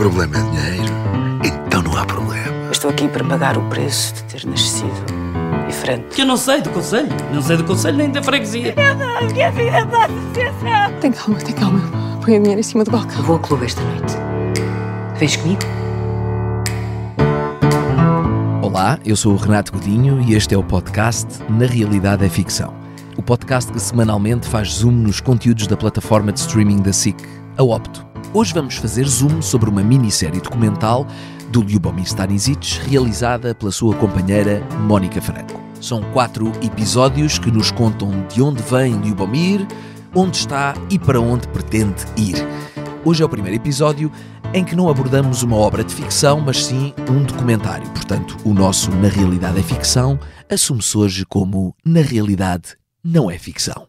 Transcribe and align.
problema 0.00 0.34
é 0.34 0.42
dinheiro, 0.44 0.94
então 1.44 1.82
não 1.82 1.94
há 1.94 2.06
problema. 2.06 2.70
Estou 2.72 2.88
aqui 2.88 3.06
para 3.06 3.22
pagar 3.22 3.58
o 3.58 3.68
preço 3.68 4.14
de 4.14 4.22
ter 4.22 4.46
nascido 4.46 4.90
diferente. 5.68 6.06
Que 6.14 6.22
eu 6.22 6.26
não 6.26 6.38
sei 6.38 6.62
do 6.62 6.70
conselho. 6.70 7.08
Não 7.30 7.42
sei 7.42 7.58
do 7.58 7.64
conselho 7.64 7.98
nem 7.98 8.10
da 8.10 8.22
freguesia. 8.22 8.74
Tem 11.02 11.12
calma, 11.12 11.38
tem 11.40 11.54
calma. 11.54 11.82
Põe 12.24 12.38
o 12.38 12.40
dinheiro 12.40 12.60
em 12.60 12.62
cima 12.62 12.82
do 12.82 12.90
balcão. 12.90 13.22
Vou 13.24 13.36
ao 13.36 13.42
clube 13.42 13.66
esta 13.66 13.82
noite. 13.82 14.16
Vens 15.18 15.36
comigo? 15.36 15.60
Olá, 18.62 18.98
eu 19.04 19.14
sou 19.16 19.34
o 19.34 19.36
Renato 19.36 19.70
Godinho 19.70 20.22
e 20.22 20.32
este 20.32 20.54
é 20.54 20.56
o 20.56 20.64
podcast 20.64 21.26
Na 21.50 21.66
Realidade 21.66 22.24
é 22.24 22.28
Ficção. 22.30 22.72
O 23.18 23.22
podcast 23.22 23.70
que 23.70 23.78
semanalmente 23.78 24.48
faz 24.48 24.76
zoom 24.76 24.92
nos 24.92 25.20
conteúdos 25.20 25.66
da 25.66 25.76
plataforma 25.76 26.32
de 26.32 26.40
streaming 26.40 26.80
da 26.80 26.90
SIC, 26.90 27.22
a 27.58 27.62
Opto. 27.62 28.09
Hoje 28.32 28.54
vamos 28.54 28.76
fazer 28.76 29.08
zoom 29.08 29.42
sobre 29.42 29.68
uma 29.68 29.82
minissérie 29.82 30.40
documental 30.40 31.04
do 31.50 31.62
Lyubomir 31.62 32.04
Stanisic, 32.04 32.78
realizada 32.88 33.52
pela 33.56 33.72
sua 33.72 33.92
companheira 33.96 34.62
Mónica 34.86 35.20
Franco. 35.20 35.60
São 35.80 36.00
quatro 36.12 36.52
episódios 36.62 37.40
que 37.40 37.50
nos 37.50 37.72
contam 37.72 38.24
de 38.28 38.40
onde 38.40 38.62
vem 38.62 38.92
Lyubomir, 39.00 39.66
onde 40.14 40.36
está 40.36 40.74
e 40.88 40.96
para 40.96 41.20
onde 41.20 41.48
pretende 41.48 42.04
ir. 42.16 42.36
Hoje 43.04 43.20
é 43.20 43.26
o 43.26 43.28
primeiro 43.28 43.56
episódio 43.56 44.12
em 44.54 44.64
que 44.64 44.76
não 44.76 44.88
abordamos 44.88 45.42
uma 45.42 45.56
obra 45.56 45.82
de 45.82 45.92
ficção, 45.92 46.40
mas 46.40 46.64
sim 46.64 46.94
um 47.10 47.24
documentário. 47.24 47.90
Portanto, 47.90 48.36
o 48.44 48.54
nosso 48.54 48.92
Na 48.92 49.08
Realidade 49.08 49.58
é 49.58 49.62
Ficção 49.62 50.16
assume-se 50.48 50.96
hoje 50.96 51.26
como 51.26 51.74
Na 51.84 52.00
Realidade 52.00 52.76
não 53.02 53.28
é 53.28 53.36
ficção. 53.36 53.88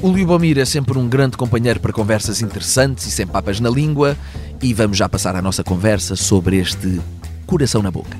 O 0.00 0.12
Liubomir 0.12 0.58
é 0.58 0.64
sempre 0.64 0.96
um 0.96 1.08
grande 1.08 1.36
companheiro 1.36 1.80
para 1.80 1.92
conversas 1.92 2.40
interessantes 2.40 3.06
e 3.06 3.10
sem 3.10 3.26
papas 3.26 3.58
na 3.58 3.68
língua, 3.68 4.16
e 4.62 4.72
vamos 4.72 4.96
já 4.96 5.08
passar 5.08 5.34
a 5.34 5.42
nossa 5.42 5.64
conversa 5.64 6.14
sobre 6.14 6.56
este 6.56 7.00
coração 7.46 7.82
na 7.82 7.90
boca. 7.90 8.16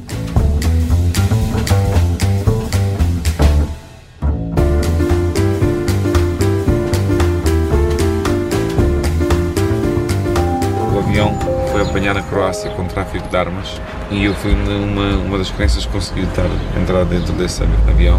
Foi 11.70 11.82
apanhar 11.82 12.14
na 12.14 12.22
Croácia 12.22 12.70
com 12.70 12.84
tráfico 12.86 13.28
de 13.28 13.36
armas 13.36 13.80
e 14.10 14.24
eu 14.24 14.34
fui 14.34 14.52
uma, 14.52 15.16
uma 15.18 15.38
das 15.38 15.48
crianças 15.50 15.86
que 15.86 15.92
conseguiu 15.92 16.24
entrar 16.24 17.04
dentro 17.04 17.32
desse 17.34 17.62
avião. 17.62 18.18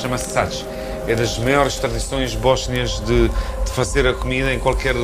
Chama-se 0.00 0.30
Sac. 0.30 0.64
É 1.08 1.14
das 1.14 1.38
maiores 1.38 1.76
tradições 1.76 2.34
bósnias 2.34 3.00
de, 3.00 3.28
de 3.28 3.70
fazer 3.72 4.06
a 4.06 4.14
comida 4.14 4.52
em 4.52 4.58
qualquer 4.58 4.94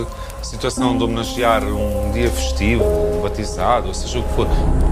situação 0.42 0.96
de 0.96 1.02
homenagear 1.02 1.64
um 1.64 2.12
dia 2.12 2.30
festivo, 2.30 2.84
um 2.84 3.20
batizado, 3.22 3.88
ou 3.88 3.94
seja 3.94 4.20
o 4.20 4.22
que 4.22 4.34
for. 4.34 4.83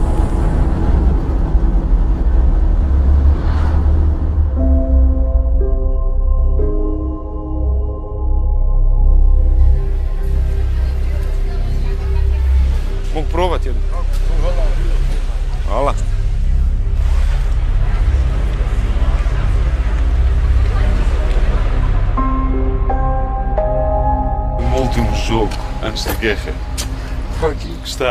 E 28.03 28.05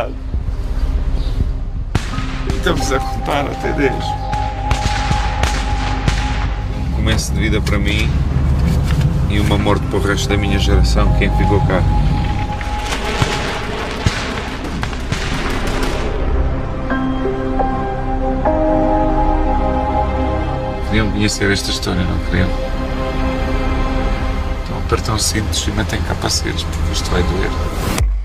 estamos 2.56 2.90
a 2.90 2.98
contar 2.98 3.44
até 3.44 3.74
10. 3.74 3.92
Um 6.88 6.92
começo 6.96 7.30
de 7.34 7.40
vida 7.40 7.60
para 7.60 7.78
mim 7.78 8.10
e 9.28 9.38
uma 9.38 9.58
morte 9.58 9.84
para 9.88 9.98
o 9.98 10.02
resto 10.02 10.30
da 10.30 10.36
minha 10.38 10.58
geração, 10.58 11.12
quem 11.18 11.30
ficou 11.36 11.60
cá. 11.66 11.82
Queriam 20.86 21.10
conhecer 21.10 21.50
esta 21.50 21.70
história, 21.70 22.02
não 22.02 22.18
queriam? 22.30 22.48
Então 24.64 24.78
apertam 24.78 25.16
os 25.16 25.22
cintos 25.22 25.68
e 25.68 25.70
metem 25.72 26.00
capacetes, 26.00 26.62
porque 26.62 26.92
isto 26.94 27.10
vai 27.10 27.22
doer. 27.22 27.71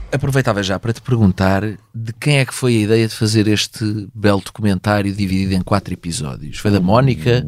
Aproveitava 0.10 0.64
já 0.64 0.80
para 0.80 0.94
te 0.94 1.02
perguntar 1.02 1.62
de 1.94 2.14
quem 2.20 2.38
é 2.40 2.46
que 2.46 2.54
foi 2.54 2.78
a 2.78 2.80
ideia 2.80 3.08
de 3.10 3.14
fazer 3.14 3.46
este 3.48 4.08
belo 4.16 4.42
documentário 4.44 5.14
dividido 5.14 5.54
em 5.54 5.62
quatro 5.62 5.94
episódios? 5.94 6.60
Foi 6.60 6.72
da 6.72 6.80
Mónica, 6.80 7.46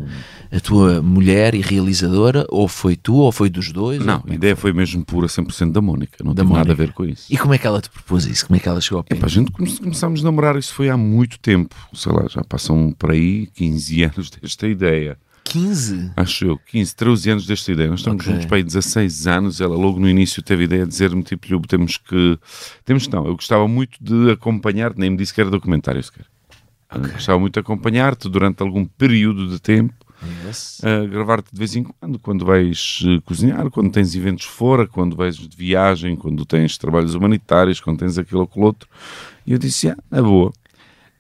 a 0.52 0.59
tua 0.59 1.02
mulher 1.02 1.56
e 1.56 1.62
realizadora, 1.62 2.46
ou 2.50 2.68
foi 2.68 2.97
tu, 2.97 3.16
ou 3.16 3.31
foi 3.31 3.50
dos 3.50 3.72
dois? 3.72 4.03
Não, 4.06 4.22
a 4.28 4.31
é 4.31 4.36
ideia 4.36 4.58
foi 4.58 4.74
mesmo 4.74 5.06
pura 5.06 5.28
100% 5.28 5.72
da 5.72 5.81
Mónica, 5.81 6.22
não 6.22 6.34
Da 6.34 6.44
tem 6.44 6.52
nada 6.53 6.74
a 6.74 6.75
ver 6.75 6.92
com 6.92 7.06
isso. 7.06 7.28
E 7.30 7.38
como 7.38 7.53
é 7.53 7.58
que 7.58 7.66
ela 7.66 7.80
te 7.80 7.90
propôs 7.90 8.25
isso? 8.25 8.46
Como 8.46 8.58
é 8.58 8.59
que 8.59 8.68
ela 8.68 8.81
chegou 8.81 8.97
ao 8.97 9.03
pé? 9.06 9.16
Epá, 9.16 9.28
a 9.28 9.30
gente 9.30 9.52
come- 9.52 9.78
começámos 9.78 10.20
a 10.20 10.24
namorar, 10.26 10.58
isso 10.58 10.74
foi 10.74 10.90
há 10.90 10.97
muito 10.97 11.40
tempo, 11.40 11.74
sei 11.94 12.12
lá, 12.12 12.26
já 12.30 12.44
passam 12.44 12.94
por 13.00 13.12
aí 13.12 13.47
15 13.56 14.03
anos 14.03 14.30
desta 14.30 14.68
ideia. 14.68 15.18
15? 15.50 16.12
Acho 16.16 16.46
eu, 16.46 16.58
15, 16.58 16.96
13 16.96 17.30
anos 17.32 17.46
desta 17.46 17.72
ideia. 17.72 17.90
Nós 17.90 18.00
estamos 18.00 18.22
Ok. 18.22 18.32
juntos 18.34 18.46
para 18.48 18.58
aí 18.58 18.64
16 18.64 19.28
anos. 19.28 19.60
Ela 19.62 19.76
logo 19.76 20.00
no 20.00 20.08
início 20.10 20.42
teve 20.42 20.64
a 20.64 20.66
ideia 20.66 20.84
de 20.84 20.90
dizer-me, 20.90 21.24
tipo, 21.24 21.48
Lhubo, 21.52 21.68
temos 21.68 21.98
que... 21.98 22.38
Temos 22.86 23.08
que 23.08 23.14
não, 23.14 23.26
eu 23.26 23.36
gostava 23.36 23.68
muito 23.68 23.98
de 24.02 24.32
acompanhar, 24.32 24.94
nem 24.96 25.09
me 25.09 25.18
disse 25.18 25.34
que 25.34 25.42
era 25.42 25.50
documentário 25.50 26.02
sequer. 26.04 26.26
Eu 26.94 27.02
Gostava 27.02 27.40
muito 27.40 27.54
de 27.54 27.59
acompanhar-te 27.59 28.28
durante 28.30 28.62
algum 28.64 28.84
período 28.86 29.48
de 29.48 29.59
tempo, 29.59 29.94
Yes. 30.46 30.82
a 30.84 31.06
gravar-te 31.06 31.50
de 31.54 31.58
vez 31.58 31.76
em 31.78 31.84
quando, 31.84 32.20
quando 32.20 32.46
vais 32.46 33.00
eh, 33.06 33.22
cozinhar, 33.24 33.70
quando 33.70 33.90
tens 33.90 34.14
eventos 34.16 34.44
fora, 34.46 34.86
quando 34.86 35.16
vais 35.16 35.38
de 35.38 35.56
viagem, 35.56 36.16
quando 36.18 36.44
tens 36.46 36.78
trabalhos 36.78 37.14
humanitários, 37.16 37.80
quando 37.80 38.00
tens 38.00 38.18
aquilo 38.18 38.42
ou 38.42 38.46
aquilo 38.46 38.66
outro. 38.66 38.90
E 39.48 39.54
eu 39.54 39.58
disse, 39.58 39.88
ah, 39.88 39.98
na 40.12 40.22
boa. 40.22 40.52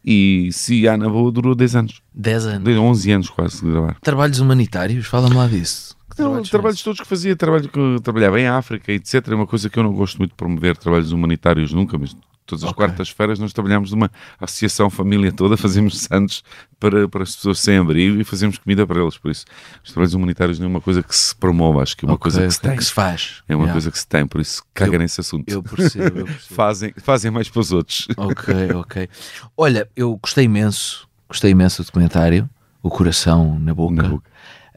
E 0.03 0.49
se 0.51 0.87
há 0.87 0.97
na 0.97 1.09
boa, 1.09 1.31
durou 1.31 1.53
10 1.53 1.75
anos. 1.75 2.01
10 2.13 2.45
anos. 2.45 2.63
Dei 2.63 2.77
11 2.77 3.11
anos 3.11 3.29
quase 3.29 3.61
de 3.61 3.69
gravar. 3.69 3.97
Trabalhos 4.01 4.39
humanitários? 4.39 5.05
Fala-me 5.05 5.35
lá 5.35 5.47
disso. 5.47 5.97
Não, 6.17 6.25
trabalhos 6.25 6.49
trabalhos, 6.49 6.83
todos 6.83 6.99
que 6.99 7.07
fazia, 7.07 7.35
trabalho 7.35 7.69
que 7.69 8.01
trabalhava 8.03 8.39
em 8.39 8.47
África, 8.47 8.91
etc. 8.91 9.29
É 9.29 9.35
uma 9.35 9.47
coisa 9.47 9.69
que 9.69 9.79
eu 9.79 9.83
não 9.83 9.93
gosto 9.93 10.17
muito 10.17 10.31
de 10.31 10.35
promover 10.35 10.75
trabalhos 10.75 11.11
humanitários 11.11 11.71
nunca, 11.71 11.97
mas 11.97 12.15
todas 12.49 12.63
as 12.63 12.71
Ok. 12.71 12.85
quartas-feiras 12.85 13.39
nós 13.39 13.53
trabalhamos 13.53 13.91
numa 13.91 14.09
associação 14.39 14.89
família 14.89 15.31
toda, 15.31 15.55
fazemos 15.57 15.99
santos 16.01 16.43
para, 16.79 17.07
para 17.07 17.23
as 17.23 17.35
pessoas 17.35 17.59
sem 17.59 17.77
abrigo 17.77 18.19
e 18.19 18.23
fazemos 18.23 18.57
comida 18.57 18.85
para 18.87 19.01
eles. 19.01 19.17
Por 19.17 19.31
isso, 19.31 19.45
os 19.83 19.91
trabalhos 19.91 20.13
humanitários 20.13 20.59
não 20.59 20.65
é 20.65 20.69
uma 20.69 20.81
coisa 20.81 21.01
que 21.03 21.15
se 21.15 21.35
promove, 21.35 21.79
acho 21.81 21.95
que 21.95 22.05
é 22.05 22.07
uma 22.07 22.15
Ok, 22.15 22.23
coisa 22.31 22.45
que 22.47 22.53
se 22.53 22.61
tem. 22.61 22.75
que 22.77 22.83
se 22.85 22.91
faz. 22.93 23.41
É 23.47 23.55
uma 23.55 23.63
Yeah. 23.63 23.73
coisa 23.73 23.91
que 23.91 23.99
se 23.99 24.07
tem, 24.07 24.25
por 24.27 24.41
isso 24.41 24.63
caga 24.73 24.95
Eu- 24.95 24.99
nesse 24.99 25.21
assunto. 25.21 25.49
Eu 25.51 25.61
percebo, 25.63 26.19
eu 26.19 26.25
percebo. 26.27 26.55
fazem, 26.55 26.93
fazem 26.97 27.31
mais 27.31 27.47
para 27.49 27.59
os 27.61 27.71
outros. 27.71 28.07
Ok, 28.17 28.53
ok. 28.75 29.09
Olha, 29.55 29.87
eu 29.95 30.17
gostei 30.21 30.45
imenso, 30.45 31.07
gostei 31.27 31.51
imenso 31.51 31.81
do 31.81 31.85
documentário, 31.85 32.49
O 32.81 32.89
Coração 32.89 33.59
na 33.59 33.73
Boca. 33.73 33.93
Na 34.01 34.07
boca. 34.09 34.29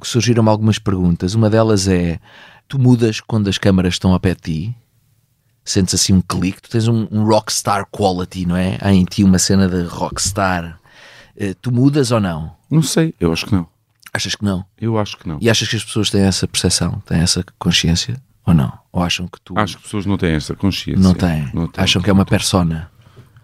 Surgiram-me 0.03 0.49
algumas 0.49 0.79
perguntas. 0.79 1.35
Uma 1.35 1.49
delas 1.49 1.87
é: 1.87 2.19
tu 2.67 2.77
mudas 2.79 3.21
quando 3.21 3.47
as 3.49 3.57
câmaras 3.59 3.95
estão 3.95 4.13
a 4.13 4.19
pé 4.19 4.35
de 4.35 4.41
ti? 4.41 4.77
Sentes 5.65 5.95
assim 5.95 6.13
um 6.13 6.21
clique? 6.21 6.61
Tu 6.63 6.71
tens 6.71 6.89
um, 6.89 7.07
um 7.11 7.25
rockstar 7.25 7.87
quality, 7.91 8.47
não 8.47 8.57
é? 8.57 8.79
Há 8.81 8.93
em 8.93 9.05
ti 9.05 9.23
uma 9.23 9.39
cena 9.39 9.69
de 9.69 9.83
rockstar. 9.83 10.79
Eh, 11.37 11.55
tu 11.61 11.71
mudas 11.73 12.11
ou 12.11 12.21
não? 12.21 12.53
Não 12.71 12.83
sei, 12.83 13.15
eu 13.21 13.33
acho 13.33 13.47
que 13.47 13.53
não. 13.55 13.67
Achas 14.13 14.35
que 14.35 14.45
não? 14.45 14.65
Eu 14.79 14.99
acho 14.99 15.17
que 15.17 15.27
não. 15.27 15.39
E 15.41 15.49
achas 15.49 15.69
que 15.69 15.77
as 15.77 15.85
pessoas 15.85 16.11
têm 16.11 16.23
essa 16.23 16.47
percepção, 16.47 17.03
têm 17.07 17.21
essa 17.21 17.45
consciência 17.59 18.21
ou 18.45 18.53
não? 18.53 18.73
Ou 18.93 19.03
acham 19.03 19.27
que 19.27 19.41
tu 19.41 19.59
Acho 19.59 19.75
que 19.77 19.79
as 19.79 19.85
pessoas 19.85 20.05
não 20.05 20.19
têm 20.19 20.35
essa 20.35 20.55
consciência. 20.55 21.03
não 21.03 21.15
têm? 21.15 21.49
Não 21.55 21.67
têm. 21.67 21.83
Acham 21.83 22.03
que 22.03 22.11
é 22.11 22.13
uma 22.13 22.27
persona? 22.27 22.91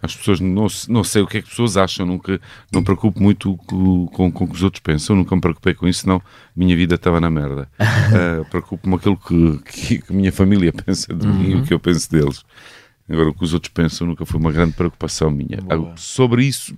As 0.08 0.16
pessoas 0.16 0.40
não, 0.40 0.66
não 0.88 1.04
sei 1.04 1.22
o 1.22 1.26
que 1.26 1.38
é 1.38 1.40
que 1.40 1.46
as 1.46 1.50
pessoas 1.50 1.76
acham, 1.76 2.06
nunca 2.06 2.40
não 2.72 2.80
me 2.80 2.84
preocupo 2.84 3.22
muito 3.22 3.56
com, 3.66 4.06
com, 4.06 4.32
com 4.32 4.44
o 4.44 4.48
que 4.48 4.54
os 4.54 4.62
outros 4.62 4.80
pensam, 4.82 5.14
nunca 5.14 5.34
me 5.34 5.40
preocupei 5.40 5.74
com 5.74 5.86
isso, 5.86 6.00
senão 6.00 6.20
minha 6.56 6.74
vida 6.76 6.94
estava 6.94 7.20
na 7.20 7.30
merda. 7.30 7.68
Ah, 7.78 8.44
Preocupo-me 8.48 8.94
aquilo 8.94 9.16
que, 9.16 9.58
que, 9.70 9.98
que 10.02 10.12
a 10.12 10.16
minha 10.16 10.32
família 10.32 10.72
pensa 10.84 11.12
de 11.12 11.26
mim 11.26 11.50
e 11.50 11.54
o 11.56 11.62
que 11.62 11.74
eu 11.74 11.78
penso 11.78 12.10
deles. 12.10 12.42
Agora, 13.08 13.30
o 13.30 13.34
que 13.34 13.44
os 13.44 13.54
outros 13.54 13.72
pensam 13.72 14.06
nunca 14.06 14.24
foi 14.26 14.38
uma 14.40 14.52
grande 14.52 14.72
preocupação 14.72 15.30
minha. 15.30 15.58
Ah, 15.68 15.92
Sobre 15.96 16.44
isso, 16.44 16.74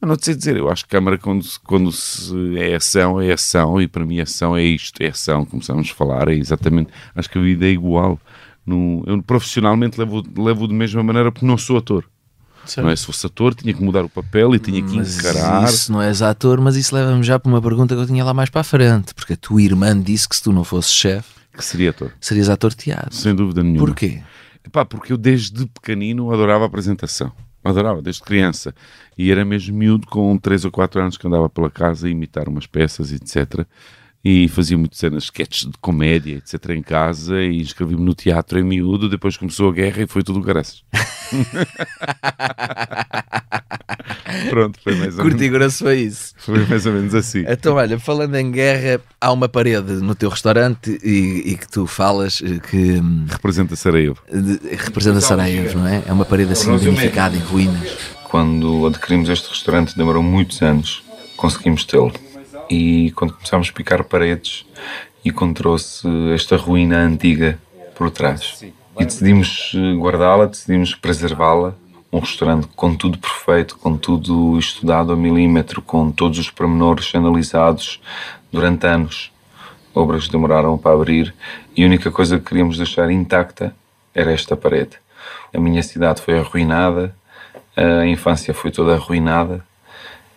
mas 0.00 0.08
não 0.08 0.16
sei 0.20 0.34
dizer, 0.34 0.56
eu 0.56 0.68
acho 0.70 0.84
que 0.84 0.90
câmara, 0.90 1.16
quando, 1.16 1.44
quando 1.64 1.90
se 1.90 2.58
é 2.58 2.74
ação, 2.74 3.20
é 3.20 3.32
ação, 3.32 3.80
e 3.80 3.88
para 3.88 4.04
mim 4.04 4.20
ação 4.20 4.56
é 4.56 4.62
isto, 4.62 5.02
é 5.02 5.08
ação, 5.08 5.44
começamos 5.44 5.90
a 5.90 5.94
falar, 5.94 6.28
é 6.28 6.34
exatamente, 6.34 6.90
acho 7.14 7.30
que 7.30 7.38
a 7.38 7.42
vida 7.42 7.66
é 7.66 7.70
igual. 7.70 8.20
No, 8.66 9.02
eu 9.06 9.22
profissionalmente 9.22 9.98
levo, 9.98 10.22
levo 10.36 10.66
de 10.66 10.74
mesma 10.74 11.02
maneira 11.02 11.30
porque 11.30 11.46
não 11.46 11.58
sou 11.58 11.76
ator. 11.76 12.04
Não 12.78 12.90
é? 12.90 12.96
Se 12.96 13.06
fosse 13.06 13.26
ator, 13.26 13.54
tinha 13.54 13.72
que 13.74 13.82
mudar 13.82 14.04
o 14.04 14.08
papel 14.08 14.54
e 14.54 14.58
tinha 14.58 14.82
que 14.82 14.96
Mas 14.96 15.18
encarar. 15.18 15.64
isso 15.64 15.92
não 15.92 16.00
és 16.02 16.22
ator, 16.22 16.60
mas 16.60 16.76
isso 16.76 16.94
leva-me 16.94 17.22
já 17.22 17.38
para 17.38 17.48
uma 17.50 17.60
pergunta 17.62 17.94
que 17.94 18.00
eu 18.00 18.06
tinha 18.06 18.24
lá 18.24 18.32
mais 18.34 18.50
para 18.50 18.60
a 18.62 18.64
frente, 18.64 19.14
porque 19.14 19.34
a 19.34 19.36
tua 19.36 19.62
irmã 19.62 19.98
disse 20.00 20.28
que 20.28 20.36
se 20.36 20.42
tu 20.42 20.52
não 20.52 20.64
fosses 20.64 20.92
chefe, 20.92 21.28
Que 21.56 21.64
seria 21.64 21.90
ator. 21.90 22.12
Serias 22.20 22.48
ator 22.48 22.70
de 22.70 22.76
teatro. 22.76 23.14
Sem 23.14 23.34
dúvida 23.34 23.62
nenhuma. 23.62 23.86
Porquê? 23.86 24.20
Epá, 24.66 24.84
porque 24.84 25.12
eu 25.12 25.16
desde 25.16 25.66
pequenino 25.66 26.32
adorava 26.32 26.64
a 26.64 26.66
apresentação. 26.66 27.30
Adorava, 27.62 28.02
desde 28.02 28.20
criança. 28.22 28.74
E 29.16 29.30
era 29.30 29.44
mesmo 29.44 29.76
miúdo, 29.76 30.06
com 30.06 30.36
3 30.36 30.64
ou 30.64 30.70
4 30.70 31.00
anos, 31.00 31.16
que 31.16 31.26
andava 31.26 31.48
pela 31.48 31.70
casa 31.70 32.06
a 32.06 32.10
imitar 32.10 32.48
umas 32.48 32.66
peças, 32.66 33.12
etc. 33.12 33.64
E 34.24 34.48
fazia 34.48 34.78
muitas 34.78 34.98
cenas, 34.98 35.24
sketches 35.24 35.66
de 35.70 35.76
comédia, 35.80 36.36
etc. 36.38 36.70
em 36.70 36.82
casa. 36.82 37.42
E 37.42 37.60
inscrevi-me 37.60 38.02
no 38.02 38.14
teatro 38.14 38.58
em 38.58 38.64
miúdo. 38.64 39.08
Depois 39.08 39.36
começou 39.36 39.68
a 39.68 39.72
guerra 39.72 40.02
e 40.02 40.06
foi 40.06 40.22
tudo 40.22 40.40
graças. 40.40 40.82
Pronto, 44.50 44.78
foi 44.82 44.94
mais, 44.96 45.16
ou 45.18 45.22
Curti 45.24 45.36
menos, 45.40 45.52
grosso 45.58 45.84
foi 45.84 46.00
isso. 46.00 46.34
foi 46.38 46.64
mais 46.66 46.84
ou 46.86 46.92
menos 46.92 47.14
assim. 47.14 47.44
Então, 47.48 47.74
olha, 47.76 47.98
falando 47.98 48.34
em 48.34 48.50
guerra, 48.50 49.00
há 49.20 49.32
uma 49.32 49.48
parede 49.48 49.92
no 49.94 50.14
teu 50.14 50.28
restaurante 50.30 50.98
e, 51.02 51.52
e 51.52 51.56
que 51.56 51.68
tu 51.70 51.86
falas 51.86 52.42
eh, 52.44 52.58
que 52.70 52.76
hum, 53.00 53.26
Representa 53.28 53.76
Sarajevo. 53.76 54.18
de- 54.30 54.60
representa 54.76 55.20
Sarajevo, 55.20 55.78
não 55.78 55.86
é? 55.86 56.02
É 56.06 56.12
uma 56.12 56.24
parede 56.24 56.52
assim 56.52 56.76
danificada 56.76 57.36
em 57.36 57.40
ruínas. 57.40 57.96
Quando 58.24 58.86
adquirimos 58.86 59.28
este 59.28 59.48
restaurante 59.48 59.96
demorou 59.96 60.22
muitos 60.22 60.60
anos, 60.62 61.02
conseguimos 61.36 61.84
tê-lo. 61.84 62.12
E 62.70 63.12
quando 63.12 63.34
começámos 63.34 63.68
a 63.68 63.72
picar 63.72 64.04
paredes, 64.04 64.66
encontrou-se 65.24 66.06
esta 66.34 66.56
ruína 66.56 66.98
antiga 66.98 67.58
por 67.94 68.10
trás. 68.10 68.64
E 68.98 69.04
decidimos 69.04 69.72
eh, 69.74 69.94
guardá-la, 69.94 70.46
decidimos 70.46 70.94
preservá-la. 70.94 71.74
Um 72.12 72.20
restaurante 72.20 72.68
com 72.76 72.94
tudo 72.94 73.18
perfeito, 73.18 73.76
com 73.78 73.96
tudo 73.96 74.56
estudado 74.56 75.12
a 75.12 75.16
milímetro, 75.16 75.82
com 75.82 76.12
todos 76.12 76.38
os 76.38 76.48
pormenores 76.48 77.12
analisados 77.14 78.00
durante 78.52 78.86
anos. 78.86 79.32
Obras 79.92 80.28
demoraram 80.28 80.78
para 80.78 80.94
abrir 80.94 81.34
e 81.76 81.82
a 81.82 81.86
única 81.86 82.10
coisa 82.10 82.38
que 82.38 82.44
queríamos 82.44 82.76
deixar 82.76 83.10
intacta 83.10 83.74
era 84.14 84.32
esta 84.32 84.56
parede. 84.56 84.96
A 85.52 85.58
minha 85.58 85.82
cidade 85.82 86.22
foi 86.22 86.38
arruinada, 86.38 87.14
a 87.76 88.06
infância 88.06 88.54
foi 88.54 88.70
toda 88.70 88.94
arruinada 88.94 89.64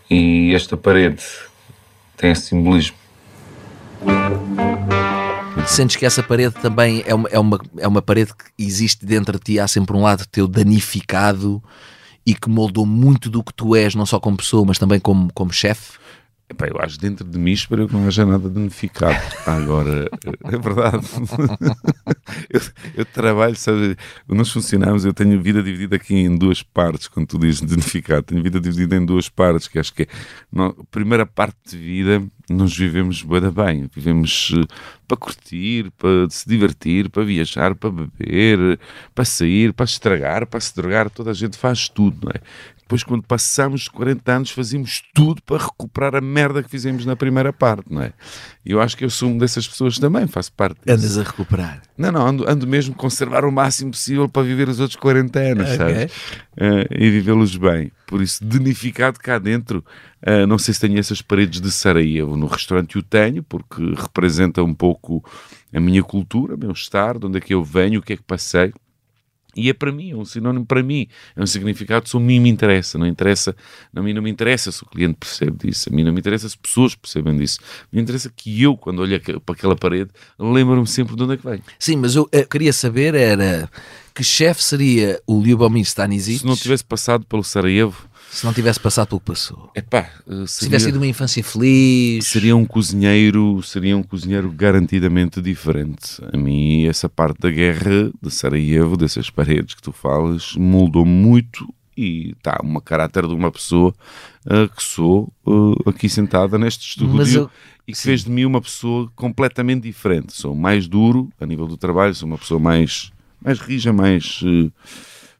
e 0.09 0.53
esta 0.55 0.75
parede 0.75 1.23
tem 2.17 2.31
esse 2.31 2.47
simbolismo. 2.47 2.97
Sentes 5.67 5.95
que 5.95 6.05
essa 6.05 6.23
parede 6.23 6.55
também 6.55 7.03
é 7.05 7.13
uma, 7.13 7.29
é, 7.29 7.39
uma, 7.39 7.59
é 7.77 7.87
uma 7.87 8.01
parede 8.01 8.31
que 8.33 8.63
existe 8.63 9.05
dentro 9.05 9.37
de 9.37 9.43
ti, 9.43 9.59
há 9.59 9.67
sempre 9.67 9.95
um 9.95 10.01
lado 10.01 10.25
teu 10.25 10.47
danificado 10.47 11.61
e 12.25 12.33
que 12.33 12.49
moldou 12.49 12.85
muito 12.85 13.29
do 13.29 13.43
que 13.43 13.53
tu 13.53 13.75
és, 13.75 13.95
não 13.95 14.05
só 14.05 14.19
como 14.19 14.37
pessoa, 14.37 14.65
mas 14.65 14.77
também 14.77 14.99
como, 14.99 15.31
como 15.33 15.53
chefe? 15.53 15.93
Epá, 16.49 16.65
eu 16.65 16.77
acho 16.79 16.97
dentro 16.97 17.25
de 17.25 17.37
mim 17.37 17.51
espero 17.51 17.89
que 17.89 17.93
não 17.93 18.07
haja 18.07 18.25
nada 18.25 18.47
danificado. 18.47 19.17
Agora, 19.45 20.09
é 20.45 20.57
verdade. 20.57 21.05
eu, 22.49 22.61
eu 22.95 23.05
trabalho, 23.05 23.55
sabe? 23.57 23.97
Nós 24.25 24.49
funcionamos, 24.49 25.03
eu 25.03 25.13
tenho 25.13 25.41
vida 25.41 25.61
dividida 25.61 25.97
aqui 25.97 26.15
em 26.15 26.37
duas 26.37 26.63
partes, 26.63 27.09
quando 27.09 27.27
tu 27.27 27.37
dizes 27.37 27.59
danificado. 27.61 28.23
Tenho 28.23 28.41
vida 28.41 28.61
dividida 28.61 28.95
em 28.95 29.05
duas 29.05 29.27
partes, 29.27 29.67
que 29.67 29.77
acho 29.77 29.93
que 29.93 30.03
é. 30.03 30.07
não, 30.49 30.71
primeira 30.89 31.25
parte 31.25 31.57
de 31.71 31.77
vida, 31.77 32.23
nós 32.49 32.75
vivemos 32.75 33.21
bué 33.21 33.41
da 33.41 33.51
bem. 33.51 33.89
Vivemos 33.93 34.53
eh, 34.55 34.73
para 35.05 35.17
curtir, 35.17 35.91
para 35.97 36.29
se 36.29 36.47
divertir, 36.47 37.09
para 37.09 37.23
viajar, 37.25 37.75
para 37.75 37.91
beber, 37.91 38.79
para 39.13 39.25
sair, 39.25 39.73
para 39.73 39.83
estragar, 39.83 40.47
para 40.47 40.61
se 40.61 40.73
drogar. 40.73 41.09
Toda 41.09 41.31
a 41.31 41.33
gente 41.33 41.57
faz 41.57 41.89
tudo, 41.89 42.17
não 42.23 42.31
é? 42.31 42.39
Depois, 42.87 43.03
quando 43.03 43.21
passamos 43.21 43.89
40 43.89 44.31
anos, 44.31 44.51
fazíamos 44.51 45.03
tudo 45.13 45.41
para 45.43 45.57
recuperar 45.61 46.15
a 46.15 46.21
merda 46.21 46.63
que 46.63 46.69
fizemos 46.69 47.05
na 47.05 47.17
primeira 47.17 47.51
parte, 47.51 47.83
não 47.91 48.01
é? 48.01 48.13
E 48.65 48.71
eu 48.71 48.79
acho 48.79 48.95
que 48.95 49.03
eu 49.03 49.09
sou 49.09 49.29
uma 49.29 49.39
dessas 49.39 49.67
pessoas 49.67 49.99
também, 49.99 50.25
faço 50.25 50.53
parte 50.53 50.77
disso. 50.85 50.97
Andas 50.97 51.17
a 51.17 51.23
recuperar. 51.23 51.81
Não, 51.97 52.13
não, 52.13 52.25
ando, 52.25 52.49
ando 52.49 52.65
mesmo 52.65 52.93
a 52.93 52.97
conservar 52.97 53.43
o 53.43 53.51
máximo 53.51 53.91
possível 53.91 54.29
para 54.29 54.41
viver 54.43 54.69
os 54.69 54.79
outros 54.79 54.97
40 54.97 55.37
anos, 55.37 55.65
Ok. 55.65 55.75
sabes? 55.77 56.11
Eh, 56.55 56.87
e 56.91 57.09
vivê-los 57.11 57.57
bem. 57.57 57.91
Por 58.07 58.21
isso, 58.21 58.41
danificado 58.45 59.19
cá 59.19 59.37
dentro, 59.37 59.83
eh, 60.21 60.45
não 60.45 60.57
sei 60.57 60.73
se 60.73 60.79
tenho 60.79 60.97
essas 60.97 61.21
paredes 61.21 61.59
de 61.59 61.69
Sarajevo. 61.69 62.37
No 62.37 62.47
restaurante 62.47 62.97
o 62.97 63.03
tenho, 63.03 63.43
porque 63.43 63.83
representa 63.97 64.63
um 64.63 64.73
pouco 64.73 65.21
a 65.73 65.79
minha 65.81 66.01
cultura, 66.03 66.55
o 66.55 66.57
meu 66.57 66.71
estar, 66.71 67.19
de 67.19 67.25
onde 67.25 67.37
é 67.37 67.41
que 67.41 67.53
eu 67.53 67.61
venho, 67.65 67.99
o 67.99 68.01
que 68.01 68.13
é 68.13 68.15
que 68.15 68.23
passei. 68.23 68.71
E 69.57 69.69
é 69.69 69.73
para 69.73 69.91
mim, 69.91 70.11
é 70.11 70.15
um 70.15 70.23
sinónimo 70.23 70.65
para 70.65 70.83
mim, 70.83 71.07
é 71.35 71.41
um 71.41 71.47
significado, 71.47 72.07
só 72.07 72.19
a 72.19 72.21
mim 72.21 72.39
me 72.39 72.47
interessa, 72.47 72.97
não 72.97 73.07
interessa, 73.07 73.55
a 73.95 74.01
mim 74.01 74.13
não 74.13 74.21
me 74.21 74.29
interessa 74.29 74.71
se 74.71 74.83
o 74.83 74.85
cliente 74.85 75.17
percebe 75.19 75.67
disso, 75.67 75.89
a 75.89 75.95
mim 75.95 76.03
não 76.03 76.13
me 76.13 76.19
interessa 76.19 76.47
se 76.47 76.55
pessoas 76.55 76.93
percebem 76.93 77.35
disso, 77.35 77.59
me 77.91 77.99
interessa 77.99 78.31
que 78.33 78.61
eu, 78.61 78.77
quando 78.77 78.99
olho 78.99 79.19
para 79.41 79.55
aquela 79.55 79.75
parede, 79.75 80.11
lembro-me 80.37 80.85
sempre 80.85 81.15
de 81.15 81.23
onde 81.23 81.33
é 81.33 81.37
que 81.37 81.45
vem. 81.45 81.59
Sim, 81.79 81.97
mas 81.97 82.15
eu, 82.15 82.29
eh, 82.31 82.45
queria 82.45 82.71
saber 82.71 83.15
era 83.15 83.67
que 84.13 84.23
chefe 84.23 84.63
seria 84.63 85.19
o 85.25 85.41
Ljubomir 85.41 85.83
Stanisic? 85.83 86.39
Se 86.39 86.45
não 86.45 86.55
tivesse 86.55 86.83
passado 86.83 87.25
pelo 87.25 87.43
Sarajevo, 87.43 88.07
se 88.31 88.45
não 88.45 88.53
tivesse 88.53 88.79
passado 88.79 89.07
pelo 89.07 89.19
que 89.19 89.27
passou? 89.27 89.71
epá, 89.75 90.09
eh, 90.27 90.45
Se 90.47 90.59
tivesse 90.59 90.59
seria, 90.65 90.79
sido 90.79 90.95
uma 90.97 91.07
infância 91.07 91.43
feliz... 91.43 92.25
seria 92.27 92.55
um 92.55 92.65
cozinheiro, 92.65 93.61
seria 93.63 93.97
um 93.97 94.03
cozinheiro 94.03 94.51
garantidamente 94.51 95.41
diferente. 95.41 96.21
A 96.31 96.37
mim, 96.37 96.85
essa 96.85 97.07
parte 97.09 97.39
da 97.39 97.49
guerra 97.49 98.11
de 98.21 98.29
Sarajevo, 98.31 98.95
dessas 98.97 99.29
paredes 99.29 99.73
que 99.75 99.81
tu 99.81 99.91
falas, 99.91 100.53
moldou 100.55 101.05
muito 101.05 101.67
e 101.97 102.31
está 102.37 102.59
uma 102.61 102.79
caráter 102.79 103.25
de 103.27 103.33
uma 103.33 103.51
pessoa 103.51 103.93
eh, 104.47 104.67
que 104.75 104.83
sou 104.83 105.33
eh, 105.47 105.89
aqui 105.89 106.07
sentada 106.07 106.57
neste 106.57 106.87
estúdio 106.87 107.41
eu- 107.41 107.51
e 107.87 107.93
que 107.93 107.97
fez 107.99 108.23
de 108.23 108.29
mim 108.29 108.43
uma 108.45 108.61
pessoa 108.61 109.09
completamente 109.15 109.83
diferente. 109.83 110.33
Sou 110.35 110.53
mais 110.53 110.87
duro 110.87 111.29
a 111.39 111.45
nível 111.45 111.65
do 111.65 111.77
trabalho, 111.77 112.13
sou 112.13 112.27
uma 112.27 112.37
pessoa 112.37 112.59
mais, 112.59 113.11
mais 113.41 113.59
rija, 113.59 113.91
mais. 113.93 114.41
eh, 114.45 114.69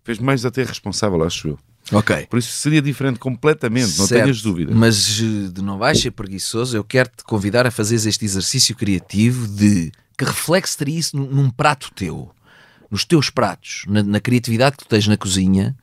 fez 0.04 0.18
mais 0.18 0.46
até 0.46 0.64
responsável, 0.64 1.22
acho 1.24 1.50
eu. 1.50 1.60
Ok. 1.92 2.28
Por 2.30 2.40
isso 2.40 2.52
seria 2.52 2.82
diferente 2.82 3.20
completamente, 3.20 3.98
não 3.98 4.08
Certo, 4.08 4.24
tenhas 4.24 4.42
dúvida. 4.42 4.74
Mas 4.74 5.06
de 5.06 5.62
não 5.62 5.78
vais 5.78 6.00
ser 6.00 6.12
preguiçoso, 6.12 6.76
eu 6.76 6.84
quero 6.84 7.10
te 7.10 7.24
convidar 7.24 7.66
a 7.66 7.72
fazer 7.72 7.96
este 7.96 8.26
exercício 8.26 8.76
criativo 8.76 9.48
de 9.48 9.92
que 10.18 10.26
reflexo 10.26 10.78
teria 10.78 11.00
isso 11.00 11.16
num, 11.16 11.50
prato 11.50 11.92
teu, 11.96 12.32
nos 12.90 13.06
teus 13.06 13.30
pratos, 13.30 13.84
na, 13.88 14.04
na 14.04 14.20
criatividade 14.20 14.78
que 14.78 14.84
tu 14.84 14.90
tens 14.90 15.08
na 15.08 15.16
cozinha, 15.16 15.76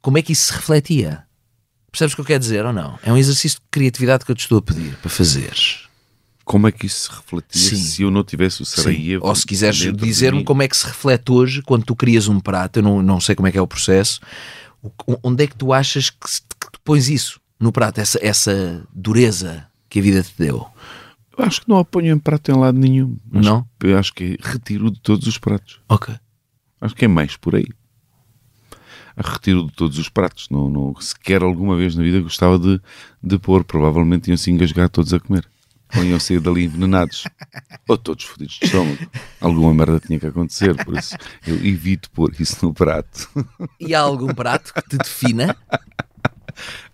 como 0.00 0.18
é 0.18 0.22
que 0.22 0.32
isso 0.32 0.46
se 0.46 0.52
refletia? 0.52 1.24
Percebes 1.92 2.12
o 2.12 2.16
que 2.16 2.20
eu 2.22 2.26
quero 2.26 2.40
dizer 2.40 2.64
ou 2.64 2.72
não? 2.72 2.98
É 3.02 3.12
um 3.12 3.16
exercício 3.16 3.58
de 3.58 3.66
criatividade 3.70 4.24
que 4.24 4.30
eu 4.30 4.34
te 4.34 4.40
estou 4.40 4.58
a 4.58 4.62
pedir 4.62 4.96
para 4.96 5.10
fazeres. 5.10 5.86
Como 6.44 6.68
é 6.68 6.72
que 6.72 6.86
isso 6.86 7.08
se 7.08 7.10
refletia 7.10 7.70
Sim. 7.70 7.76
se 7.76 8.02
eu 8.02 8.10
não 8.10 8.22
tivesse 8.22 8.62
o. 8.62 8.64
Sarajevo? 8.64 9.26
Ou 9.26 9.34
se 9.34 9.44
quiseres 9.44 9.76
dizer-me 9.96 10.44
como 10.44 10.62
é 10.62 10.68
que 10.68 10.76
se 10.76 10.86
reflete 10.86 11.32
hoje 11.32 11.60
quando 11.62 11.84
tu 11.84 11.96
crias 11.96 12.28
um 12.28 12.38
prato, 12.38 12.78
eu 12.78 12.82
não, 12.84 13.02
não 13.02 13.20
sei 13.20 13.34
como 13.34 13.48
é 13.48 13.52
que 13.52 13.58
é 13.58 13.60
o 13.60 13.66
processo, 13.66 14.20
onde 15.22 15.44
é 15.44 15.46
que 15.46 15.56
tu 15.56 15.72
achas 15.72 16.10
que, 16.10 16.18
que 16.60 16.72
tu 16.72 16.80
pões 16.84 17.08
isso 17.08 17.40
no 17.58 17.72
prato, 17.72 18.00
essa, 18.00 18.18
essa 18.22 18.86
dureza 18.92 19.66
que 19.88 19.98
a 19.98 20.02
vida 20.02 20.22
te 20.22 20.34
deu? 20.38 20.66
Eu 21.36 21.44
acho 21.44 21.60
que 21.60 21.68
não 21.68 21.78
apanho 21.78 22.14
em 22.14 22.18
prato 22.18 22.50
em 22.50 22.54
lado 22.54 22.78
nenhum. 22.78 23.18
Acho 23.32 23.48
Não? 23.48 23.68
Eu 23.80 23.98
acho 23.98 24.12
que 24.14 24.38
é 24.40 24.48
retiro 24.48 24.90
de 24.90 25.00
todos 25.00 25.26
os 25.26 25.36
pratos. 25.36 25.80
Ok. 25.88 26.14
Acho 26.80 26.94
que 26.94 27.04
é 27.04 27.08
mais 27.08 27.36
por 27.36 27.54
aí. 27.54 27.66
A 29.16 29.30
retiro 29.30 29.66
de 29.66 29.72
todos 29.72 29.98
os 29.98 30.08
pratos. 30.08 30.48
Não, 30.50 30.70
não, 30.70 30.94
sequer 31.00 31.42
alguma 31.42 31.76
vez 31.76 31.94
na 31.94 32.02
vida 32.02 32.20
gostava 32.20 32.58
de, 32.58 32.80
de 33.22 33.38
pôr. 33.38 33.64
Provavelmente 33.64 34.28
iam 34.28 34.36
se 34.36 34.50
engasgar 34.50 34.88
todos 34.88 35.12
a 35.12 35.20
comer. 35.20 35.46
Ou 35.94 36.04
iam 36.04 36.18
sair 36.18 36.40
dali 36.40 36.64
envenenados. 36.64 37.24
Ou 37.86 37.96
todos 37.96 38.24
fodidos 38.24 38.58
de 38.58 38.66
estômago. 38.66 38.98
Alguma 39.40 39.72
merda 39.72 40.00
tinha 40.00 40.18
que 40.18 40.26
acontecer. 40.26 40.74
Por 40.84 40.96
isso 40.96 41.16
eu 41.46 41.54
evito 41.56 42.10
pôr 42.10 42.34
isso 42.38 42.64
no 42.64 42.74
prato. 42.74 43.28
E 43.78 43.94
há 43.94 44.00
algum 44.00 44.34
prato 44.34 44.74
que 44.74 44.82
te 44.82 44.98
defina? 44.98 45.56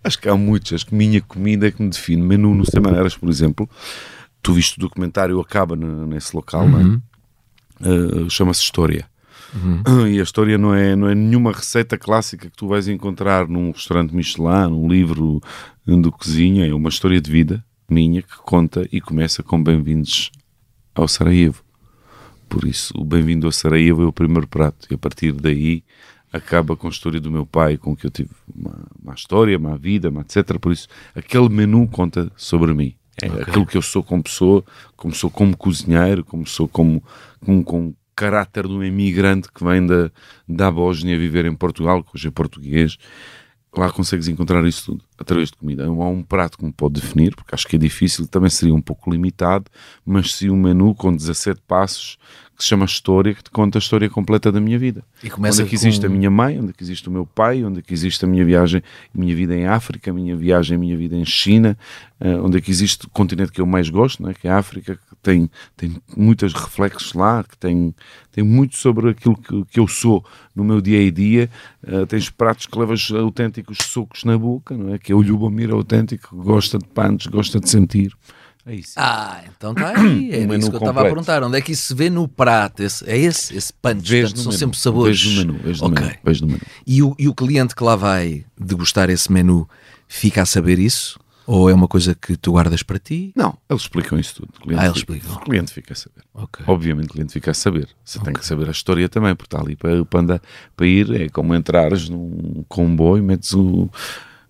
Acho 0.03 0.19
que 0.19 0.29
há 0.29 0.35
muitos. 0.35 0.73
Acho 0.73 0.85
que 0.85 0.95
minha 0.95 1.21
comida 1.21 1.67
é 1.67 1.71
que 1.71 1.81
me 1.81 1.89
define. 1.89 2.21
Menu 2.21 2.53
no 2.53 2.65
Semaneiras, 2.65 3.17
por 3.17 3.29
exemplo. 3.29 3.69
Tu 4.41 4.53
viste 4.53 4.77
o 4.77 4.81
documentário, 4.81 5.39
acaba 5.39 5.75
nesse 5.75 6.35
local, 6.35 6.67
não 6.67 6.79
é? 6.79 6.83
Uh, 7.87 8.29
Chama-se 8.29 8.61
História. 8.61 9.07
E 10.09 10.19
a 10.19 10.23
história 10.23 10.57
não 10.57 10.73
é, 10.73 10.95
não 10.95 11.07
é 11.07 11.15
nenhuma 11.15 11.51
receita 11.51 11.97
clássica 11.97 12.49
que 12.49 12.57
tu 12.57 12.67
vais 12.67 12.87
encontrar 12.87 13.47
num 13.47 13.71
restaurante 13.71 14.13
Michelin, 14.13 14.69
num 14.69 14.87
livro 14.87 15.41
de 15.85 16.11
cozinha. 16.11 16.67
É 16.67 16.73
uma 16.73 16.89
história 16.89 17.21
de 17.21 17.31
vida 17.31 17.63
minha 17.89 18.21
que 18.21 18.37
conta 18.37 18.87
e 18.91 19.01
começa 19.01 19.43
com 19.43 19.61
bem-vindos 19.61 20.31
ao 20.95 21.07
Sarajevo. 21.07 21.63
Por 22.47 22.65
isso, 22.65 22.93
o 22.97 23.03
bem-vindo 23.03 23.47
ao 23.47 23.51
Sarajevo 23.51 24.03
é 24.03 24.05
o 24.05 24.13
primeiro 24.13 24.47
prato. 24.47 24.87
E 24.89 24.95
a 24.95 24.97
partir 24.97 25.31
daí 25.31 25.83
acaba 26.31 26.75
com 26.75 26.87
a 26.87 26.89
história 26.89 27.19
do 27.19 27.31
meu 27.31 27.45
pai, 27.45 27.77
com 27.77 27.95
que 27.95 28.05
eu 28.05 28.11
tive 28.11 28.29
uma, 28.53 28.85
uma 29.01 29.13
história, 29.13 29.57
uma 29.57 29.77
vida, 29.77 30.09
uma 30.09 30.21
etc. 30.21 30.57
Por 30.59 30.71
isso, 30.71 30.87
aquele 31.15 31.49
menu 31.49 31.87
conta 31.87 32.31
sobre 32.35 32.73
mim. 32.73 32.95
É 33.21 33.27
aquilo 33.27 33.65
que 33.65 33.77
eu 33.77 33.81
sou 33.81 34.03
como 34.03 34.23
pessoa, 34.23 34.63
como 34.95 35.13
sou 35.13 35.29
como 35.29 35.55
cozinheiro, 35.55 36.23
como 36.23 36.47
sou 36.47 36.67
como 36.67 37.03
com, 37.39 37.63
com 37.63 37.93
caráter 38.15 38.67
de 38.67 38.73
um 38.73 38.83
imigrante 38.83 39.51
que 39.51 39.63
vem 39.63 39.85
da, 39.85 40.11
da 40.47 40.71
Bósnia 40.71 41.17
viver 41.17 41.45
em 41.45 41.55
Portugal, 41.55 42.03
que 42.03 42.11
hoje 42.15 42.27
é 42.27 42.31
português. 42.31 42.97
Lá 43.75 43.91
consegues 43.91 44.27
encontrar 44.27 44.65
isso 44.65 44.85
tudo 44.85 45.03
através 45.17 45.49
de 45.49 45.57
comida. 45.57 45.85
Há 45.85 45.89
um 45.89 46.21
prato 46.21 46.57
que 46.57 46.65
me 46.65 46.71
pode 46.71 46.99
definir, 47.01 47.35
porque 47.35 47.55
acho 47.55 47.67
que 47.67 47.75
é 47.75 47.79
difícil, 47.79 48.27
também 48.27 48.49
seria 48.49 48.73
um 48.73 48.81
pouco 48.81 49.11
limitado, 49.11 49.65
mas 50.05 50.33
se 50.35 50.49
um 50.49 50.57
menu 50.57 50.93
com 50.93 51.15
17 51.15 51.61
passos 51.67 52.17
que 52.63 52.65
se 52.65 52.69
chama 52.69 52.85
História, 52.85 53.33
que 53.35 53.43
te 53.43 53.51
conta 53.51 53.77
a 53.77 53.79
história 53.79 54.09
completa 54.09 54.49
da 54.51 54.61
minha 54.61 54.79
vida. 54.79 55.03
E 55.21 55.29
começa 55.29 55.61
onde 55.61 55.67
é 55.67 55.69
que 55.69 55.75
existe 55.75 56.01
com- 56.01 56.07
a 56.07 56.09
minha 56.09 56.31
mãe, 56.31 56.59
onde 56.59 56.69
é 56.69 56.73
que 56.73 56.81
existe 56.81 57.09
o 57.09 57.11
meu 57.11 57.25
pai, 57.25 57.63
onde 57.63 57.79
é 57.79 57.81
que 57.81 57.93
existe 57.93 58.23
a 58.23 58.27
minha 58.27 58.45
viagem, 58.45 58.81
a 59.13 59.19
minha 59.19 59.35
vida 59.35 59.53
em 59.55 59.67
África, 59.67 60.11
a 60.11 60.13
minha 60.13 60.35
viagem, 60.35 60.75
a 60.77 60.79
minha 60.79 60.95
vida 60.97 61.15
em 61.15 61.25
China, 61.25 61.77
eh, 62.21 62.35
onde 62.37 62.57
é 62.57 62.61
que 62.61 62.71
existe 62.71 63.05
o 63.05 63.09
continente 63.09 63.51
que 63.51 63.59
eu 63.59 63.65
mais 63.65 63.89
gosto, 63.89 64.23
não 64.23 64.29
é? 64.29 64.33
que 64.33 64.47
é 64.47 64.51
a 64.51 64.57
África, 64.57 64.95
que 64.95 65.15
tem, 65.21 65.49
tem 65.75 65.95
muitos 66.15 66.53
reflexos 66.53 67.13
lá, 67.13 67.43
que 67.43 67.57
tem, 67.57 67.93
tem 68.31 68.43
muito 68.43 68.77
sobre 68.77 69.09
aquilo 69.09 69.35
que, 69.35 69.65
que 69.65 69.79
eu 69.79 69.87
sou 69.87 70.23
no 70.55 70.63
meu 70.63 70.79
dia 70.79 71.05
a 71.05 71.11
dia. 71.11 71.49
Eh, 71.85 72.05
tens 72.05 72.29
pratos 72.29 72.65
que 72.65 72.79
levas 72.79 73.11
autênticos 73.11 73.77
socos 73.81 74.23
na 74.23 74.37
boca, 74.37 74.75
não 74.77 74.93
é? 74.93 74.97
que 74.97 75.11
é 75.11 75.15
o 75.15 75.21
Lubomir 75.21 75.69
autêntico, 75.71 76.29
que 76.29 76.43
gosta 76.43 76.77
de 76.79 76.85
pantos, 76.85 77.27
gosta 77.27 77.59
de 77.59 77.69
sentir. 77.69 78.13
É 78.65 78.75
isso. 78.75 78.93
Ah, 78.95 79.43
então 79.57 79.71
está 79.73 79.89
aí. 79.99 80.05
Um 80.45 80.47
menu 80.47 80.55
isso 80.57 80.69
que 80.69 80.75
eu 80.75 80.79
estava 80.79 81.01
a 81.01 81.03
perguntar. 81.03 81.43
Onde 81.43 81.57
é 81.57 81.61
que 81.61 81.73
isso 81.73 81.87
se 81.87 81.93
vê 81.93 82.09
no 82.09 82.27
prato? 82.27 82.81
Esse- 82.81 83.07
é 83.09 83.17
esse? 83.17 83.55
Esse 83.55 83.73
punch? 83.73 84.09
Vês 84.09 84.23
Portanto, 84.29 84.37
são 84.43 84.51
menu, 84.51 84.59
sempre 84.59 84.77
sabores. 84.79 85.21
Vês 85.21 85.35
no 85.35 85.53
menu, 85.53 85.59
vês 85.63 85.81
no 85.81 85.87
Ok. 85.87 86.01
menu, 86.23 86.39
no 86.41 86.47
menu. 86.47 86.61
E 86.87 87.03
o, 87.03 87.15
e 87.19 87.27
o 87.27 87.33
cliente 87.35 87.75
que 87.75 87.83
lá 87.83 87.95
vai 87.95 88.45
degustar 88.59 89.09
esse 89.09 89.31
menu 89.31 89.67
fica 90.07 90.41
a 90.43 90.45
saber 90.45 90.79
isso? 90.79 91.19
Ou 91.45 91.69
é 91.69 91.73
uma 91.73 91.89
coisa 91.89 92.15
que 92.15 92.37
tu 92.37 92.53
guardas 92.53 92.83
para 92.83 92.97
ti? 92.97 93.33
Não, 93.35 93.57
eles 93.69 93.81
explicam 93.81 94.17
isso 94.17 94.35
tudo. 94.35 94.53
O 94.65 94.79
Ah, 94.79 94.85
eles 94.85 94.99
fica- 94.99 95.13
explicam. 95.13 95.35
O 95.35 95.39
cliente 95.41 95.73
fica 95.73 95.91
a 95.91 95.95
saber. 95.97 96.21
Ok. 96.33 96.63
Obviamente 96.65 97.07
o 97.07 97.09
cliente 97.11 97.33
fica 97.33 97.51
a 97.51 97.53
saber. 97.53 97.89
Você 98.05 98.17
tem 98.21 98.33
que 98.33 98.45
saber 98.45 98.69
a 98.69 98.71
história 98.71 99.09
também, 99.09 99.35
porque 99.35 99.53
está 99.53 99.61
ali 99.61 99.75
para, 99.75 100.05
para, 100.05 100.19
andar, 100.21 100.41
para 100.73 100.87
ir. 100.87 101.11
É 101.21 101.27
como 101.27 101.53
entrares 101.53 102.07
num 102.07 102.63
comboio, 102.69 103.21
metes 103.21 103.51
o, 103.53 103.89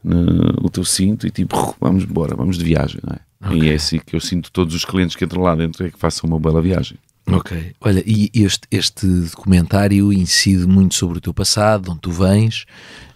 no- 0.04 0.54
o 0.62 0.70
teu 0.70 0.86
cinto 0.86 1.26
e 1.26 1.32
tipo, 1.32 1.76
vamos 1.82 2.04
embora, 2.04 2.36
vamos 2.36 2.60
de 2.60 2.64
viagem, 2.64 3.00
não 3.04 3.16
é? 3.16 3.20
E 3.52 3.70
é 3.70 3.74
assim 3.74 4.00
que 4.00 4.16
eu 4.16 4.20
sinto 4.20 4.52
todos 4.52 4.74
os 4.74 4.86
clientes 4.86 5.16
que 5.16 5.26
entram 5.26 5.42
lá 5.42 5.56
dentro 5.56 5.86
é 5.86 5.92
que 5.92 6.00
façam 6.00 6.30
uma 6.30 6.40
bela 6.40 6.62
viagem. 6.62 6.98
Ok. 7.28 7.74
Olha, 7.82 8.04
e 8.06 8.30
este, 8.34 8.68
este 8.70 9.08
documentário 9.08 10.12
incide 10.12 10.68
muito 10.68 10.96
sobre 10.96 11.18
o 11.18 11.22
teu 11.22 11.34
passado, 11.34 11.84
de 11.84 11.92
onde 11.92 12.02
tu 12.02 12.12
vens. 12.12 12.66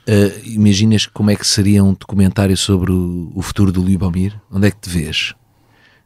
Ah, 0.08 0.40
imaginas 0.46 1.06
como 1.06 1.30
é 1.30 1.36
que 1.36 1.46
seria 1.46 1.84
um 1.84 1.94
documentário 1.94 2.56
sobre 2.56 2.92
o, 2.92 3.32
o 3.36 3.42
futuro 3.42 3.72
do 3.72 3.82
Lubomir? 3.82 4.34
Onde 4.50 4.68
é 4.68 4.72
que 4.72 4.80
te 4.80 4.90
vês? 4.90 5.36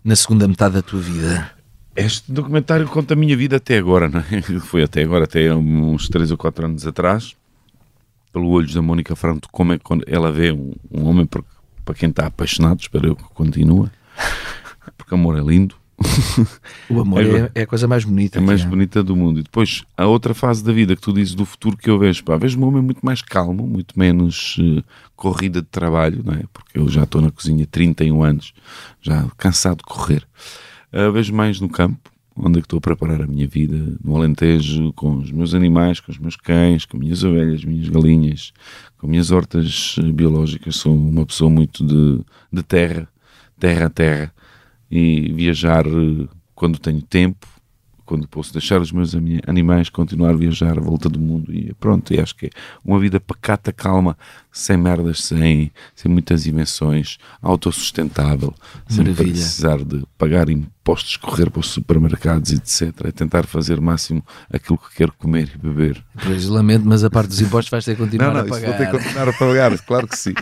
Na 0.03 0.15
segunda 0.15 0.47
metade 0.47 0.73
da 0.73 0.81
tua 0.81 0.99
vida? 0.99 1.51
Este 1.95 2.31
documentário 2.31 2.87
conta 2.87 3.13
a 3.13 3.17
minha 3.17 3.37
vida 3.37 3.57
até 3.57 3.77
agora, 3.77 4.09
não 4.09 4.19
é? 4.19 4.41
Foi 4.65 4.81
até 4.81 5.03
agora, 5.03 5.25
até 5.25 5.53
uns 5.53 6.09
3 6.09 6.31
ou 6.31 6.37
4 6.37 6.65
anos 6.65 6.87
atrás, 6.87 7.35
pelo 8.33 8.49
olhos 8.49 8.73
da 8.73 8.81
Mónica 8.81 9.15
Franco, 9.15 9.47
como 9.51 9.73
é 9.73 9.77
que 9.77 9.85
ela 10.07 10.31
vê 10.31 10.51
um, 10.51 10.73
um 10.91 11.05
homem 11.05 11.25
para, 11.27 11.43
para 11.85 11.93
quem 11.93 12.09
está 12.09 12.25
apaixonado, 12.25 12.79
espero 12.79 13.09
eu 13.09 13.15
que 13.15 13.23
continue, 13.35 13.89
porque 14.97 15.13
amor 15.13 15.37
é 15.37 15.41
lindo. 15.41 15.75
O 16.89 16.99
amor 16.99 17.23
Agora- 17.23 17.51
é, 17.53 17.59
é 17.59 17.63
a 17.63 17.67
coisa 17.67 17.87
mais 17.87 18.03
bonita. 18.03 18.39
É 18.39 18.41
mais 18.41 18.63
há. 18.63 18.67
bonita 18.67 19.03
do 19.03 19.15
mundo. 19.15 19.39
E 19.39 19.43
depois, 19.43 19.83
a 19.95 20.07
outra 20.07 20.33
fase 20.33 20.63
da 20.63 20.71
vida 20.71 20.95
que 20.95 21.01
tu 21.01 21.13
dizes 21.13 21.35
do 21.35 21.45
futuro 21.45 21.77
que 21.77 21.89
eu 21.89 21.99
vejo, 21.99 22.23
pá, 22.23 22.37
vejo 22.37 22.59
um 22.59 22.65
homem 22.65 22.81
muito 22.81 23.05
mais 23.05 23.21
calmo, 23.21 23.67
muito 23.67 23.97
menos 23.97 24.57
eh, 24.59 24.83
corrida 25.15 25.61
de 25.61 25.67
trabalho, 25.67 26.23
não 26.25 26.33
é? 26.33 26.43
Porque 26.51 26.79
eu 26.79 26.87
já 26.89 27.03
estou 27.03 27.21
na 27.21 27.29
cozinha 27.29 27.63
há 27.65 27.67
31 27.67 28.23
anos, 28.23 28.53
já 28.99 29.27
cansado 29.37 29.77
de 29.77 29.83
correr. 29.83 30.27
Ah, 30.91 31.09
vejo 31.11 31.33
mais 31.33 31.59
no 31.61 31.69
campo, 31.69 31.99
onde 32.35 32.57
é 32.57 32.61
que 32.61 32.65
estou 32.65 32.77
a 32.79 32.81
preparar 32.81 33.21
a 33.21 33.27
minha 33.27 33.47
vida, 33.47 33.95
no 34.03 34.15
Alentejo, 34.15 34.91
com 34.93 35.17
os 35.19 35.31
meus 35.31 35.53
animais, 35.53 35.99
com 35.99 36.11
os 36.11 36.17
meus 36.17 36.35
cães, 36.35 36.83
com 36.85 36.97
as 36.97 37.03
minhas 37.03 37.23
ovelhas, 37.23 37.63
minhas 37.63 37.87
galinhas, 37.89 38.51
com 38.97 39.05
minhas 39.05 39.29
hortas 39.29 39.95
eh, 39.99 40.11
biológicas. 40.11 40.77
Sou 40.77 40.95
uma 40.95 41.25
pessoa 41.27 41.49
muito 41.49 41.85
de, 41.85 42.21
de 42.51 42.63
terra, 42.63 43.07
terra 43.61 43.85
a 43.85 43.89
terra, 43.91 44.33
e 44.89 45.31
viajar 45.31 45.85
eh, 45.85 46.27
quando 46.55 46.79
tenho 46.79 47.01
tempo, 47.03 47.47
quando 48.11 48.27
posso 48.27 48.51
deixar 48.51 48.81
os 48.81 48.91
meus 48.91 49.13
animais 49.47 49.87
continuar 49.87 50.31
a 50.31 50.35
viajar 50.35 50.77
à 50.77 50.81
volta 50.81 51.07
do 51.07 51.17
mundo 51.17 51.49
e 51.53 51.73
pronto, 51.75 52.13
e 52.13 52.19
acho 52.19 52.35
que 52.35 52.47
é 52.47 52.49
uma 52.83 52.99
vida 52.99 53.21
pacata, 53.21 53.71
calma, 53.71 54.17
sem 54.51 54.75
merdas, 54.75 55.23
sem, 55.23 55.71
sem 55.95 56.11
muitas 56.11 56.45
invenções, 56.45 57.17
autossustentável, 57.41 58.53
sem 58.89 59.05
Maravilha. 59.05 59.31
precisar 59.31 59.77
de 59.81 60.03
pagar 60.17 60.49
impostos, 60.49 61.15
correr 61.15 61.49
para 61.49 61.61
os 61.61 61.69
supermercados, 61.69 62.51
etc. 62.51 63.05
É 63.05 63.11
tentar 63.13 63.45
fazer 63.45 63.79
o 63.79 63.81
máximo 63.81 64.21
aquilo 64.51 64.77
que 64.77 64.93
quero 64.93 65.13
comer 65.13 65.49
e 65.55 65.57
beber. 65.57 66.03
Pois 66.21 66.45
lamento, 66.47 66.85
mas 66.85 67.05
a 67.05 67.09
parte 67.09 67.29
dos 67.29 67.39
impostos 67.39 67.69
vais 67.69 67.85
ter 67.85 67.95
que 67.95 68.01
continuar 68.01 68.35
a 68.35 68.43
pagar. 68.43 68.91
continuar 68.91 69.29
a 69.29 69.33
pagar, 69.33 69.77
claro 69.79 70.05
que 70.05 70.17
sim. 70.17 70.33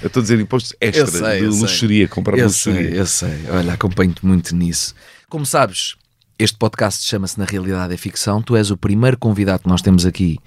Eu 0.00 0.06
estou 0.06 0.20
a 0.20 0.22
dizer 0.22 0.40
impostos 0.40 0.74
extra, 0.80 1.06
sei, 1.06 1.40
de 1.40 1.44
eu 1.44 1.52
sei. 1.52 1.60
luxuria, 1.60 2.08
comprar 2.08 2.38
Eu 2.38 2.46
luxuria. 2.46 2.88
sei, 2.90 2.98
eu 3.00 3.06
sei. 3.06 3.50
Olha, 3.50 3.74
acompanho-te 3.74 4.24
muito 4.24 4.56
nisso. 4.56 4.94
Como 5.28 5.44
sabes, 5.44 5.94
este 6.38 6.56
podcast 6.56 7.04
chama-se 7.04 7.38
Na 7.38 7.44
Realidade 7.44 7.92
é 7.92 7.96
Ficção. 7.96 8.40
Tu 8.42 8.56
és 8.56 8.70
o 8.70 8.76
primeiro 8.76 9.18
convidado 9.18 9.62
que 9.64 9.68
nós 9.68 9.82
temos 9.82 10.06
aqui 10.06 10.38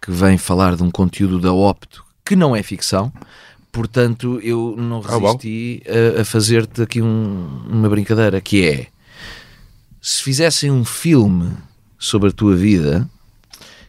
que 0.00 0.10
vem 0.10 0.36
falar 0.38 0.76
de 0.76 0.82
um 0.82 0.90
conteúdo 0.90 1.38
da 1.40 1.52
Opto 1.52 2.04
que 2.24 2.36
não 2.36 2.54
é 2.54 2.62
ficção. 2.62 3.12
Portanto, 3.72 4.38
eu 4.42 4.74
não 4.76 5.02
Ah, 5.06 5.18
bom. 5.18 5.26
resisti 5.32 5.82
a, 6.16 6.20
a 6.20 6.24
fazer-te 6.24 6.82
aqui 6.82 7.00
um- 7.00 7.62
uma 7.68 7.88
brincadeira 7.88 8.40
que 8.40 8.64
é 8.66 8.86
se 10.00 10.22
fizessem 10.22 10.70
um 10.70 10.84
filme 10.84 11.52
sobre 11.98 12.28
a 12.28 12.32
tua 12.32 12.54
vida, 12.54 13.08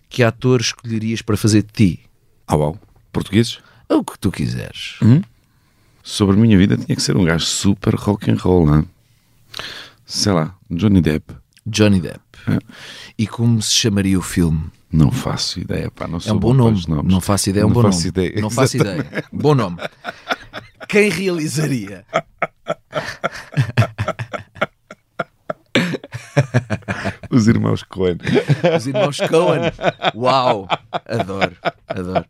que 0.09 0.23
ator 0.23 0.59
escolherias 0.61 1.21
para 1.21 1.37
fazer 1.37 1.63
de 1.63 1.71
ti? 1.71 1.99
Ah, 2.47 2.55
uau. 2.55 2.77
Portugueses? 3.11 3.59
O 3.89 4.03
que 4.03 4.17
tu 4.19 4.31
quiseres. 4.31 4.97
Sobre 6.03 6.35
a 6.35 6.39
minha 6.39 6.57
vida 6.57 6.77
tinha 6.77 6.95
que 6.95 7.01
ser 7.01 7.15
um 7.17 7.23
gajo 7.25 7.45
super 7.45 7.93
rock 7.95 8.29
and 8.31 8.37
roll, 8.37 8.65
não 8.65 8.79
é? 8.79 8.85
Sei 10.05 10.31
lá, 10.31 10.55
Johnny 10.71 11.01
Depp. 11.01 11.33
Johnny 11.69 11.99
Depp. 11.99 12.19
É. 12.47 12.57
E 13.17 13.27
como 13.27 13.61
se 13.61 13.73
chamaria 13.73 14.17
o 14.17 14.21
filme? 14.21 14.69
Não 14.91 15.11
faço 15.11 15.59
ideia, 15.59 15.91
pá, 15.91 16.07
não 16.07 16.17
É 16.17 16.21
sou 16.21 16.35
um 16.35 16.39
bom 16.39 16.53
nome. 16.53 16.81
Não 17.05 17.21
faço 17.21 17.49
ideia, 17.49 17.63
é 17.63 17.65
um 17.65 17.69
Não 17.69 17.75
bom 17.75 17.81
faço 17.83 17.97
nome. 17.99 18.09
ideia, 18.09 18.41
Não 18.41 18.49
faço 18.49 18.77
ideia. 18.77 19.05
Bom 19.31 19.53
nome. 19.55 19.77
Quem 20.87 21.09
realizaria? 21.09 22.03
Os 27.29 27.47
irmãos 27.47 27.83
Coen. 27.83 28.17
Os 28.75 28.87
irmãos 28.87 29.19
Cohen. 29.19 29.61
Uau! 30.15 30.67
Adoro, 31.05 31.55
adoro. 31.87 32.25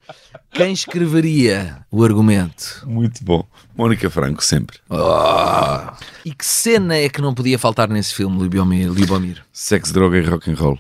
Quem 0.51 0.74
escreveria 0.74 1.86
o 1.91 2.03
argumento? 2.03 2.84
Muito 2.86 3.24
bom. 3.24 3.48
Mónica 3.75 4.10
Franco, 4.10 4.44
sempre. 4.44 4.77
Ah. 4.89 5.96
E 6.25 6.34
que 6.34 6.46
cena 6.46 6.96
é 6.96 7.08
que 7.08 7.22
não 7.22 7.34
podia 7.34 7.58
faltar 7.58 7.88
nesse 7.88 8.13
filme, 8.13 8.41
Libomir? 8.41 8.89
Libomir? 8.91 9.44
Sexo, 9.53 9.94
droga 9.94 10.18
e 10.18 10.22
rock 10.22 10.51
and 10.51 10.56
roll. 10.56 10.79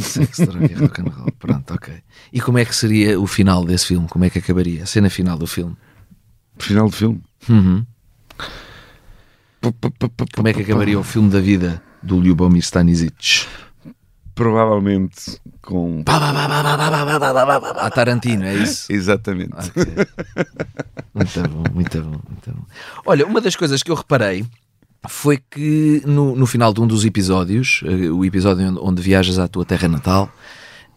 Sexo, 0.00 0.46
droga 0.46 0.70
e 0.70 0.74
rock 0.74 1.00
and 1.00 1.10
roll. 1.10 1.32
Pronto, 1.38 1.74
ok. 1.74 1.94
E 2.32 2.40
como 2.40 2.58
é 2.58 2.64
que 2.64 2.76
seria 2.76 3.18
o 3.18 3.26
final 3.26 3.64
desse 3.64 3.86
filme? 3.86 4.06
Como 4.08 4.24
é 4.24 4.30
que 4.30 4.38
acabaria? 4.38 4.82
A 4.82 4.86
cena 4.86 5.10
final 5.10 5.38
do 5.38 5.46
filme? 5.46 5.76
Final 6.58 6.88
do 6.88 6.94
filme. 6.94 7.22
Uhum. 7.48 7.84
Como 10.34 10.48
é 10.48 10.52
que 10.52 10.62
acabaria 10.62 10.98
o 10.98 11.02
filme 11.02 11.30
da 11.30 11.40
vida 11.40 11.82
do 12.02 12.20
Lyubomir 12.20 12.62
Stanisic? 12.62 13.46
Provavelmente 14.36 15.40
com. 15.62 16.02
A 17.80 17.90
Tarantino, 17.90 18.44
é 18.44 18.54
isso? 18.54 18.92
Exatamente. 18.92 19.54
Ok. 19.54 19.84
Muito 21.14 21.48
bom, 21.48 21.64
muito 21.72 22.02
bom, 22.02 22.20
muito 22.28 22.50
bom. 22.52 22.64
Olha, 23.06 23.26
uma 23.26 23.40
das 23.40 23.56
coisas 23.56 23.82
que 23.82 23.90
eu 23.90 23.94
reparei 23.94 24.44
foi 25.08 25.38
que 25.38 26.02
no, 26.04 26.36
no 26.36 26.46
final 26.46 26.74
de 26.74 26.82
um 26.82 26.86
dos 26.86 27.06
episódios, 27.06 27.80
eh, 27.86 28.10
o 28.10 28.26
episódio 28.26 28.68
onde, 28.68 28.78
onde 28.78 29.02
viajas 29.02 29.38
à 29.38 29.48
tua 29.48 29.64
terra 29.64 29.88
natal, 29.88 30.30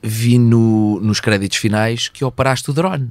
vi 0.04 0.38
no, 0.38 1.00
nos 1.00 1.22
créditos 1.22 1.58
finais 1.58 2.10
que 2.10 2.26
operaste 2.26 2.70
o 2.70 2.74
drone. 2.74 3.10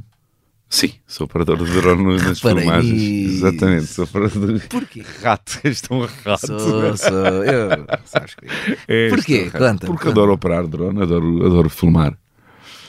Sim, 0.70 0.92
sou 1.06 1.24
operador 1.24 1.56
de 1.64 1.72
drone 1.72 2.16
nas 2.22 2.40
filmagens. 2.40 2.92
Exatamente, 3.32 3.86
sou 3.86 4.04
operador 4.04 4.58
de 4.58 4.66
Porquê? 4.68 5.02
rato. 5.22 5.58
Este 5.64 5.90
é 5.90 5.94
um 5.94 6.00
rato. 6.24 6.46
Sou, 6.46 6.96
sou, 6.96 7.44
eu. 7.44 7.86
Sabes 8.04 8.34
que... 8.34 8.46
É, 8.86 9.08
Porquê? 9.08 9.44
rato. 9.44 9.58
Conta, 9.58 9.86
Porque 9.86 10.04
conta. 10.04 10.10
adoro 10.10 10.32
operar 10.34 10.66
drone, 10.66 11.02
adoro, 11.02 11.46
adoro 11.46 11.70
filmar. 11.70 12.18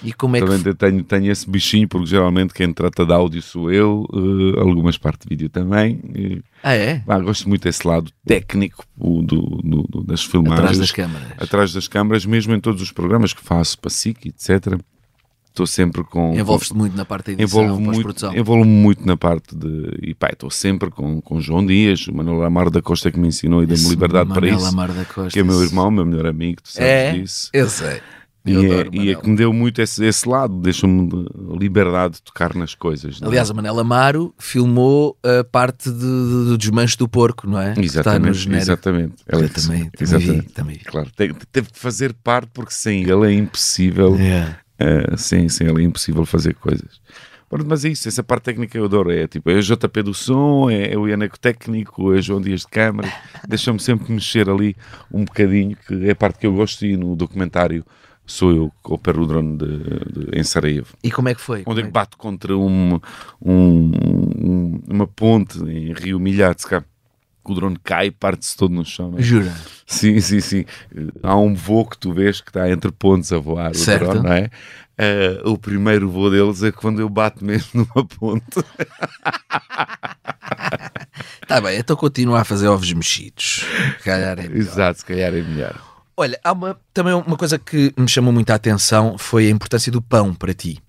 E 0.03 0.13
como 0.13 0.35
é 0.37 0.39
que 0.41 0.45
Também 0.45 0.73
tenho, 0.75 1.03
tenho 1.03 1.31
esse 1.31 1.49
bichinho, 1.49 1.87
porque 1.87 2.05
geralmente 2.07 2.53
quem 2.53 2.71
trata 2.71 3.05
de 3.05 3.11
áudio 3.13 3.41
sou 3.41 3.69
eu, 3.71 4.05
eh, 4.13 4.59
algumas 4.59 4.97
partes 4.97 5.25
de 5.27 5.35
vídeo 5.35 5.49
também. 5.49 5.99
E, 6.15 6.41
Ah, 6.63 6.73
é? 6.73 7.01
gosto 7.21 7.47
muito 7.49 7.63
desse 7.63 7.85
lado 7.85 8.09
técnico 8.25 8.85
do, 8.95 9.21
do- 9.21 9.83
do- 9.89 10.03
das 10.03 10.23
filmagens. 10.23 10.59
Atrás 10.59 10.77
das 10.79 10.91
câmaras. 10.91 11.27
Atrás 11.37 11.73
das 11.73 11.87
câmaras, 11.89 12.25
mesmo 12.25 12.53
em 12.55 12.59
todos 12.61 12.81
os 12.81 12.91
programas 12.93 13.33
que 13.33 13.41
faço, 13.41 13.77
para 13.79 13.89
SIC, 13.89 14.27
etc. 14.29 14.79
Estou 15.49 15.67
sempre 15.67 16.03
com. 16.03 16.33
Envolves-te 16.37 16.73
muito 16.75 16.95
na 16.95 17.03
parte 17.03 17.27
da 17.35 17.43
edição, 17.43 17.61
Envolvo 17.63 17.81
muito, 17.81 17.93
pós-produção. 17.95 18.35
envolvo 18.37 18.65
muito 18.65 19.05
na 19.05 19.17
parte 19.17 19.55
de. 19.55 19.97
E 20.01 20.13
pá, 20.15 20.29
estou 20.31 20.49
sempre 20.49 20.89
com, 20.89 21.19
com 21.21 21.35
o 21.35 21.41
João 21.41 21.65
Dias, 21.65 22.07
o 22.07 22.15
Manuel 22.15 22.43
Amaro 22.43 22.69
da 22.71 22.81
Costa 22.81 23.11
que 23.11 23.19
me 23.19 23.27
ensinou 23.27 23.61
e 23.63 23.65
deu-me 23.65 23.89
liberdade 23.89 24.29
para 24.29 24.41
Manuel 24.41 24.57
isso. 24.57 24.67
Amar 24.67 24.91
da 24.93 25.03
Costa, 25.05 25.31
que 25.31 25.39
é 25.39 25.43
meu 25.43 25.61
irmão, 25.61 25.91
meu 25.91 26.05
melhor 26.05 26.27
amigo, 26.27 26.61
tu 26.61 26.69
sabes 26.69 26.87
É, 26.87 27.11
disso. 27.13 27.49
eu 27.53 27.69
sei. 27.69 27.99
E 28.45 28.53
Eu 28.53 28.61
é, 28.63 28.65
adoro 28.67 28.89
o 28.91 28.95
e 28.95 29.11
é 29.11 29.15
que 29.15 29.29
me 29.29 29.35
deu 29.35 29.51
muito 29.51 29.81
esse, 29.81 30.03
esse 30.05 30.27
lado, 30.27 30.61
deixou-me 30.61 31.09
de- 31.09 31.25
liberdade 31.59 32.15
de 32.15 32.21
tocar 32.23 32.55
nas 32.55 32.73
coisas. 32.73 33.19
é? 33.21 33.25
Aliás, 33.25 33.51
a 33.51 33.53
Manela 33.53 33.81
Amaro 33.81 34.33
filmou 34.39 35.17
a 35.21 35.43
parte 35.43 35.91
de- 35.91 35.97
de- 35.99 36.45
do 36.45 36.57
desmanche 36.57 36.95
do 36.97 37.07
porco, 37.07 37.45
não 37.47 37.59
é? 37.59 37.73
Exatamente, 37.77 38.49
exatamente. 38.49 39.15
Ela 39.27 39.41
Eu 39.41 39.45
é 39.45 39.49
que- 39.49 39.61
também, 39.61 39.79
também 39.89 39.91
exatamente. 39.99 40.47
vi, 40.47 40.53
também 40.53 40.77
vi. 40.77 40.85
Claro, 40.85 41.09
te- 41.11 41.33
teve 41.51 41.69
de 41.69 41.77
fazer 41.77 42.13
parte 42.23 42.49
porque 42.53 42.71
sem 42.71 43.03
ele 43.03 43.27
é 43.27 43.33
impossível, 43.33 44.15
É. 44.17 44.55
eh, 44.79 45.15
sem, 45.17 45.47
sem 45.49 45.67
ele 45.67 45.81
é 45.83 45.85
impossível 45.85 46.25
fazer 46.25 46.55
coisas. 46.55 47.01
Pronto, 47.49 47.65
mas 47.67 47.83
é 47.83 47.89
isso, 47.89 48.07
essa 48.07 48.21
parte 48.23 48.43
técnica 48.43 48.77
eu 48.77 48.85
adoro. 48.85 49.11
É 49.11 49.27
tipo, 49.27 49.49
é 49.49 49.55
o 49.55 49.61
JP 49.61 50.03
do 50.03 50.13
som, 50.13 50.69
é, 50.69 50.93
é 50.93 50.97
o 50.97 51.07
Ianeco 51.07 51.39
técnico, 51.39 52.13
é 52.13 52.21
João 52.21 52.39
Dias 52.39 52.61
de 52.61 52.67
câmara. 52.67 53.11
Deixa-me 53.47 53.79
sempre 53.79 54.11
mexer 54.13 54.47
ali 54.49 54.75
um 55.11 55.25
bocadinho, 55.25 55.75
que 55.87 56.07
é 56.07 56.11
a 56.11 56.15
parte 56.15 56.37
que 56.39 56.45
eu 56.47 56.53
gosto. 56.53 56.85
E 56.85 56.95
no 56.95 57.15
documentário 57.15 57.83
sou 58.23 58.51
eu 58.53 58.71
que 58.85 58.93
opero 58.93 59.23
o 59.23 59.25
drone 59.25 59.57
de, 59.57 59.65
de, 59.67 60.39
em 60.39 60.43
Sarajevo. 60.43 60.89
E 61.03 61.09
como 61.09 61.27
é 61.29 61.33
que 61.33 61.41
foi? 61.41 61.61
Onde 61.61 61.65
Como 61.65 61.79
eu 61.79 61.83
é 61.83 61.87
que- 61.87 61.91
bato 61.91 62.15
contra 62.19 62.55
um, 62.55 62.99
um- 63.41 63.91
um- 64.37 64.81
uma 64.87 65.07
ponte 65.07 65.57
em 65.63 65.91
Rio 65.93 66.19
Milhares, 66.19 66.63
cá, 66.65 66.83
que 67.49 67.53
o 67.53 67.55
drone 67.55 67.77
cai 67.83 68.07
e 68.07 68.11
parte-se 68.11 68.55
todo 68.55 68.73
no 68.73 68.85
chão. 68.85 69.11
não 69.11 69.19
é? 69.19 69.21
Jura? 69.21 69.53
Sim, 69.85 70.19
sim, 70.21 70.39
sim. 70.39 70.65
Há 71.23 71.35
um 71.35 71.53
voo 71.53 71.85
que 71.85 71.97
tu 71.97 72.13
vês 72.13 72.39
que 72.41 72.49
está 72.49 72.69
entre 72.69 72.91
pontos 72.91 73.31
a 73.33 73.37
voar, 73.39 73.71
o 73.71 73.75
Certo. 73.75 74.05
drone, 74.05 74.23
não 74.23 74.33
é? 74.33 74.49
Eh, 74.97 75.41
o 75.45 75.57
primeiro 75.57 76.09
voo 76.09 76.29
deles 76.29 76.61
é 76.61 76.71
quando 76.71 76.99
eu 76.99 77.07
bato 77.09 77.43
mesmo 77.43 77.69
numa 77.95 78.05
ponte. 78.05 78.45
Tá 81.47 81.59
bem, 81.59 81.79
então 81.79 81.95
continua 81.95 82.41
a 82.41 82.43
fazer 82.43 82.67
ovos 82.67 82.91
mexidos. 82.93 83.65
Se 83.97 84.03
calhar 84.03 84.37
é 84.37 84.43
melhor. 84.43 84.55
Exato, 84.57 84.99
se 84.99 85.05
calhar 85.05 85.33
é 85.33 85.41
melhor. 85.41 85.75
Olha, 86.15 86.39
há 86.43 86.51
uma, 86.51 86.79
também 86.93 87.13
uma 87.13 87.35
coisa 87.35 87.57
que 87.57 87.91
me 87.97 88.07
chamou 88.07 88.31
muito 88.31 88.51
a 88.51 88.55
atenção 88.55 89.17
foi 89.17 89.47
a 89.47 89.49
importância 89.49 89.91
do 89.91 89.99
pão 90.01 90.33
para 90.33 90.53
ti. 90.53 90.79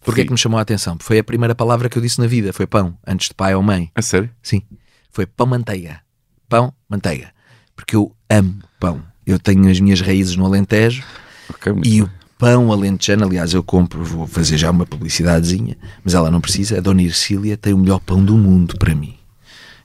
Porquê 0.00 0.20
Sim. 0.22 0.26
que 0.26 0.32
me 0.32 0.38
chamou 0.38 0.58
a 0.58 0.62
atenção? 0.62 0.96
Foi 1.00 1.18
a 1.18 1.24
primeira 1.24 1.54
palavra 1.54 1.88
que 1.88 1.96
eu 1.96 2.02
disse 2.02 2.20
na 2.20 2.26
vida, 2.26 2.52
foi 2.52 2.66
pão, 2.66 2.96
antes 3.06 3.28
de 3.28 3.34
pai 3.34 3.54
ou 3.54 3.62
mãe. 3.62 3.90
A 3.94 4.02
sério? 4.02 4.30
Sim, 4.42 4.62
foi 5.10 5.24
pão 5.26 5.46
manteiga. 5.46 6.00
Pão 6.50 6.74
manteiga. 6.88 7.30
Porque 7.76 7.94
eu 7.96 8.12
amo 8.28 8.56
pão. 8.78 9.00
Eu 9.24 9.38
tenho 9.38 9.70
as 9.70 9.78
minhas 9.78 10.00
raízes 10.00 10.34
no 10.34 10.44
Alentejo 10.44 11.04
Ok, 11.48 11.72
muito 11.72 11.86
e 11.88 11.92
bem. 11.92 12.02
o 12.02 12.10
pão 12.36 12.72
alentejano, 12.72 13.24
aliás, 13.24 13.54
eu 13.54 13.62
compro, 13.62 14.02
vou 14.04 14.26
fazer 14.26 14.58
já 14.58 14.70
uma 14.70 14.84
publicidadezinha, 14.84 15.76
mas 16.04 16.12
ela 16.14 16.30
não 16.30 16.40
precisa. 16.40 16.76
A 16.78 16.80
Dona 16.80 17.02
Ircília 17.02 17.56
tem 17.56 17.72
o 17.72 17.78
melhor 17.78 18.00
pão 18.00 18.22
do 18.24 18.36
mundo 18.36 18.76
para 18.78 18.94
mim. 18.94 19.14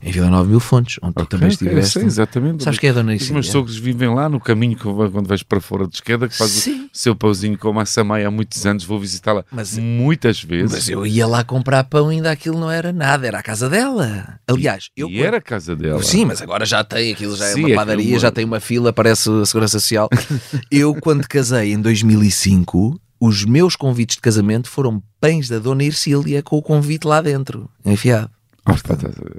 Em 0.07 0.12
Vila 0.12 0.29
Nova 0.29 0.47
Mil 0.47 0.59
Fontes, 0.59 1.00
onde 1.01 1.15
tu 1.15 1.21
Ok, 1.24 1.29
também 1.31 1.47
eu 1.47 1.51
estiveste. 1.53 1.93
sei 1.93 2.03
exatamente. 2.03 2.63
Sabes 2.63 2.77
quem 2.77 2.89
é 2.89 2.91
a 2.91 2.93
Dona 2.93 3.09
Os 3.09 3.15
Ircília? 3.15 3.33
meus 3.33 3.50
sogros 3.50 3.75
vivem 3.75 4.13
lá 4.13 4.29
no 4.29 4.39
caminho 4.39 4.75
que 4.77 4.88
vai- 4.88 5.09
quando 5.09 5.25
vais 5.27 5.41
para 5.41 5.59
fora 5.59 5.88
de 5.88 5.95
esquerda, 5.95 6.27
que 6.29 6.38
faz 6.38 6.51
Sim. 6.51 6.83
o 6.85 6.89
seu 6.93 7.15
pãozinho 7.15 7.57
com 7.57 7.74
massa 7.74 8.03
maia 8.03 8.27
há 8.27 8.31
muitos 8.31 8.63
anos. 8.67 8.83
Vou 8.83 9.00
visitá-la 9.00 9.43
Mas- 9.51 9.75
muitas 9.79 10.43
vezes. 10.43 10.71
Mas 10.71 10.88
eu 10.89 11.07
ia 11.07 11.25
lá 11.25 11.43
comprar 11.43 11.83
pão 11.85 12.12
e 12.13 12.17
ainda 12.17 12.29
aquilo 12.31 12.59
não 12.59 12.69
era 12.69 12.93
nada, 12.93 13.25
era 13.25 13.39
a 13.39 13.43
casa 13.43 13.67
dela. 13.67 14.39
Aliás, 14.47 14.89
eu. 14.95 15.09
E 15.09 15.24
era 15.24 15.38
a 15.38 15.41
casa 15.41 15.75
dela. 15.75 16.03
Sim, 16.03 16.25
mas 16.25 16.39
agora 16.39 16.67
já 16.67 16.83
tem, 16.83 17.12
aquilo 17.12 17.35
já 17.35 17.45
é 17.47 17.53
Sim, 17.53 17.62
uma 17.62 17.69
é 17.71 17.75
padaria, 17.75 18.05
que 18.05 18.12
uma- 18.13 18.19
já 18.19 18.29
tem 18.31 18.45
uma 18.45 18.59
fila, 18.59 18.93
parece 18.93 19.27
a 19.31 19.43
Segurança 19.43 19.79
Social. 19.79 20.07
eu, 20.71 20.93
quando 21.01 21.27
casei 21.27 21.74
em 21.74 21.81
2005, 21.81 23.00
os 23.19 23.43
meus 23.45 23.75
convites 23.75 24.17
de 24.17 24.21
casamento 24.21 24.69
foram 24.69 25.01
pães 25.19 25.50
da 25.50 25.57
Dona 25.57 25.83
Ircília 25.83 26.43
com 26.43 26.57
o 26.57 26.62
convite 26.62 27.07
lá 27.07 27.21
dentro, 27.21 27.67
enfiado. 27.83 28.29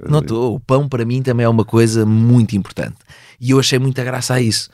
Não 0.09 0.19
estou. 0.19 0.55
O 0.55 0.59
pão 0.59 0.87
para 0.87 1.03
mim 1.05 1.21
também 1.21 1.45
é 1.45 1.49
uma 1.49 1.65
coisa 1.65 2.05
muito 2.05 2.55
importante. 2.55 2.95
E 3.39 3.51
eu 3.51 3.59
achei 3.59 3.77
muita 3.77 4.03
graça 4.03 4.33
a 4.35 4.41
isso. 4.41 4.69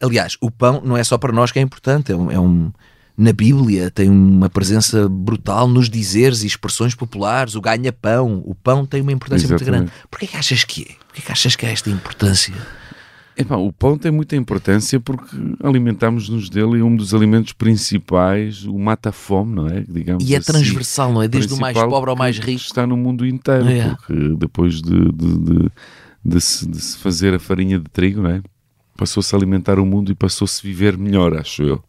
Aliás, 0.00 0.36
o 0.40 0.50
pão 0.50 0.80
não 0.84 0.96
é 0.96 1.04
só 1.04 1.18
para 1.18 1.32
nós 1.32 1.52
que 1.52 1.58
é 1.58 1.62
importante, 1.62 2.10
é 2.12 2.16
um. 2.16 2.30
é 2.30 2.38
um- 2.40 2.72
na 3.18 3.34
Bíblia 3.34 3.90
tem 3.90 4.08
uma 4.08 4.48
presença 4.48 5.06
brutal 5.06 5.68
nos 5.68 5.90
dizeres 5.90 6.42
e 6.42 6.46
expressões 6.46 6.94
populares, 6.94 7.54
o 7.54 7.60
ganha-pão. 7.60 8.42
O 8.46 8.54
pão 8.54 8.86
tem 8.86 9.02
uma 9.02 9.12
importância 9.12 9.46
muito 9.46 9.60
Exatamente. 9.62 9.90
grande. 9.90 10.06
Porquê 10.10 10.26
que 10.26 10.36
achas 10.38 10.64
que 10.64 10.82
é? 10.88 11.04
Porquê 11.06 11.20
que 11.20 11.30
achas 11.32 11.54
que 11.54 11.66
é 11.66 11.72
esta 11.72 11.90
importância? 11.90 12.54
Epá, 13.40 13.56
o 13.56 13.72
pão 13.72 13.96
tem 13.98 14.10
muita 14.10 14.36
importância 14.36 14.98
porque 15.00 15.36
alimentamos-nos 15.62 16.48
dele 16.50 16.78
e 16.78 16.82
um 16.82 16.94
dos 16.94 17.14
alimentos 17.14 17.52
principais, 17.52 18.64
o 18.64 18.78
mata-fome, 18.78 19.54
não 19.54 19.66
é? 19.66 19.84
Digamos 19.88 20.28
E 20.28 20.34
é 20.34 20.38
assim, 20.38 20.52
transversal, 20.52 21.12
não 21.12 21.22
é? 21.22 21.28
Desde 21.28 21.52
o 21.54 21.58
mais 21.58 21.76
pobre 21.78 22.10
ao 22.10 22.16
mais 22.16 22.38
rico. 22.38 22.60
Está 22.60 22.86
no 22.86 22.96
mundo 22.96 23.26
inteiro, 23.26 23.68
É. 23.68 23.88
porque 23.94 24.34
depois 24.38 24.80
de, 24.82 25.12
de, 25.12 25.38
de- 25.38 25.70
de 26.22 26.40
se, 26.40 26.68
de 26.68 26.78
se 26.80 26.98
fazer 26.98 27.34
a 27.34 27.38
farinha 27.38 27.78
de 27.78 27.88
trigo, 27.90 28.20
não 28.22 28.30
é? 28.30 28.42
Passou-se 28.96 29.34
a 29.34 29.38
alimentar 29.38 29.78
o 29.78 29.86
mundo 29.86 30.12
e 30.12 30.14
passou-se 30.14 30.60
a 30.60 30.68
viver 30.68 30.98
melhor, 30.98 31.34
acho 31.34 31.62
eu. 31.62 31.82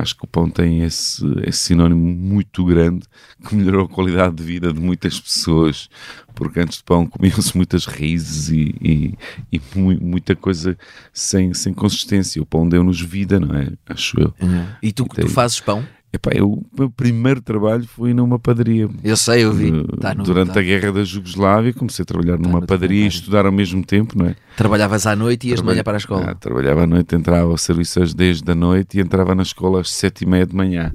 Acho 0.00 0.16
que 0.16 0.24
o 0.24 0.28
pão 0.28 0.48
tem 0.50 0.82
esse, 0.82 1.24
esse 1.46 1.58
sinónimo 1.58 2.04
muito 2.04 2.64
grande 2.64 3.06
que 3.46 3.54
melhorou 3.54 3.84
a 3.84 3.88
qualidade 3.88 4.34
de 4.36 4.42
vida 4.42 4.72
de 4.72 4.80
muitas 4.80 5.18
pessoas, 5.20 5.88
porque 6.34 6.60
antes 6.60 6.78
de 6.78 6.84
pão 6.84 7.06
comiam-se 7.06 7.56
muitas 7.56 7.84
raízes 7.86 8.48
e, 8.50 8.74
e, 8.80 9.14
e 9.52 9.60
mu- 9.74 9.98
muita 10.00 10.34
coisa 10.34 10.76
sem, 11.12 11.52
sem 11.54 11.72
consistência. 11.74 12.40
O 12.42 12.46
pão 12.46 12.68
deu-nos 12.68 13.00
vida, 13.00 13.38
não 13.38 13.54
é? 13.54 13.68
Acho 13.88 14.20
eu. 14.20 14.34
E 14.82 14.92
tu, 14.92 15.06
tem- 15.06 15.24
tu 15.26 15.30
fazes 15.30 15.60
pão? 15.60 15.86
Epá, 16.12 16.32
eu, 16.34 16.48
o 16.50 16.66
meu 16.76 16.90
primeiro 16.90 17.40
trabalho 17.40 17.86
foi 17.86 18.12
numa 18.12 18.36
padaria. 18.36 18.88
Eu 19.04 19.16
sei, 19.16 19.44
eu 19.44 19.52
vi. 19.52 19.70
Uh, 19.70 19.96
Tá 19.98 20.12
no- 20.12 20.24
Durante 20.24 20.52
tá. 20.52 20.58
a 20.58 20.62
guerra 20.62 20.90
da 20.92 21.04
Jugoslávia, 21.04 21.72
comecei 21.72 22.02
a 22.02 22.06
trabalhar 22.06 22.36
numa 22.36 22.60
no 22.60 22.66
padaria 22.66 23.04
e 23.04 23.06
estudar 23.06 23.46
ao 23.46 23.52
mesmo 23.52 23.84
tempo, 23.84 24.18
não 24.18 24.26
é? 24.26 24.34
Trabalhavas 24.56 25.06
à 25.06 25.14
noite 25.14 25.46
e 25.46 25.50
ias 25.50 25.60
de 25.60 25.66
manhã 25.66 25.84
para 25.84 25.92
a 25.92 25.96
Ah, 25.96 25.98
escola. 25.98 26.34
trabalhava 26.34 26.82
à 26.82 26.86
noite, 26.86 27.14
entrava 27.14 27.48
ao 27.50 27.56
serviço 27.56 28.02
às 28.02 28.12
10 28.12 28.42
da 28.42 28.56
noite 28.56 28.98
e 28.98 29.00
entrava 29.00 29.36
na 29.36 29.42
escola 29.44 29.80
às 29.80 29.90
7 29.90 30.22
e 30.22 30.26
meia 30.26 30.44
de 30.44 30.54
manhã. 30.54 30.92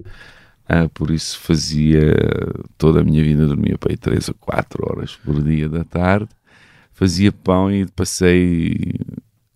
Ah, 0.67 0.89
por 0.93 1.09
isso 1.11 1.39
fazia 1.39 2.13
toda 2.77 2.99
a 2.99 3.03
minha 3.03 3.23
vida, 3.23 3.45
dormia 3.47 3.77
para 3.77 3.93
aí 3.93 3.97
3 3.97 4.27
ou 4.27 4.35
4 4.37 4.83
horas 4.85 5.15
por 5.23 5.41
dia 5.41 5.69
da 5.69 5.83
tarde, 5.85 6.27
fazia 6.91 7.31
pão 7.31 7.71
e 7.71 7.85
passei 7.85 8.95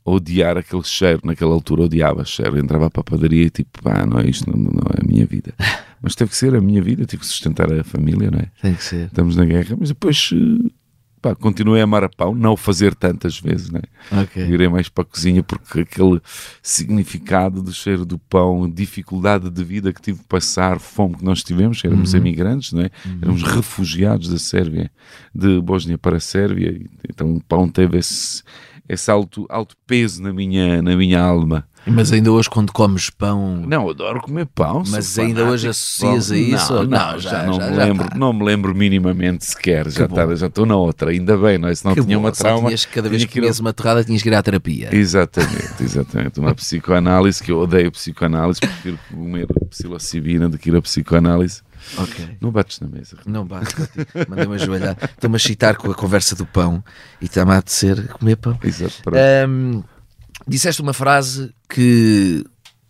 odiar 0.10 0.58
aquele 0.58 0.84
cheiro. 0.84 1.22
Naquela 1.24 1.54
altura 1.54 1.84
odiava 1.84 2.24
cheiro. 2.26 2.58
Entrava 2.58 2.90
para 2.90 3.02
a 3.02 3.04
padaria 3.04 3.46
e 3.46 3.50
tipo, 3.50 3.82
pá, 3.82 4.06
não 4.06 4.20
é 4.20 4.28
isto, 4.28 4.50
não, 4.50 4.58
não 4.58 4.92
é 4.96 5.04
a 5.04 5.08
minha 5.08 5.26
vida. 5.26 5.54
Mas 6.02 6.16
teve 6.16 6.30
que 6.30 6.38
ser 6.38 6.56
a 6.56 6.62
minha 6.62 6.82
vida, 6.82 7.06
tive 7.06 7.22
que 7.22 7.28
sustentar 7.28 7.72
a 7.72 7.84
família, 7.84 8.32
não 8.32 8.40
é? 8.40 8.50
Tem 8.62 8.74
que 8.74 8.84
ser. 8.84 9.08
Estamos 9.08 9.36
na 9.36 9.44
guerra, 9.44 9.76
mas 9.78 9.90
depois 9.90 10.30
eh, 10.34 10.70
pá, 11.22 11.36
continuei 11.36 11.82
a 11.82 11.84
amar 11.84 12.04
a 12.04 12.10
pão, 12.10 12.34
não 12.34 12.54
o 12.54 12.58
fazer 12.58 12.96
tantas 12.96 13.40
vezes, 13.40 13.70
né? 13.70 13.82
Ok. 14.12 14.46
Virei 14.46 14.68
mais 14.68 14.90
para 14.90 15.04
a 15.04 15.06
cozinha 15.06 15.44
porque 15.44 15.82
aquele 15.82 16.22
significado 16.62 17.62
do 17.62 17.74
cheiro 17.74 18.06
do 18.06 18.18
pão, 18.18 18.70
dificuldade 18.70 19.50
de 19.50 19.64
vida 19.64 19.92
que 19.92 20.02
tive 20.02 20.20
de 20.20 20.26
passar, 20.26 20.80
fome 20.80 21.16
que 21.16 21.26
nós 21.26 21.44
tivemos, 21.44 21.84
éramos 21.84 22.14
imigrantes, 22.14 22.72
não 22.72 22.82
é? 22.82 22.90
Éramos 23.22 23.44
refugiados 23.44 24.30
da 24.30 24.38
Sérvia, 24.38 24.90
de 25.34 25.60
Bósnia 25.62 25.98
para 25.98 26.18
a 26.18 26.22
Sérvia, 26.22 26.80
então 27.08 27.34
o 27.34 27.44
pão 27.44 27.68
teve 27.68 27.98
esse, 27.98 28.42
esse 28.90 29.10
alto, 29.12 29.46
alto 29.50 29.76
peso 29.88 30.22
na 30.24 30.34
minha, 30.34 30.82
na 30.82 30.96
minha 30.98 31.22
alma. 31.22 31.66
Mas 31.88 32.12
ainda 32.12 32.30
hoje, 32.32 32.50
quando 32.50 32.74
comes 32.74 33.10
pão. 33.10 33.64
Não, 33.66 33.90
adoro 33.90 34.20
comer 34.22 34.46
pão. 34.48 34.84
Mas 34.90 35.18
ainda 35.18 35.46
hoje 35.46 35.70
associas 35.70 36.30
a 36.30 36.38
isso? 36.38 36.74
Não, 36.74 36.84
Não, 36.84 36.90
não, 37.14 37.20
já- 37.20 37.30
já, 37.30 37.44
não, 37.46 37.54
me 37.54 37.60
já 37.76 37.86
lembro, 37.86 38.10
tá. 38.10 38.18
não 38.18 38.34
me 38.34 38.44
lembro 38.44 38.76
minimamente 38.76 39.46
sequer. 39.46 39.90
Já 39.90 40.06
estava- 40.06 40.36
já 40.36 40.48
estou 40.48 40.66
na 40.66 40.76
outra, 40.76 41.10
ainda 41.12 41.38
bem, 41.38 41.58
não 41.58 41.70
é? 41.70 41.74
Se 41.74 41.86
não 41.86 41.96
Que 41.96 42.02
tinha 42.04 42.18
bom, 42.18 42.24
uma 42.26 42.32
trauma. 42.34 42.68
tinhas 42.68 42.86
cada 42.86 43.08
vez 43.10 43.24
que 43.26 43.36
comias 43.40 43.60
uma 43.62 43.72
torrada 43.72 44.04
tinhas 44.04 44.22
que 44.22 44.28
ir 44.30 44.34
à 44.36 44.44
terapia. 44.44 44.90
Exatamente, 44.92 45.82
exatamente. 45.82 46.40
Uma 46.40 46.54
psicoanálise 46.54 47.42
que 47.42 47.52
eu 47.52 47.60
odeio 47.60 47.92
psicoanálise, 47.92 48.60
prefiro 48.60 49.00
comer 49.10 49.48
psilocibina 49.70 50.50
do 50.50 50.58
que 50.58 50.70
ir 50.70 50.76
a 50.76 50.82
psicoanálise. 50.82 51.62
Ok. 51.98 52.38
Não 52.42 52.52
bates 52.52 52.80
na 52.80 52.88
mesa. 52.88 53.18
Não 53.26 53.46
bate, 53.46 53.74
mandei-me 54.28 54.56
ajoelhar. 54.56 54.98
Estou-me 55.02 55.36
a 55.36 55.38
excitar 55.38 55.76
com 55.78 55.90
a 55.92 55.96
conversa 55.96 56.36
do 56.36 56.46
pão 56.46 56.84
e 57.22 57.26
está-me 57.26 57.52
a 57.52 57.58
apetecer 57.58 58.08
comer 58.10 58.36
pão. 58.36 58.58
Exato. 58.64 59.02
Ahm, 59.14 59.82
disseste 60.48 60.82
uma 60.82 60.94
frase 60.94 61.54
que 61.70 62.44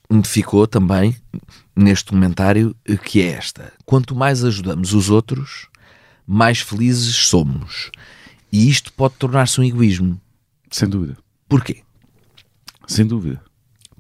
me 0.10 0.24
ficou 0.26 0.66
também 0.68 1.16
neste 1.76 2.10
comentário, 2.10 2.76
que 3.04 3.22
é 3.22 3.28
esta: 3.32 3.72
Quanto 3.86 4.16
mais 4.16 4.44
ajudamos 4.44 4.94
os 4.94 5.10
outros, 5.10 5.68
mais 6.26 6.60
felizes 6.60 7.16
somos. 7.16 7.92
E 8.52 8.70
isto 8.70 8.92
pode 8.94 9.14
tornar-se 9.16 9.62
um 9.62 9.64
egoísmo. 9.64 10.20
Sem 10.72 10.88
dúvida, 10.90 11.18
Porquê? 11.48 11.84
sem 12.88 13.06
dúvida. 13.06 13.40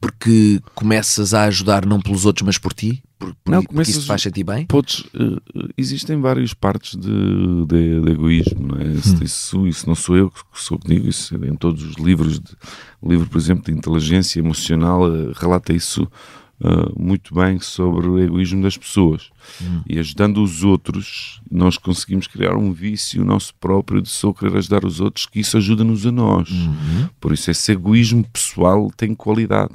Porque 0.02 0.60
começas 0.73 1.34
a 1.34 1.43
ajudar 1.43 1.86
não 1.86 1.99
pelos 2.02 2.25
outros, 2.25 2.45
mas 2.45 2.58
por 2.58 2.73
ti? 2.73 3.04
Por, 3.19 3.36
por, 3.43 3.51
Não, 3.51 3.62
porque 3.63 3.82
isso 3.91 4.05
faz 4.05 4.21
sentir 4.21 4.45
bem? 4.45 4.65
Podes, 4.65 5.03
eh, 5.13 5.71
existem 5.77 6.21
várias 6.21 6.53
partes 6.53 6.95
de, 6.95 7.65
de- 7.67 8.01
de 8.01 8.12
egoísmo, 8.12 8.67
não 8.67 8.77
é? 8.79 8.88
Isso, 8.93 9.13
Hum. 9.15 9.19
isso, 9.23 9.67
isso 9.67 9.88
não 9.88 9.95
sou 9.95 10.15
eu 10.15 10.29
que 10.32 10.39
sou 10.53 10.79
que 10.79 10.88
digo, 10.88 11.08
isso 11.10 11.36
é 11.36 11.47
em 11.49 11.55
todos 11.55 11.84
os 11.84 11.95
livros. 11.97 12.39
De, 12.39 12.51
o 13.01 13.10
livro, 13.12 13.27
por 13.29 13.38
exemplo, 13.38 13.65
de 13.65 13.71
inteligência 13.77 14.39
emocional 14.39 15.05
eh, 15.13 15.34
relata 15.36 15.73
isso 15.73 16.08
eh, 16.63 16.91
muito 16.97 17.34
bem 17.36 17.60
sobre 17.60 18.08
o 18.08 18.17
egoísmo 18.19 18.62
das 18.63 18.77
pessoas. 18.77 19.29
Hum. 19.62 19.82
E 19.86 19.99
ajudando 19.99 20.41
os 20.41 20.63
outros, 20.63 21.41
nós 21.51 21.77
conseguimos 21.77 22.25
criar 22.25 22.55
um 22.55 22.71
vício 22.71 23.25
nosso 23.25 23.53
próprio 23.55 24.01
de 24.01 24.08
só 24.10 24.32
querer 24.32 24.55
ajudar 24.58 24.86
os 24.86 25.01
outros, 25.01 25.25
que 25.25 25.41
isso 25.41 25.58
ajuda-nos 25.58 26.05
a 26.05 26.12
nós. 26.12 26.49
Uhum. 26.49 27.10
Por 27.19 27.34
isso, 27.34 27.51
esse 27.51 27.71
egoísmo 27.73 28.23
pessoal 28.32 28.89
tem 28.95 29.13
qualidade. 29.13 29.73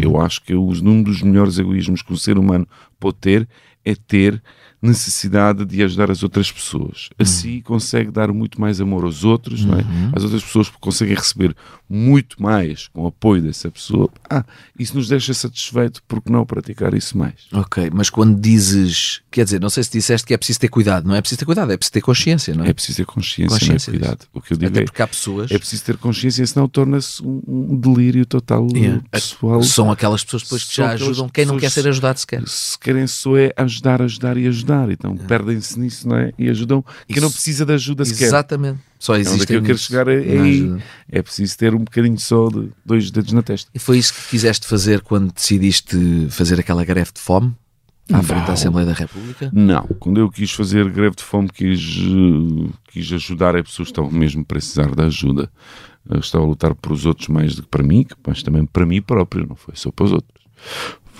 Eu 0.00 0.20
acho 0.20 0.42
que 0.42 0.54
um 0.54 1.02
dos 1.02 1.22
melhores 1.22 1.58
egoísmos 1.58 2.02
que 2.02 2.12
um 2.12 2.16
ser 2.16 2.38
humano 2.38 2.66
pode 2.98 3.16
ter 3.18 3.48
é 3.84 3.94
ter 3.94 4.42
necessidade 4.88 5.64
de 5.64 5.82
ajudar 5.82 6.10
as 6.10 6.22
outras 6.22 6.50
pessoas. 6.50 7.08
Assim 7.18 7.60
consegue 7.60 8.10
dar 8.10 8.32
muito 8.32 8.60
mais 8.60 8.80
amor 8.80 9.04
aos 9.04 9.24
outros, 9.24 9.64
não 9.64 9.78
é? 9.78 9.84
As 10.14 10.22
outras 10.22 10.42
pessoas 10.42 10.68
conseguem 10.80 11.14
receber 11.14 11.54
muito 11.88 12.42
mais 12.42 12.88
com 12.88 13.02
o 13.02 13.06
apoio 13.06 13.42
dessa 13.42 13.70
pessoa. 13.70 14.08
Ah, 14.28 14.44
isso 14.78 14.96
nos 14.96 15.08
deixa 15.08 15.32
satisfeito, 15.34 16.02
porque 16.08 16.30
não 16.32 16.44
praticar 16.46 16.94
isso 16.94 17.16
mais? 17.16 17.34
Ok, 17.52 17.90
mas 17.92 18.10
quando 18.10 18.38
dizes, 18.40 19.20
quer 19.30 19.44
dizer, 19.44 19.60
não 19.60 19.70
sei 19.70 19.84
se 19.84 19.90
disseste 19.92 20.26
que 20.26 20.34
é 20.34 20.36
preciso 20.36 20.60
ter 20.60 20.68
cuidado, 20.68 21.06
não 21.06 21.14
é 21.14 21.20
preciso 21.20 21.38
ter 21.40 21.44
cuidado, 21.44 21.72
é 21.72 21.76
preciso 21.76 21.92
ter 21.92 22.00
consciência, 22.00 22.54
não 22.54 22.64
é? 22.64 22.70
É 22.70 22.72
preciso 22.72 22.96
ter 22.98 23.06
consciência, 23.06 23.58
Consciência 23.58 23.92
não 23.92 23.98
é 23.98 24.00
cuidado. 24.00 24.26
O 24.32 24.40
que 24.40 24.52
eu 24.52 24.56
digo 24.56 24.70
Até 24.72 24.80
é, 24.80 24.84
porque 24.84 25.02
há 25.02 25.06
pessoas, 25.06 25.50
é 25.50 25.58
preciso 25.58 25.84
ter 25.84 25.96
consciência, 25.96 26.46
senão 26.46 26.68
torna-se 26.68 27.22
um, 27.22 27.42
um 27.46 27.76
delírio 27.76 28.24
total 28.26 28.66
Yeah. 28.74 29.02
pessoal. 29.10 29.62
são 29.62 29.90
aquelas 29.90 30.24
pessoas 30.24 30.42
depois 30.42 30.64
que 30.64 30.76
já 30.76 30.90
ajudam 30.92 31.28
quem 31.28 31.44
não 31.44 31.58
quer 31.58 31.70
ser 31.70 31.86
ajudado 31.86 32.18
sequer. 32.18 32.42
se 32.46 32.78
querem 32.78 33.06
só 33.06 33.36
é 33.36 33.52
ajudar, 33.56 34.02
ajudar 34.02 34.36
e 34.36 34.46
ajudar. 34.48 34.73
Então 34.90 35.16
perdem-se 35.16 35.78
nisso, 35.78 36.08
não 36.08 36.16
é? 36.16 36.32
E 36.38 36.48
ajudam 36.48 36.84
quem 37.08 37.20
não 37.22 37.30
precisa 37.30 37.64
de 37.64 37.72
ajuda 37.72 38.04
sequer. 38.04 38.24
Exatamente. 38.26 38.80
Só 38.98 39.14
É 39.14 39.18
onde 39.18 39.28
é 39.28 39.30
existe. 39.30 39.46
que 39.46 39.52
eu 39.54 39.62
quero 39.62 39.78
chegar 39.78 40.08
é, 40.08 40.14
é 40.14 40.40
aí. 40.40 40.76
É 41.10 41.22
preciso 41.22 41.56
ter 41.58 41.74
um 41.74 41.78
bocadinho 41.84 42.18
só 42.18 42.48
de 42.48 42.70
dois 42.84 43.10
dedos 43.10 43.32
na 43.32 43.42
testa. 43.42 43.70
E 43.74 43.78
foi 43.78 43.98
isso 43.98 44.14
que 44.14 44.28
quiseste 44.30 44.66
fazer 44.66 45.00
quando 45.02 45.32
decidiste 45.32 45.96
fazer 46.30 46.58
aquela 46.58 46.84
greve 46.84 47.10
de 47.14 47.20
fome 47.20 47.54
à 48.12 48.22
frente 48.22 48.40
da 48.42 48.46
Não. 48.48 48.54
Assembleia 48.54 48.86
da 48.86 48.92
República? 48.92 49.50
Não, 49.52 49.86
quando 49.98 50.20
eu 50.20 50.30
quis 50.30 50.50
fazer 50.52 50.88
greve 50.90 51.16
de 51.16 51.22
fome, 51.22 51.48
quis, 51.48 51.80
eh, 51.80 52.72
quis 52.92 53.12
ajudar 53.12 53.56
as 53.56 53.62
pessoas 53.62 53.88
que 53.88 53.92
estavam 53.92 54.10
mesmo 54.10 54.42
a 54.42 54.44
precisar 54.44 54.94
de 54.94 55.02
ajuda. 55.02 55.50
Eu 56.08 56.20
estava 56.20 56.44
a 56.44 56.46
lutar 56.48 56.74
por 56.74 56.92
os 56.92 57.06
outros 57.06 57.28
mais 57.28 57.54
do 57.54 57.62
que 57.62 57.68
para 57.68 57.82
mim, 57.82 58.06
mas 58.26 58.42
também 58.42 58.66
para 58.66 58.84
mim 58.84 59.00
próprio, 59.00 59.46
não 59.46 59.56
foi 59.56 59.74
só 59.76 59.90
para 59.90 60.04
os 60.04 60.12
outros. 60.12 60.44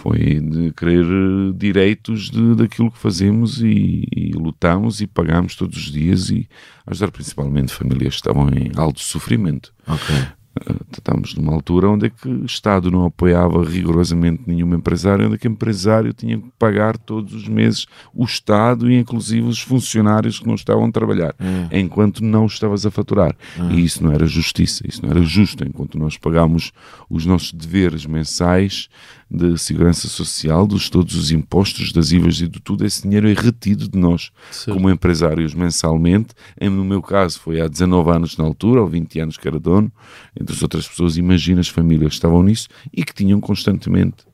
Foi 0.05 0.19
de 0.19 0.71
querer 0.73 1.07
eh, 1.07 1.53
direitos 1.57 2.29
de, 2.29 2.55
daquilo 2.55 2.91
que 2.91 2.99
fazemos 2.99 3.63
e, 3.63 4.07
e 4.15 4.33
lutamos 4.35 5.01
e 5.01 5.07
pagamos 5.07 5.57
todos 5.57 5.79
os 5.79 5.91
dias 5.91 6.29
e 6.29 6.47
ajudar 6.87 7.11
principalmente 7.11 7.73
famílias 7.73 8.11
que 8.11 8.21
estavam 8.21 8.51
em 8.51 8.71
alto 8.77 9.01
sofrimento. 9.01 9.73
Ok. 9.89 10.15
Uh, 10.15 10.85
Estamos 10.93 11.35
numa 11.35 11.53
altura 11.53 11.89
onde 11.89 12.07
é 12.07 12.11
que 12.11 12.29
o 12.29 12.45
Estado 12.45 12.91
não 12.91 13.05
apoiava 13.05 13.65
rigorosamente 13.65 14.43
nenhum 14.47 14.75
empresário, 14.75 15.27
onde 15.27 15.35
é 15.35 15.39
que 15.39 15.49
o 15.49 15.51
empresário 15.51 16.13
tinha 16.13 16.39
que 16.39 16.49
pagar 16.59 16.97
todos 16.97 17.35
os 17.35 17.49
meses 17.49 17.87
o 18.15 18.25
Estado 18.25 18.91
e 18.91 18.97
inclusive 18.97 19.49
os 19.49 19.61
funcionários 19.61 20.39
que 20.39 20.47
não 20.47 20.55
estavam 20.55 20.85
a 20.85 20.93
trabalhar, 20.93 21.35
enquanto 21.73 22.23
não 22.23 22.47
estavas 22.47 22.87
a 22.87 22.91
faturar. 22.91 23.35
E 23.71 23.85
isso 23.85 24.05
não 24.05 24.13
era 24.13 24.27
justiça, 24.27 24.87
isso 24.87 25.03
não 25.03 25.11
era 25.11 25.23
justo, 25.23 25.65
enquanto 25.65 25.99
nós 25.99 26.17
pagámos 26.17 26.73
os 27.11 27.27
nossos 27.27 27.53
deveres 27.53 28.07
mensais 28.07 28.89
de 29.35 29.59
segurança 29.59 30.07
social, 30.07 30.65
dos 30.65 30.89
todos 30.89 31.17
os 31.17 31.33
impostos, 31.33 31.93
das 31.93 32.13
IVAs 32.13 32.41
e 32.41 32.47
de 32.47 32.61
tudo, 32.61 32.87
esse 32.87 33.03
dinheiro 33.03 33.29
é 33.29 33.33
retido 33.33 33.89
de 33.89 33.99
nós 33.99 34.31
como 34.65 34.89
empresários 34.89 35.55
mensalmente. 35.55 36.29
Em, 36.61 36.71
no 36.71 36.85
meu 36.85 37.03
caso 37.03 37.41
foi 37.41 37.61
há 37.61 37.67
19 37.67 38.11
anos 38.11 38.37
na 38.37 38.45
altura, 38.45 38.81
ou 38.81 38.87
20 38.87 39.21
anos 39.21 39.37
que 39.37 39.49
era 39.49 39.59
dono, 39.59 39.91
entre 40.39 40.55
as 40.55 40.63
outras 40.63 40.87
pessoas, 40.87 41.17
imagina 41.17 41.61
as 41.61 41.69
famílias 41.69 42.11
que 42.11 42.15
estavam 42.15 42.43
nisso 42.45 42.69
e 42.93 43.05
que 43.05 43.13
tinham 43.13 43.41
constantemente 43.41 44.25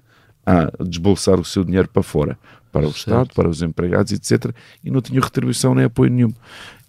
a 0.45 0.71
desbolsar 0.85 1.41
o 1.41 1.45
seu 1.45 1.65
dinheiro 1.65 1.89
para 1.89 2.03
fora, 2.03 2.39
para 2.71 2.87
o 2.87 2.91
Estado, 2.91 3.31
para 3.35 3.49
os 3.49 3.63
empregados, 3.63 4.13
etc. 4.13 4.55
E 4.85 4.91
não 4.91 5.01
tinham 5.01 5.23
retribuição 5.23 5.75
nem 5.75 5.87
apoio 5.87 6.11
nenhum. 6.11 6.33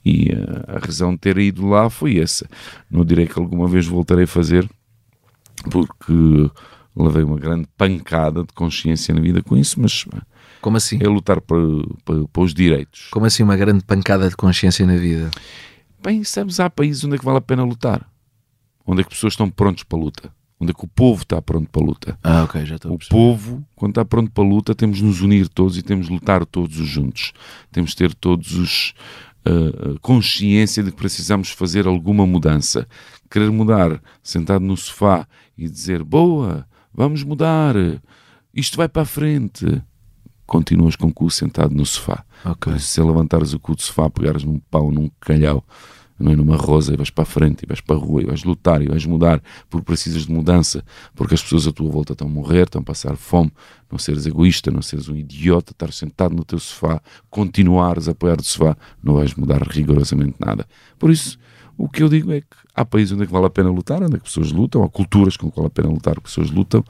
E 0.04 0.32
eh, 0.32 0.76
a 0.76 0.80
razão 0.80 1.14
de 1.14 1.20
ter 1.20 1.38
ido 1.38 1.68
lá 1.68 1.90
foi 1.90 2.18
essa. 2.18 2.48
Não 2.90 3.06
direi 3.06 3.28
que 3.28 3.40
alguma 3.40 3.68
vez 3.68 3.86
voltarei 3.86 4.24
a 4.24 4.28
fazer, 4.28 4.68
porque 5.70 6.50
levei 6.96 7.24
uma 7.24 7.38
grande 7.38 7.68
pancada 7.78 8.44
de 8.44 8.54
consciência 8.54 9.14
na 9.14 9.22
vida 9.22 9.42
com 9.42 9.58
isso, 9.58 9.80
mas 9.80 10.06
Como 10.62 10.78
assim? 10.78 11.00
é 11.02 11.08
lutar 11.08 11.40
para, 11.42 11.58
para, 12.04 12.28
para 12.28 12.42
os 12.42 12.54
direitos. 12.54 13.08
Como 13.12 13.26
assim 13.26 13.44
uma 13.44 13.56
grande 13.58 13.84
pancada 13.84 14.30
de 14.30 14.36
consciência 14.36 14.86
na 14.86 14.96
vida? 14.98 15.32
Bem, 16.04 16.24
sabes, 16.24 16.60
há 16.60 16.70
países 16.70 17.04
onde 17.04 17.16
é 17.16 17.18
que 17.18 17.26
vale 17.26 17.38
a 17.38 17.42
pena 17.42 17.64
lutar. 17.64 18.08
Onde 18.86 19.02
é 19.02 19.04
que 19.04 19.12
pessoas 19.12 19.34
estão 19.34 19.50
prontos 19.50 19.84
para 19.84 19.98
a 19.98 20.02
luta. 20.02 20.34
Onde 20.60 20.72
é 20.72 20.74
que 20.74 20.84
o 20.84 20.88
povo 20.88 21.24
está 21.24 21.42
pronto 21.42 21.70
para 21.70 21.82
a 21.82 21.86
luta. 21.86 22.20
Ah, 22.24 22.44
ok, 22.44 22.66
já 22.66 22.76
estou 22.76 22.94
O 22.94 23.00
povo, 23.10 23.64
quando 23.76 23.92
está 23.92 24.06
pronto 24.06 24.32
para 24.32 24.44
a 24.44 24.48
luta, 24.48 24.76
temos 24.76 24.98
de 24.98 25.04
nos 25.04 25.22
unir 25.22 25.48
todos 25.48 25.78
e 25.78 25.82
temos 25.82 26.08
de 26.08 26.14
lutar 26.14 26.46
todos 26.46 26.80
os 26.80 26.88
juntos. 26.88 27.34
Temos 27.72 27.92
de 27.92 27.96
ter 27.96 28.14
todos 28.14 28.54
os 28.54 28.94
ah, 29.46 29.98
consciência 30.02 30.84
de 30.84 30.92
que 30.92 30.98
precisamos 30.98 31.50
fazer 31.50 31.88
alguma 31.88 32.28
mudança. 32.28 32.88
Querer 33.30 33.50
mudar 33.52 34.02
sentado 34.22 34.64
no 34.64 34.78
sofá 34.78 35.28
e 35.58 35.68
dizer 35.68 36.04
boa, 36.04 36.68
vamos 36.94 37.24
mudar, 37.24 37.76
isto 38.54 38.78
vai 38.78 38.88
para 38.88 39.04
a 39.04 39.06
frente. 39.06 39.82
Continuas 40.46 40.96
com 40.96 41.08
o 41.08 41.14
cu 41.14 41.30
sentado 41.30 41.74
no 41.74 41.86
sofá. 41.86 42.26
Ok. 42.44 42.74
Por 42.74 42.76
isso, 42.78 42.88
se 42.88 43.02
levantares 43.02 43.54
o 43.54 43.60
cu 43.60 43.76
do 43.76 43.82
sofá, 43.82 44.10
pegares 44.10 44.44
num 44.44 44.60
pau, 44.60 44.92
num 44.92 45.10
calhau, 45.22 45.64
não 46.20 46.32
é 46.32 46.36
numa 46.36 46.58
rosa, 46.58 46.94
e 46.94 46.98
vais 46.98 47.10
para 47.10 47.24
a 47.24 47.26
frente, 47.26 47.64
e 47.64 47.66
vais 47.66 47.82
para 47.82 47.96
a 47.96 48.00
rua, 48.00 48.22
e 48.22 48.26
vais 48.26 48.44
lutar, 48.44 48.82
e 48.82 48.88
vais 48.88 49.06
mudar, 49.06 49.42
porque 49.70 49.86
precisas 49.86 50.26
de 50.26 50.32
mudança, 50.32 50.84
porque 51.16 51.34
as 51.34 51.42
pessoas 51.42 51.68
à 51.68 51.72
tua 51.72 51.90
volta 51.90 52.14
estão 52.14 52.28
a 52.28 52.32
morrer, 52.32 52.64
estão 52.64 52.82
a 52.82 52.84
passar 52.84 53.16
fome, 53.16 53.52
não 53.90 53.98
seres 53.98 54.26
egoísta, 54.26 54.70
não 54.70 54.82
seres 54.82 55.08
um 55.08 55.16
idiota, 55.16 55.72
estar 55.72 55.92
sentado 55.92 56.36
no 56.36 56.44
teu 56.44 56.60
sofá, 56.60 57.02
continuares 57.30 58.08
a 58.08 58.12
apoiar 58.12 58.40
o 58.40 58.44
sofá, 58.44 58.76
não 59.02 59.16
vais 59.16 59.34
mudar 59.34 59.62
rigorosamente 59.64 60.36
nada. 60.40 60.68
Por 61.00 61.10
isso, 61.10 61.40
o 61.78 61.90
que 61.90 62.04
eu 62.04 62.10
digo 62.10 62.32
é 62.32 62.42
que 62.42 62.48
há 62.76 62.86
países 62.86 63.12
onde 63.12 63.24
é 63.24 63.26
que 63.26 63.32
vale 63.32 63.46
a 63.46 63.50
pena 63.50 63.70
lutar, 63.70 64.02
onde 64.02 64.16
é 64.16 64.18
que 64.18 64.26
pessoas 64.26 64.52
lutam, 64.52 64.84
há 64.84 64.90
culturas 64.90 65.38
com 65.38 65.50
que 65.50 65.56
vale 65.56 65.68
a 65.68 65.72
pena 65.72 65.90
lutar, 65.90 66.16
que 66.16 66.22
pessoas 66.22 66.50
lutam. 66.50 66.84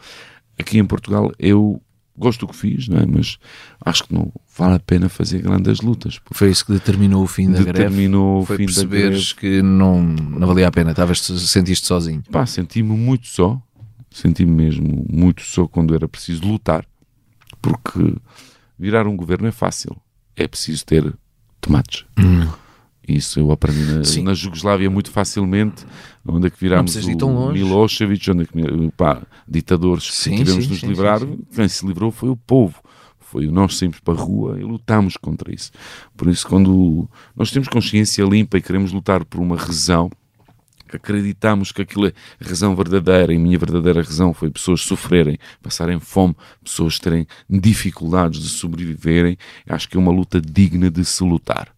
Aqui 0.60 0.78
em 0.78 0.86
Portugal, 0.86 1.32
eu 1.40 1.82
gosto 2.18 2.46
do 2.46 2.52
que 2.52 2.56
fiz, 2.56 2.88
não 2.88 3.00
é? 3.00 3.06
mas 3.06 3.38
acho 3.84 4.04
que 4.04 4.14
não 4.14 4.32
vale 4.58 4.76
a 4.76 4.80
pena 4.80 5.10
fazer 5.10 5.42
grandes 5.42 5.82
lutas. 5.82 6.20
Foi 6.32 6.50
isso 6.50 6.66
que 6.66 6.74
determinou 6.74 7.24
o 7.24 7.28
fim 7.28 7.48
da 7.48 7.64
greve? 7.64 7.74
Determinou 7.74 8.42
o 8.42 8.46
Foi 8.46 8.58
fim 8.58 8.66
da 8.66 8.72
perceberes 8.72 9.34
que 9.34 9.62
não, 9.62 10.02
não 10.02 10.48
valia 10.48 10.68
a 10.68 10.72
pena, 10.72 10.92
estavas, 10.92 11.20
sentiste 11.20 11.88
sozinho. 11.88 12.24
Pá, 12.32 12.46
senti-me 12.46 12.96
muito 12.96 13.28
só, 13.28 13.62
senti-me 14.10 14.52
mesmo 14.52 15.06
muito 15.10 15.42
só 15.42 15.68
quando 15.68 15.96
era 15.96 16.08
preciso 16.08 16.46
lutar, 16.46 16.86
porque 17.62 18.16
virar 18.78 19.08
um 19.08 19.16
governo 19.16 19.48
é 19.48 19.52
fácil, 19.52 19.96
é 20.36 20.48
preciso 20.48 20.86
ter 20.86 21.14
tomates. 21.60 22.06
Isso 23.08 23.40
eu 23.40 23.52
aprendi 23.52 23.84
na. 23.84 24.04
Sim. 24.04 24.24
na 24.24 24.34
Jugoslávia 24.34 24.90
muito 24.90 25.12
facilmente, 25.12 25.86
onde 26.26 26.48
é 26.48 26.50
que 26.50 26.60
virámos 26.60 26.96
o. 26.96 27.52
Milosevic, 27.52 28.32
onde 28.32 28.44
é 28.44 28.46
que, 28.46 28.92
pá, 28.96 29.22
ditadores 29.48 30.10
que 30.10 30.16
Sim, 30.16 30.36
tivemos 30.38 30.66
sim, 30.66 30.70
nos 30.70 30.80
sim, 30.80 30.88
livrar, 30.88 31.20
quem 31.54 31.68
se 31.68 31.86
livrou 31.86 32.12
foi 32.12 32.30
o 32.30 32.36
povo. 32.36 32.82
Foi 33.20 33.48
nós 33.48 33.78
saímos 33.78 34.00
para 34.00 34.14
a 34.14 34.18
rua 34.18 34.60
e 34.60 34.64
lutámos 34.64 35.16
contra 35.16 35.54
isso. 35.54 35.72
Por 36.18 36.28
isso, 36.28 36.46
quando 36.48 37.10
nós 37.36 37.50
temos 37.50 37.70
consciência 37.70 38.24
limpa 38.24 38.58
e 38.58 38.62
queremos 38.62 38.92
lutar 38.92 39.24
por 39.24 39.40
uma 39.40 39.56
razão, 39.56 40.12
acreditamos 40.96 41.72
que 41.72 41.82
aquilo 41.82 42.08
é 42.08 42.14
razão 42.42 42.76
verdadeira, 42.76 43.34
e 43.34 43.38
a 43.38 43.40
minha 43.40 43.58
verdadeira 43.58 44.02
razão 44.02 44.34
foi 44.34 44.50
pessoas 44.50 44.82
sofrerem, 44.82 45.38
passarem 45.62 46.00
fome, 46.00 46.36
pessoas 46.64 47.00
terem 47.00 47.26
dificuldades 47.50 48.42
de 48.42 48.50
sobreviverem, 48.50 49.38
acho 49.68 49.88
que 49.88 49.98
é 49.98 50.00
uma 50.00 50.12
luta 50.12 50.42
digna 50.42 50.90
de 50.90 51.04
se 51.06 51.24
lutar. 51.24 51.74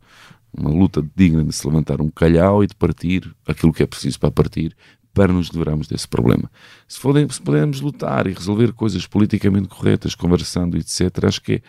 Uma 0.56 0.70
luta 0.70 1.04
digna 1.16 1.44
de 1.44 1.52
se 1.52 1.66
levantar 1.68 2.00
um 2.02 2.10
calhau 2.10 2.63
e 2.63 2.68
de 2.68 2.76
partir 2.76 3.34
aquilo 3.48 3.74
que 3.74 3.82
é 3.84 3.88
preciso 3.88 4.20
para 4.20 4.30
partir 4.32 4.76
para 5.13 5.32
nos 5.32 5.50
livrarmos 5.50 5.88
desse 5.88 6.08
problema. 6.08 6.50
Se, 6.88 7.00
se 7.30 7.42
pudermos 7.42 7.82
lutar 7.82 8.26
e 8.28 8.34
resolver 8.34 8.72
coisas 8.74 9.06
politicamente 9.06 9.68
corretas, 9.68 10.16
conversando, 10.16 10.76
etc., 10.78 11.26
acho 11.26 11.42
que 11.42 11.62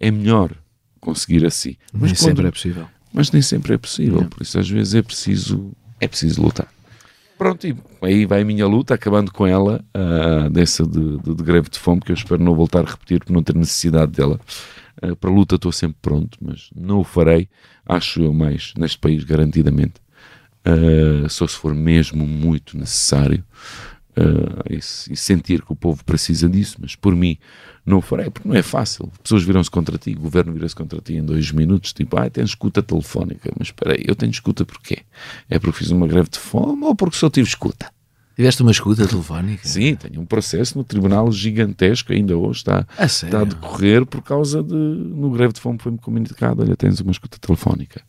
é, 0.00 0.08
é 0.08 0.10
melhor 0.10 0.52
conseguir 1.00 1.44
assim. 1.44 1.76
Nem 1.92 2.02
quando- 2.14 2.16
sempre 2.16 2.46
é 2.46 2.50
possível. 2.50 2.86
mas 3.12 3.30
nem 3.32 3.42
sempre 3.42 3.74
é 3.74 3.78
possível, 3.78 4.24
por 4.26 4.40
isso 4.42 4.58
às 4.58 4.68
vezes 4.70 4.94
é 4.94 5.02
preciso, 5.02 5.72
é 6.00 6.06
preciso 6.06 6.42
lutar. 6.42 6.68
Pronto, 7.36 7.66
e 7.66 7.76
aí 8.02 8.24
vai 8.24 8.42
a 8.42 8.44
minha 8.44 8.66
luta, 8.68 8.94
acabando 8.94 9.32
com 9.32 9.44
ela, 9.46 9.84
ah, 9.92 10.48
dessa 10.48 10.86
de, 10.86 11.18
de- 11.18 11.34
de 11.34 11.42
greve 11.42 11.68
de 11.68 11.78
fome, 11.80 12.00
que 12.00 12.12
eu 12.12 12.14
espero 12.14 12.40
não 12.42 12.54
voltar 12.54 12.86
a 12.86 12.90
repetir 12.90 13.24
por 13.24 13.32
não 13.32 13.42
ter 13.42 13.54
necessidade 13.56 14.12
dela. 14.12 14.38
Ah, 15.02 15.16
para 15.16 15.30
a 15.30 15.32
luta 15.32 15.56
estou 15.56 15.72
sempre 15.72 15.98
pronto, 16.00 16.38
mas 16.40 16.70
não 16.74 17.00
o 17.00 17.04
farei, 17.04 17.48
acho 17.86 18.22
eu 18.22 18.32
mais, 18.32 18.72
neste 18.78 18.98
país, 18.98 19.24
garantidamente. 19.24 19.94
Ah, 20.64 21.28
só 21.28 21.46
se 21.46 21.56
for 21.56 21.74
mesmo 21.74 22.26
muito 22.26 22.76
necessário. 22.78 23.44
ah, 24.16 24.62
e, 24.70 24.76
e 24.76 25.16
sentir 25.16 25.62
que 25.64 25.72
o 25.72 25.76
povo 25.76 26.04
precisa 26.04 26.48
disso, 26.48 26.76
mas 26.80 26.94
por 26.96 27.14
mim 27.16 27.38
não 27.84 27.98
o 27.98 28.02
farei, 28.02 28.30
porque 28.30 28.48
não 28.48 28.54
é 28.56 28.62
fácil. 28.62 29.10
Pessoas 29.22 29.42
viram-se 29.42 29.70
contra 29.70 29.98
ti, 29.98 30.12
o 30.12 30.20
governo 30.20 30.52
vira-se 30.52 30.76
contra 30.76 31.00
ti 31.00 31.14
em 31.14 31.24
dois 31.24 31.50
minutos, 31.52 31.92
tipo, 31.92 32.16
ah, 32.18 32.28
tens 32.30 32.50
escuta 32.50 32.82
telefónica, 32.82 33.50
mas 33.58 33.68
espera 33.68 33.94
aí, 33.94 34.04
eu 34.06 34.14
tenho 34.14 34.30
escuta 34.30 34.64
porquê? 34.64 34.98
É 35.48 35.58
porque 35.58 35.78
fiz 35.78 35.90
uma 35.90 36.06
greve 36.06 36.28
de 36.30 36.38
fome 36.38 36.84
ou 36.84 36.94
porque 36.94 37.16
só 37.16 37.30
tive 37.30 37.48
escuta? 37.48 37.90
Tiveste 38.34 38.62
uma 38.62 38.70
escuta 38.70 39.06
telefónica? 39.06 39.66
Sim, 39.66 39.94
tenho 39.94 40.20
um 40.20 40.26
processo 40.26 40.76
no 40.78 40.84
tribunal 40.84 41.30
gigantesco, 41.30 42.12
ainda 42.12 42.36
hoje 42.36 42.60
está, 42.60 42.86
A 42.96 43.04
está 43.04 43.40
a 43.40 43.44
decorrer 43.44 44.06
por 44.06 44.22
causa 44.22 44.62
de, 44.62 44.74
no 44.74 45.30
greve 45.30 45.52
de 45.52 45.60
fome 45.60 45.78
foi-me 45.78 45.98
comunicado, 45.98 46.62
olha, 46.62 46.76
tens 46.76 47.00
uma 47.00 47.12
escuta 47.12 47.38
telefónica. 47.38 48.02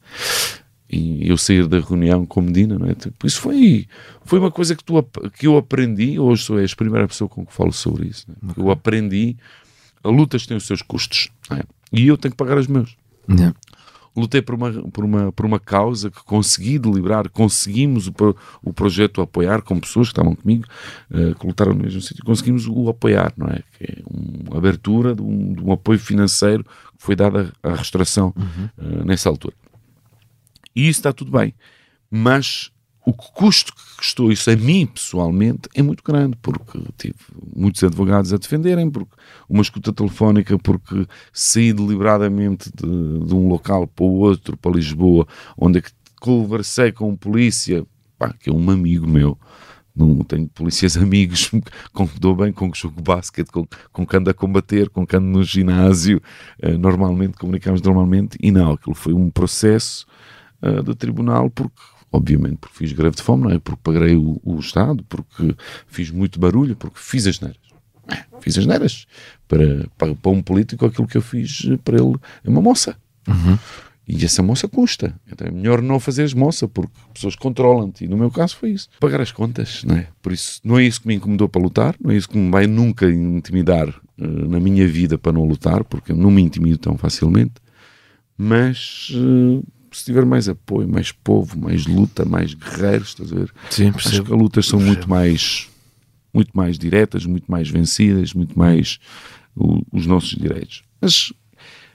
e 0.90 1.28
eu 1.28 1.38
sair 1.38 1.68
da 1.68 1.80
reunião 1.80 2.26
com 2.26 2.42
Medina, 2.42 2.78
não 2.78 2.88
é? 2.88 2.94
Tipo, 2.94 3.26
isso 3.26 3.42
foi, 3.42 3.88
foi 4.24 4.40
uma 4.40 4.52
coisa 4.52 4.76
que, 4.76 4.84
tu, 4.84 5.02
que 5.38 5.48
eu 5.48 5.58
aprendi, 5.58 6.20
hoje 6.20 6.44
sou 6.44 6.60
és 6.60 6.72
a 6.72 6.76
primeira 6.76 7.08
pessoa 7.08 7.28
com 7.28 7.46
que 7.46 7.54
falo 7.54 7.74
sobre 7.74 8.08
isso, 8.08 8.26
é? 8.30 8.60
eu 8.60 8.72
aprendi, 8.72 9.36
a 10.04 10.10
lutas 10.10 10.46
têm 10.46 10.56
os 10.56 10.66
seus 10.66 10.82
custos, 10.82 11.30
é? 11.52 11.64
e 11.92 12.08
eu 12.08 12.18
tenho 12.18 12.32
que 12.32 12.38
pagar 12.38 12.58
os 12.58 12.68
meus. 12.68 12.96
Yeah. 13.30 13.56
Lutei 14.16 14.42
por 14.42 14.56
uma, 14.56 14.72
por 14.90 15.04
uma, 15.04 15.32
por 15.32 15.46
uma 15.46 15.60
causa 15.60 16.12
que 16.12 16.24
consegui 16.24 16.78
deliberar, 16.78 17.30
conseguimos 17.30 18.08
o, 18.08 18.14
o 18.62 18.72
projeto 18.72 19.22
apoiar 19.22 19.62
com 19.62 19.80
pessoas 19.80 20.08
que 20.08 20.12
estavam 20.12 20.36
comigo, 20.36 20.66
eh, 21.12 21.34
que 21.40 21.48
lutaram 21.48 21.74
no 21.74 21.84
mesmo 21.84 22.00
sítio, 22.00 22.24
conseguimos 22.24 22.68
o 22.68 22.90
apoiar, 22.90 23.34
não 23.36 23.48
é? 23.48 23.62
Que 23.78 23.86
é 23.86 24.04
uma 24.08 24.58
abertura 24.58 25.16
de 25.16 25.22
um, 25.22 25.54
de 25.54 25.64
um 25.64 25.72
apoio 25.72 25.98
financeiro 25.98 26.64
que 26.64 27.04
foi 27.04 27.16
dada 27.16 27.52
à 27.64 27.74
restauração 27.74 28.34
eh, 28.78 29.04
nessa 29.04 29.30
altura. 29.30 29.56
E 30.76 30.88
isso 30.88 31.00
está 31.00 31.12
tudo 31.12 31.32
bem. 31.32 31.54
Mas 32.10 32.73
o 33.06 33.14
custo 33.14 33.74
que 33.74 33.98
custou 33.98 34.32
isso 34.32 34.50
a 34.50 34.56
mim, 34.56 34.86
pessoalmente, 34.86 35.68
é 35.76 35.82
muito 35.82 36.04
grande, 36.04 36.38
porque 36.42 36.80
tive 36.98 37.16
muitos 37.56 37.84
advogados 37.84 38.34
a 38.34 38.38
defenderem, 38.38 38.90
porque 38.90 39.14
uma 39.50 39.62
escuta 39.62 39.92
telefónica, 39.92 40.58
porque 40.58 41.06
saí 41.32 41.74
deliberadamente 41.74 42.72
de, 42.74 43.26
de 43.26 43.34
um 43.34 43.48
local 43.48 43.88
para 43.88 44.06
o 44.06 44.20
outro, 44.20 44.56
para 44.58 44.72
Lisboa, 44.72 45.28
onde 45.58 45.80
é 45.80 45.82
que 45.82 45.92
conversei 46.20 46.92
com 46.92 47.10
um 47.10 47.16
polícia, 47.16 47.86
pá, 48.18 48.34
que 48.40 48.50
é 48.50 48.54
um 48.54 48.70
amigo 48.70 49.06
meu, 49.06 49.38
não 49.96 50.24
tenho 50.24 50.48
polícias 50.48 50.98
amigos 50.98 51.52
com 51.94 52.08
que 52.08 52.20
dou 52.20 52.36
bem, 52.36 52.52
com 52.52 52.72
que 52.72 52.80
jogo 52.80 53.02
basquete, 53.02 53.52
com, 53.52 53.68
com 53.92 54.06
que 54.06 54.18
ando 54.18 54.30
a 54.30 54.34
combater, 54.34 54.90
com 54.90 55.06
que 55.06 55.16
ando 55.16 55.28
no 55.28 55.44
ginásio, 55.44 56.22
eh, 56.60 56.78
normalmente, 56.78 57.38
comunicamos 57.38 57.82
normalmente, 57.82 58.38
e 58.42 58.52
não, 58.52 58.72
aquilo 58.72 58.96
foi 58.96 59.14
um 59.14 59.30
processo 59.30 60.08
eh, 60.62 60.82
do 60.82 60.96
tribunal, 60.96 61.50
porque, 61.50 61.76
obviamente, 62.14 62.58
porque 62.58 62.78
fiz 62.78 62.94
greve 62.94 63.16
de 63.16 63.24
fome, 63.24 63.44
não 63.44 63.50
é? 63.50 63.60
Porque 63.60 63.80
paguei 63.84 64.16
o, 64.16 64.40
o 64.44 64.60
Estado, 64.60 65.04
porque 65.10 65.56
fiz 65.88 66.12
muito 66.12 66.40
barulho, 66.40 66.76
porque 66.76 67.00
fiz 67.00 67.26
as 67.26 67.40
neiras. 67.40 67.58
É, 68.08 68.24
Fiz 68.40 68.58
as 68.58 68.66
neiras. 68.66 69.06
Para, 69.48 69.88
para, 69.98 70.14
para 70.14 70.32
um 70.32 70.42
político, 70.42 70.86
aquilo 70.86 71.08
que 71.08 71.18
eu 71.18 71.22
fiz 71.22 71.66
para 71.84 71.98
ele 71.98 72.16
é 72.44 72.50
uma 72.50 72.62
moça. 72.62 72.96
E 74.06 74.24
essa 74.26 74.44
moça 74.44 74.68
custa. 74.68 75.16
Então 75.32 75.48
é 75.48 75.52
melhor 75.52 75.82
não 75.82 76.00
fazeres 76.00 76.34
moça, 76.34 76.68
porque 76.68 76.92
pessoas 77.14 77.36
controlam-te. 77.36 78.04
E 78.04 78.08
no 78.08 78.18
meu 78.18 78.30
caso 78.30 78.58
foi 78.58 78.72
isso. 78.72 78.90
Pagar 79.00 79.22
as 79.22 79.32
contas, 79.32 79.84
não 79.86 79.96
é? 79.96 80.08
Por 80.22 80.34
isso, 80.34 80.60
não 80.64 80.78
é 80.78 80.84
isso 80.84 81.02
que 81.02 81.08
me 81.08 81.16
incomodou 81.16 81.48
para 81.48 81.62
lutar, 81.62 81.96
não 82.00 82.12
é 82.12 82.18
isso 82.18 82.28
que 82.28 82.38
me 82.38 82.52
vai 82.52 82.68
nunca 82.68 83.10
intimidar 83.10 83.88
eh, 83.88 84.28
na 84.28 84.60
minha 84.60 84.88
vida 84.88 85.18
para 85.18 85.32
não 85.32 85.46
lutar, 85.46 85.84
porque 85.86 86.12
eu 86.12 86.18
não 86.18 86.30
me 86.30 86.42
intimido 86.42 86.78
tão 86.78 86.98
facilmente. 86.98 87.54
Mas 88.38 89.10
eh, 89.16 89.64
se 89.94 90.06
tiver 90.06 90.26
mais 90.26 90.48
apoio, 90.50 90.88
mais 90.88 91.12
povo, 91.12 91.58
mais 91.60 91.86
luta, 91.86 92.26
mais 92.26 92.54
guerreiros, 92.54 93.10
estás 93.10 93.32
a 93.32 93.36
ver? 93.36 93.54
Sim, 93.70 93.90
Acho 93.90 93.94
percebo. 94.10 94.26
que 94.28 94.34
as 94.34 94.40
lutas 94.40 94.66
são 94.66 94.80
muito 94.80 95.10
mais, 95.10 95.70
muito 96.34 96.52
mais 96.54 96.78
diretas, 96.78 97.26
muito 97.26 97.50
mais 97.52 97.70
vencidas, 97.70 98.34
muito 98.34 98.58
mais 98.58 99.00
o- 99.56 99.82
os 99.92 100.06
nossos 100.06 100.32
direitos. 100.32 100.84
Mas 101.02 101.32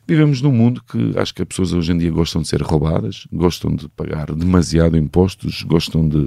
vivemos 0.07 0.41
num 0.41 0.53
mundo 0.53 0.83
que 0.83 1.19
acho 1.19 1.35
que 1.35 1.43
as 1.43 1.49
pessoas 1.49 1.73
hoje 1.73 1.93
em 1.93 1.99
dia 1.99 2.11
gostam 2.11 2.41
de 2.43 2.49
ser 2.49 2.63
roubadas, 2.63 3.27
gostam 3.33 3.75
de 3.75 3.89
pagar 3.89 4.33
demasiado 4.35 4.97
impostos, 4.97 5.63
gostam 5.63 6.09
de, 6.09 6.25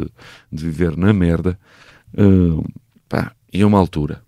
de 0.51 0.63
viver 0.65 0.95
na 0.97 1.11
merda. 1.13 1.57
Ah, 2.17 2.63
pá, 3.09 3.31
e 3.53 3.61
é 3.61 3.65
uma 3.65 3.79
altura. 3.79 4.21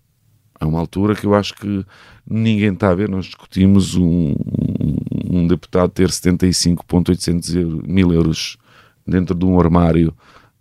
É 0.60 0.64
uma 0.64 0.78
altura 0.80 1.14
que 1.14 1.26
eu 1.26 1.34
acho 1.34 1.54
que 1.54 1.84
ninguém 2.28 2.72
está 2.72 2.90
a 2.90 2.94
ver. 2.94 3.08
Nós 3.08 3.26
discutimos 3.26 3.96
um, 3.96 4.30
um, 4.30 4.96
um 5.36 5.46
deputado 5.46 5.90
ter 5.90 6.10
75,800 6.10 7.54
euro- 7.54 7.82
mil 7.86 8.12
euros 8.12 8.56
dentro 9.06 9.34
de 9.34 9.44
um 9.44 9.58
armário, 9.60 10.14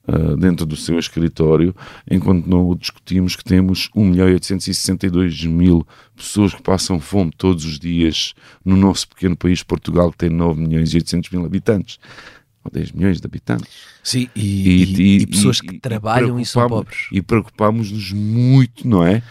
ah, 0.08 0.36
dentro 0.38 0.66
do 0.66 0.76
seu 0.76 1.00
escritório, 1.00 1.74
enquanto 2.10 2.46
não 2.48 2.76
discutimos 2.76 3.36
que 3.36 3.44
temos 3.44 3.90
1 3.96 4.06
milhão 4.06 4.28
e 4.30 4.34
862 4.34 5.46
mil 5.46 5.86
pessoas 6.16 6.54
que 6.54 6.62
passam 6.62 7.00
fome 7.00 7.32
todos 7.38 7.64
os 7.66 7.80
dias 7.80 8.34
no 8.66 8.76
nosso 8.76 9.08
pequeno 9.08 9.36
país, 9.38 9.64
Portugal, 9.64 10.12
que 10.12 10.18
tem 10.18 10.30
9 10.30 10.62
milhões 10.62 10.94
e 10.94 10.98
800 10.98 11.30
mil 11.32 11.46
habitantes. 11.46 12.00
Ou 12.66 12.72
10 12.72 12.92
milhões 12.94 13.20
de 13.20 13.26
habitantes. 13.28 13.68
Sim, 14.02 14.30
e, 14.36 14.84
e- 14.84 15.18
e 15.20 15.28
pessoas 15.28 15.60
que 15.60 15.80
trabalham 15.80 16.40
e, 16.40 16.46
são 16.46 16.68
pobres. 16.70 17.08
E 17.12 17.22
preocupámos-nos 17.22 18.12
muito, 18.14 18.88
não 18.88 19.06
é? 19.06 19.22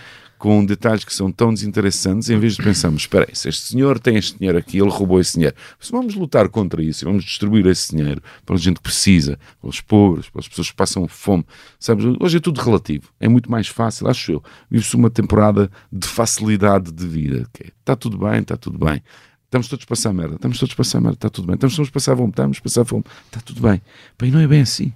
Com 0.43 0.65
detalhes 0.65 1.05
que 1.05 1.15
são 1.15 1.31
tão 1.31 1.55
desinteressantes, 1.55 2.29
em 2.29 2.37
vez 2.37 2.57
de 2.57 2.65
pensarmos, 2.65 3.03
espera 3.03 3.29
aí, 3.29 3.37
se 3.37 3.49
este 3.49 3.69
senhor 3.69 4.01
tem 4.01 4.17
este 4.17 4.37
dinheiro 4.37 4.59
aqui, 4.59 4.77
ele 4.77 4.91
roubou 4.91 5.21
esse 5.21 5.35
dinheiro. 5.35 5.55
Se 5.79 5.93
vamos 5.93 6.17
lutar 6.17 6.49
contra 6.49 6.83
isso 6.83 7.05
vamos 7.05 7.23
distribuir 7.23 7.65
esse 7.69 7.95
dinheiro 7.95 8.21
para 8.45 8.57
a 8.57 8.59
gente 8.59 8.79
que 8.79 8.83
precisa, 8.83 9.39
pelos 9.61 9.81
pobres, 9.81 10.29
pelas 10.29 10.49
pessoas 10.49 10.69
que 10.69 10.75
passam 10.75 11.07
fome, 11.07 11.47
sabes? 11.79 12.05
Hoje 12.19 12.39
é 12.39 12.41
tudo 12.41 12.61
relativo. 12.61 13.05
É 13.21 13.29
muito 13.29 13.49
mais 13.49 13.69
fácil, 13.69 14.09
acho 14.09 14.33
eu. 14.33 14.43
Vive-se 14.69 14.97
uma 14.97 15.09
temporada 15.09 15.71
de 15.93 16.09
facilidade 16.09 16.91
de 16.91 17.07
vida. 17.07 17.49
é, 17.61 17.69
Está 17.79 17.95
tudo 17.95 18.19
bem, 18.19 18.41
está 18.41 18.57
tudo 18.57 18.85
bem. 18.85 19.01
Estamos 19.45 19.69
todos 19.69 19.85
a 19.85 19.89
passar 19.89 20.13
merda, 20.13 20.35
estamos 20.35 20.59
todos 20.59 20.73
a 20.73 20.77
passar 20.77 21.01
merda, 21.01 21.19
está 21.19 21.31
tudo 21.31 21.47
bem. 21.47 21.55
Estamos 21.55 21.77
todos 21.77 21.89
a 21.89 21.93
passar 21.93 22.17
fome, 22.17 22.31
estamos 22.31 22.59
a 22.59 22.61
passar 22.63 22.85
fome, 22.85 23.05
está 23.27 23.41
tudo 23.43 23.63
bem. 23.63 23.81
Bem, 24.19 24.33
não 24.33 24.41
é 24.41 24.49
bem 24.49 24.63
assim. 24.63 24.93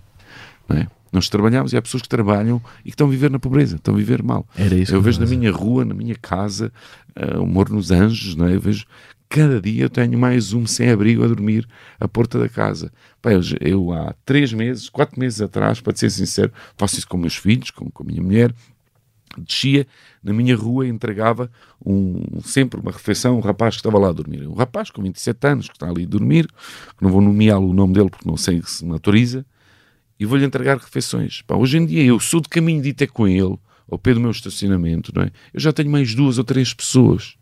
Não 0.68 0.76
é? 0.76 0.88
Nós 1.12 1.28
trabalhamos 1.28 1.72
e 1.72 1.76
há 1.76 1.82
pessoas 1.82 2.02
que 2.02 2.08
trabalham 2.08 2.60
e 2.80 2.84
que 2.84 2.90
estão 2.90 3.06
a 3.06 3.10
viver 3.10 3.30
na 3.30 3.38
pobreza, 3.38 3.76
estão 3.76 3.94
a 3.94 3.96
viver 3.96 4.22
mal. 4.22 4.46
Era 4.56 4.74
isso 4.74 4.94
eu 4.94 5.00
vejo 5.00 5.20
na 5.20 5.26
minha 5.26 5.50
rua, 5.50 5.84
na 5.84 5.94
minha 5.94 6.14
casa, 6.14 6.72
uh, 7.16 7.40
o 7.40 7.46
Moro 7.46 7.74
nos 7.74 7.90
Anjos, 7.90 8.34
não 8.34 8.46
é? 8.46 8.54
eu 8.54 8.60
vejo 8.60 8.86
cada 9.28 9.60
dia 9.60 9.82
eu 9.84 9.90
tenho 9.90 10.18
mais 10.18 10.52
um 10.52 10.66
sem 10.66 10.90
abrigo 10.90 11.24
a 11.24 11.26
dormir 11.26 11.66
à 11.98 12.06
porta 12.08 12.38
da 12.38 12.48
casa. 12.48 12.92
Pá, 13.20 13.32
eu, 13.32 13.40
eu 13.60 13.92
há 13.92 14.14
três 14.24 14.52
meses, 14.52 14.88
quatro 14.88 15.18
meses 15.18 15.40
atrás, 15.40 15.80
para 15.80 15.96
ser 15.96 16.10
sincero, 16.10 16.52
faço 16.76 16.96
isso 16.96 17.08
com 17.08 17.16
meus 17.16 17.36
filhos, 17.36 17.70
com, 17.70 17.90
com 17.90 18.02
a 18.02 18.06
minha 18.06 18.22
mulher, 18.22 18.54
descia 19.36 19.86
na 20.22 20.32
minha 20.32 20.56
rua 20.56 20.86
e 20.86 20.90
entregava 20.90 21.50
um, 21.84 22.40
sempre 22.42 22.80
uma 22.80 22.90
refeição 22.90 23.34
a 23.34 23.36
um 23.36 23.40
rapaz 23.40 23.74
que 23.74 23.80
estava 23.80 23.98
lá 23.98 24.08
a 24.08 24.12
dormir. 24.12 24.46
Um 24.46 24.54
rapaz 24.54 24.90
com 24.90 25.02
27 25.02 25.46
anos 25.46 25.68
que 25.68 25.74
está 25.74 25.88
ali 25.88 26.04
a 26.04 26.08
dormir, 26.08 26.48
não 27.00 27.10
vou 27.10 27.20
nomeá-lo 27.20 27.70
o 27.70 27.74
nome 27.74 27.94
dele 27.94 28.10
porque 28.10 28.28
não 28.28 28.36
sei 28.36 28.62
se 28.64 28.84
me 28.84 28.92
autoriza, 28.92 29.44
e 30.18 30.24
vou-lhe 30.24 30.44
entregar 30.44 30.78
refeições. 30.78 31.42
Pá, 31.42 31.56
hoje 31.56 31.78
em 31.78 31.86
dia 31.86 32.02
eu 32.02 32.18
sou 32.18 32.40
de 32.40 32.48
caminho 32.48 32.82
de 32.82 32.90
ir 32.90 32.94
ter 32.94 33.08
com 33.08 33.26
ele, 33.28 33.56
ao 33.90 33.98
pé 33.98 34.14
do 34.14 34.20
meu 34.20 34.30
estacionamento, 34.30 35.12
não 35.14 35.22
é? 35.22 35.30
Eu 35.52 35.60
já 35.60 35.72
tenho 35.72 35.90
mais 35.90 36.14
duas 36.14 36.38
ou 36.38 36.44
três 36.44 36.72
pessoas. 36.74 37.34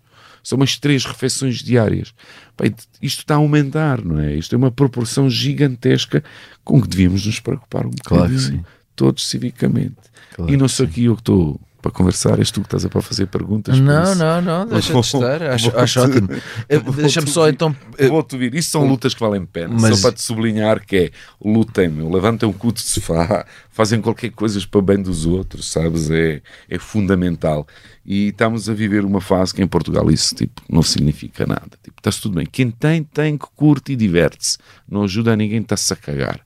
São 0.43 0.57
umas 0.57 0.79
três 0.79 1.07
refeições 1.07 1.63
diárias. 1.63 2.13
Pá, 2.57 2.67
isto 3.01 3.21
está 3.21 3.35
a 3.35 3.39
aumentar, 3.39 4.05
não 4.05 4.21
é? 4.21 4.35
Isto 4.35 4.55
é 4.55 4.59
uma 4.59 4.71
proporção 4.71 5.31
gigantesca 5.31 6.23
com 6.63 6.81
que 6.83 6.89
devíamos 6.89 7.25
nos 7.25 7.41
preocupar 7.41 7.87
um 7.87 7.91
Claro 8.05 8.29
que 8.29 8.35
bocadinho, 8.35 8.59
sim. 8.59 8.65
todos 8.95 9.27
civicamente. 9.27 9.97
Claro 10.35 10.53
e 10.53 10.57
não 10.57 10.69
sou 10.69 10.85
aqui 10.85 11.05
eu 11.05 11.15
que 11.15 11.23
estou 11.23 11.61
para 11.85 11.93
conversar, 11.93 12.39
és 12.39 12.51
tu 12.51 12.61
que 12.63 12.67
estás 12.67 12.83
a 12.87 12.89
para 12.89 13.03
fazer 13.03 13.27
perguntas. 13.27 13.79
Não, 13.79 14.03
isso 14.05 14.15
não, 14.17 14.41
não, 14.41 14.67
deixa 14.67 14.87
de 14.87 14.93
vou- 14.95 15.01
estar. 15.03 15.43
Acho, 15.43 15.77
acho 15.79 16.01
ótimo. 16.01 16.29
Eh, 16.67 16.79
Deixa-me 16.79 17.27
só 17.29 17.47
então. 17.47 17.77
eh, 17.99 18.09
Vou-te 18.09 18.35
ouvir. 18.35 18.55
Isto 18.55 18.71
são 18.73 18.87
lutas 18.87 19.13
que 19.13 19.21
valem 19.21 19.45
pena. 19.45 19.77
Mas- 19.79 19.99
Só 19.99 20.09
para 20.09 20.17
te 20.17 20.23
sublinhar 20.23 20.83
que 20.87 20.97
é 20.97 21.11
lutem, 21.45 21.89
meu. 21.91 22.09
levantem 22.11 22.49
o 22.49 22.53
cu 22.55 22.73
do 22.73 22.81
sofá, 22.81 23.45
fazem 23.71 24.01
qualquer 24.01 24.31
coisa 24.31 24.59
para 24.71 24.79
o 24.79 24.83
bem 24.83 25.03
dos 25.03 25.27
outros, 25.27 25.71
sabes? 25.71 26.11
É, 26.11 26.41
é 26.71 26.79
fundamental. 26.79 27.67
E 28.07 28.29
estamos 28.29 28.67
a 28.71 28.73
viver 28.73 29.05
uma 29.05 29.21
fase 29.21 29.53
que 29.53 29.63
em 29.63 29.67
Portugal 29.67 30.11
isso 30.11 30.35
tipo, 30.35 30.63
não 30.71 30.83
significa 30.83 31.47
nada. 31.47 31.71
Tipo, 31.83 31.99
está-se 31.99 32.21
tudo 32.23 32.37
bem. 32.37 32.47
Quem 32.51 32.71
tem, 32.71 33.03
tem 33.03 33.37
que 33.37 33.47
curte 33.55 33.93
e 33.93 33.97
diverte-se. 33.97 34.57
Não 34.89 35.03
ajuda 35.05 35.33
a 35.35 35.37
ninguém, 35.37 35.61
está-se 35.61 35.93
a 35.93 35.97
cagar. 35.97 36.41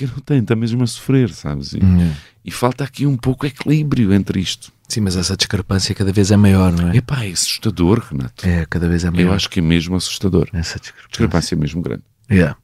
Quem 0.00 0.08
não 0.08 0.18
tem, 0.20 0.38
está 0.38 0.56
mesmo 0.56 0.82
a 0.82 0.86
sofrer, 0.86 1.28
sabes? 1.30 1.74
E, 1.74 1.84
Hum. 1.84 2.10
e 2.42 2.50
falta 2.50 2.84
aqui 2.84 3.04
um 3.06 3.18
pouco 3.18 3.44
equilíbrio 3.44 4.14
entre 4.14 4.40
isto. 4.40 4.72
Sim, 4.88 5.02
mas 5.02 5.14
essa 5.14 5.36
discrepância 5.36 5.94
cada 5.94 6.10
vez 6.10 6.30
é 6.30 6.36
maior, 6.38 6.72
não 6.72 6.88
é? 6.90 6.96
Epá, 6.96 7.24
é 7.26 7.30
assustador, 7.30 8.02
Renato. 8.10 8.48
É, 8.48 8.64
cada 8.64 8.88
vez 8.88 9.04
é 9.04 9.10
maior. 9.10 9.26
Eu 9.28 9.32
acho 9.34 9.50
que 9.50 9.60
é 9.60 9.62
mesmo 9.62 9.94
assustador. 9.94 10.48
Essa 10.54 10.78
discrepância. 10.78 11.08
Discrepância 11.10 11.54
é 11.54 11.58
mesmo 11.58 11.82
grande. 11.82 12.02
Yeah. 12.30 12.56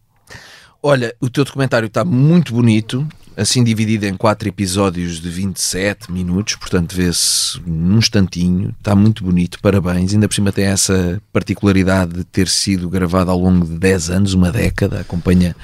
Olha, 0.82 1.14
o 1.20 1.28
teu 1.28 1.44
documentário 1.44 1.86
está 1.86 2.04
muito 2.06 2.54
bonito, 2.54 3.06
assim 3.36 3.62
dividido 3.62 4.06
em 4.06 4.16
quatro 4.16 4.48
episódios 4.48 5.20
de 5.20 5.28
27 5.28 6.10
minutos, 6.10 6.56
portanto 6.56 6.94
vê-se 6.96 7.60
num 7.66 7.98
instantinho, 7.98 8.74
está 8.78 8.94
muito 8.94 9.22
bonito, 9.22 9.58
parabéns. 9.60 10.14
Ainda 10.14 10.26
por 10.26 10.34
cima 10.34 10.52
tem 10.52 10.64
essa 10.64 11.20
particularidade 11.32 12.12
de 12.14 12.24
ter 12.24 12.48
sido 12.48 12.88
gravado 12.88 13.30
ao 13.30 13.38
longo 13.38 13.66
de 13.66 13.78
10 13.78 14.10
anos, 14.10 14.32
uma 14.32 14.50
década, 14.50 15.00
acompanha 15.00 15.54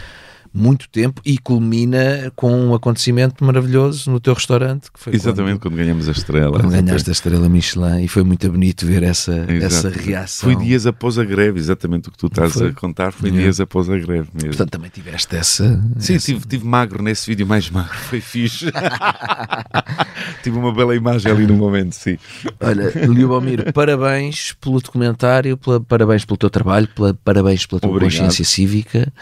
muito 0.54 0.88
tempo 0.88 1.20
e 1.24 1.38
culmina 1.38 2.30
com 2.36 2.52
um 2.52 2.74
acontecimento 2.74 3.42
maravilhoso 3.44 4.10
no 4.10 4.20
teu 4.20 4.34
restaurante, 4.34 4.90
que 4.92 5.00
foi 5.00 5.14
Exatamente, 5.14 5.60
quando 5.60 5.76
ganhamos 5.76 6.08
a 6.08 6.12
estrela. 6.12 6.50
quando, 6.52 6.70
quando 6.72 6.84
ganhaste 6.84 7.08
a 7.08 7.12
estrela 7.12 7.48
Michelin 7.48 8.02
e 8.04 8.08
foi 8.08 8.22
muito 8.22 8.50
bonito 8.50 8.84
ver 8.86 9.02
essa, 9.02 9.46
essa 9.48 9.88
reação. 9.88 10.52
Foi 10.52 10.62
dias 10.64 10.86
após 10.86 11.18
a 11.18 11.24
greve, 11.24 11.58
exatamente 11.58 12.08
o 12.08 12.12
que 12.12 12.18
tu 12.18 12.26
estás 12.26 12.52
Foi. 12.52 12.68
a 12.68 12.72
contar, 12.72 13.12
foi 13.12 13.30
dias 13.30 13.60
após 13.60 13.88
a 13.88 13.96
greve 13.96 14.28
mesmo. 14.34 14.48
Portanto, 14.48 14.70
também 14.70 14.90
tiveste 14.90 15.34
essa. 15.36 15.82
Sim, 15.98 16.14
essa- 16.16 16.26
tive, 16.26 16.46
tive 16.46 16.66
magro 16.66 17.02
nesse 17.02 17.26
vídeo, 17.26 17.46
mais 17.46 17.70
magro, 17.70 17.94
foi 17.96 18.20
fixe. 18.20 18.66
tive 20.42 20.56
uma 20.58 20.72
bela 20.74 20.94
imagem 20.94 21.30
ali 21.30 21.46
no 21.46 21.54
momento, 21.54 21.92
sim. 21.94 22.18
Olha, 22.60 22.90
Liubomir, 23.06 23.70
parabéns 23.72 24.52
pelo 24.60 24.80
documentário, 24.80 25.56
pela- 25.56 25.80
parabéns 25.80 26.24
pelo 26.24 26.36
teu 26.36 26.50
trabalho, 26.50 26.88
pela- 26.88 27.14
parabéns 27.14 27.64
pela 27.66 27.80
tua 27.80 27.90
Obrigado. 27.90 28.12
consciência 28.12 28.44
cívica 28.44 29.12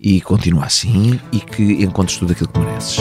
e 0.00 0.20
continua 0.20 0.64
assim. 0.64 0.77
Sim, 0.80 1.18
e 1.32 1.40
que 1.40 1.82
encontres 1.82 2.18
tudo 2.18 2.30
aquilo 2.30 2.48
que 2.50 2.60
mereces. 2.60 2.98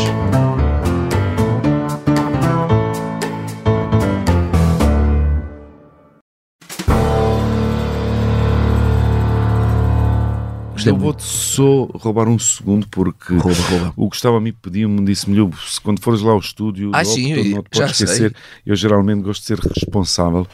Eu 10.88 10.96
vou-te 10.96 11.24
só 11.24 11.84
roubar 11.94 12.30
um 12.30 12.40
segundo 12.40 12.88
porque 12.88 13.34
Rouba, 13.36 13.62
rouba. 13.70 13.94
o 13.98 14.08
Gustavo 14.08 14.38
a 14.38 14.42
mim 14.42 14.54
pediu-me, 14.54 15.04
disse-me, 15.04 15.36
"Lho, 15.36 15.52
se 15.68 15.82
quando 15.82 16.02
fores 16.02 16.22
lá 16.22 16.32
ao 16.32 16.40
estúdio, 16.40 16.92
Ah, 16.94 17.04
sim, 17.04 17.54
não 17.54 17.62
te 17.62 17.70
podes 17.70 18.00
esquecer. 18.00 18.34
Eu 18.66 18.76
geralmente 18.76 19.22
gosto 19.22 19.42
de 19.42 19.48
ser 19.48 19.60
responsável 19.60 20.48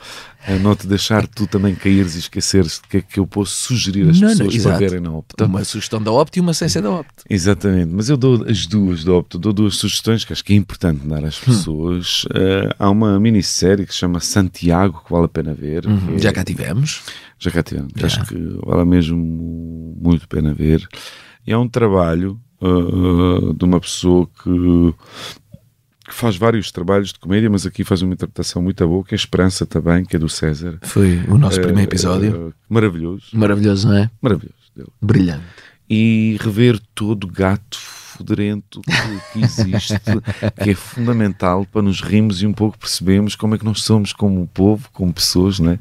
a 0.48 0.56
não 0.60 0.76
te 0.76 0.86
deixar 0.88 1.26
tu 1.28 1.48
também 1.48 1.74
caíres 1.76 2.16
e 2.16 2.20
esqueceres 2.20 2.80
que 2.90 2.98
é 2.98 3.02
que 3.02 3.20
eu 3.20 3.26
posso 3.28 3.52
sugerir 3.56 4.10
às 4.10 4.20
Não, 4.20 4.28
não, 4.30 4.38
pessoas 4.38 4.48
para 4.50 4.56
exato. 4.58 4.80
verem 4.80 5.00
na 5.00 5.12
Opta. 5.12 5.46
Uma 5.46 5.64
sugestão 5.64 6.02
da 6.02 6.12
Opt 6.12 6.38
e 6.38 6.42
uma 6.42 6.54
ciência 6.54 6.82
da 6.82 6.92
Opt. 6.92 7.12
Exatamente, 7.30 7.94
mas 7.94 8.10
eu 8.10 8.18
dou 8.18 8.44
as 8.48 8.66
duas 8.68 9.04
da 9.04 9.14
Opta, 9.14 9.38
dou 9.38 9.54
duas 9.54 9.76
sugestões 9.78 10.26
que 10.26 10.34
acho 10.34 10.44
que 10.44 10.54
é 10.54 10.56
importante 10.56 11.08
dar 11.08 11.24
Hum. 11.24 11.28
às 11.28 11.40
pessoas. 11.40 12.26
Eh, 12.34 12.76
há 12.78 12.90
uma 12.90 13.20
minissérie 13.20 13.86
que 13.86 13.94
se 13.94 14.00
chama 14.00 14.20
Santiago, 14.20 15.02
que 15.06 15.12
vale 15.12 15.26
a 15.26 15.30
pena 15.30 15.54
ver. 15.54 15.82
que 15.84 15.88
é- 15.88 15.92
Uhum. 15.92 16.20
Já 16.20 16.32
cá 16.34 16.44
tivemos. 16.44 17.02
já 17.40 17.50
cá 17.52 17.64
tivemos. 17.64 17.92
Acho 18.04 18.26
que 18.26 18.36
vale 18.66 18.86
mesmo 18.86 19.96
muito 20.02 20.24
a 20.26 20.28
pena 20.28 20.54
ver. 20.54 20.86
E 21.48 21.52
é 21.54 21.58
um 21.58 21.68
trabalho 21.70 22.40
uh, 22.62 23.54
de 23.54 23.66
uma 23.66 23.80
pessoa 23.80 24.28
que, 24.42 24.94
que 26.06 26.14
faz 26.14 26.36
vários 26.36 26.72
trabalhos 26.72 27.14
de 27.14 27.20
comédia, 27.20 27.50
mas 27.50 27.66
aqui 27.66 27.84
faz 27.84 28.02
uma 28.02 28.14
interpretação 28.14 28.62
muito 28.62 28.86
boa, 28.88 29.04
que 29.04 29.14
é 29.14 29.16
a 29.16 29.18
Esperança 29.18 29.66
também, 29.66 30.04
que 30.04 30.16
é 30.16 30.20
do 30.20 30.28
César. 30.28 30.78
Foi 30.82 31.22
o 31.28 31.38
nosso 31.38 31.60
Uh, 31.60 31.64
primeiro 31.64 31.90
episódio. 31.90 32.48
uh, 32.48 32.54
maravilhoso. 32.68 33.26
Maravilhoso, 33.34 33.88
não 33.88 33.96
é? 33.98 34.10
Maravilhoso. 34.22 34.56
dele. 34.76 34.90
Brilhante. 35.02 35.44
E 35.90 36.38
rever 36.42 36.80
todo 36.94 37.26
o 37.26 37.28
gato 37.28 37.78
federento 38.18 38.82
que 39.32 39.42
existe, 39.42 39.94
que 40.64 40.70
é 40.72 40.76
fundamental 40.76 41.66
para 41.66 41.82
nos 41.82 42.02
rirmos 42.02 42.42
e 42.42 42.48
um 42.48 42.54
pouco 42.54 42.78
percebermos 42.78 43.36
como 43.36 43.56
é 43.56 43.58
que 43.58 43.66
nós 43.66 43.82
somos 43.82 44.14
como 44.14 44.46
povo, 44.48 44.88
como 44.94 45.12
pessoas, 45.14 45.60
não 45.60 45.72
é? 45.72 45.80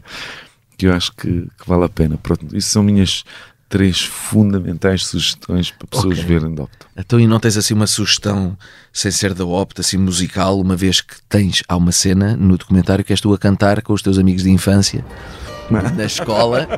Que 0.76 0.86
eu 0.86 0.94
acho 0.94 1.12
que, 1.12 1.28
que 1.58 1.68
vale 1.68 1.84
a 1.84 1.88
pena. 1.88 2.16
Pronto, 2.16 2.56
isso 2.56 2.70
são 2.70 2.82
minhas 2.82 3.24
três 3.72 4.02
fundamentais 4.02 5.06
sugestões 5.06 5.70
para 5.70 5.86
pessoas 5.86 6.18
Ok. 6.18 6.28
verem 6.28 6.54
de 6.54 6.60
Opta. 6.60 6.86
Então, 6.94 7.18
e 7.18 7.26
não 7.26 7.40
tens 7.40 7.56
assim 7.56 7.72
uma 7.72 7.86
sugestão, 7.86 8.54
sem 8.92 9.10
ser 9.10 9.32
da 9.32 9.46
Opt, 9.46 9.80
assim 9.80 9.96
musical, 9.96 10.60
uma 10.60 10.76
vez 10.76 11.00
que 11.00 11.14
tens, 11.26 11.62
há 11.66 11.74
uma 11.74 11.90
cena 11.90 12.36
no 12.36 12.58
documentário 12.58 13.02
que 13.02 13.14
és 13.14 13.20
tu 13.22 13.32
a 13.32 13.38
cantar 13.38 13.80
com 13.80 13.94
os 13.94 14.02
teus 14.02 14.18
amigos 14.18 14.42
de 14.42 14.50
infância 14.50 15.02
na 15.96 16.04
escola. 16.04 16.68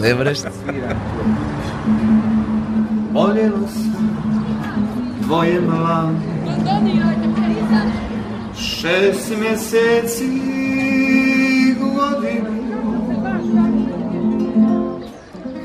Lembras-te? 0.00 0.50
Sam 3.12 3.36
tvoje 5.22 5.60
mlade 5.60 6.36
Šest 8.56 9.30
mjeseci 9.30 10.26
godinu 11.78 12.55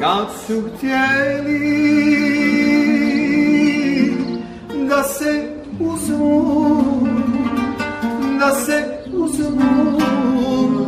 Kad 0.02 0.28
su 0.48 0.64
htjeli 0.78 1.92
da 4.90 5.04
se 5.04 5.44
uzmu 5.80 7.08
Da 8.40 8.52
se 8.56 8.84
uzmu 9.14 10.02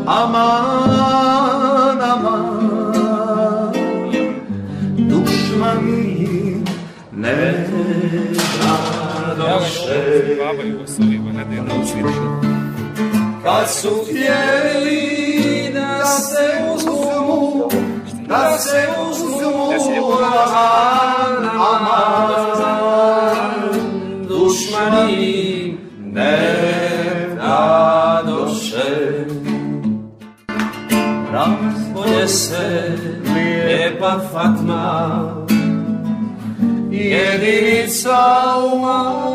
Aman, 0.06 0.92
aman 2.02 2.64
dušmani 4.98 6.64
ne 7.12 7.68
radoše. 8.62 10.04
Kad 13.44 13.70
su 13.70 13.90
htjeli 14.04 15.74
da 15.74 16.06
se 16.06 16.63
Nasce 18.34 18.90
uzman 19.12 20.30
aman 21.60 22.30
Düşmeni 24.30 25.78
nevda 26.14 27.58
doşem 28.28 29.30
Razbolese 31.34 32.96
lepa 33.68 34.20
Fatma 34.20 34.86
Jedinica 36.92 38.58
umana 38.74 39.33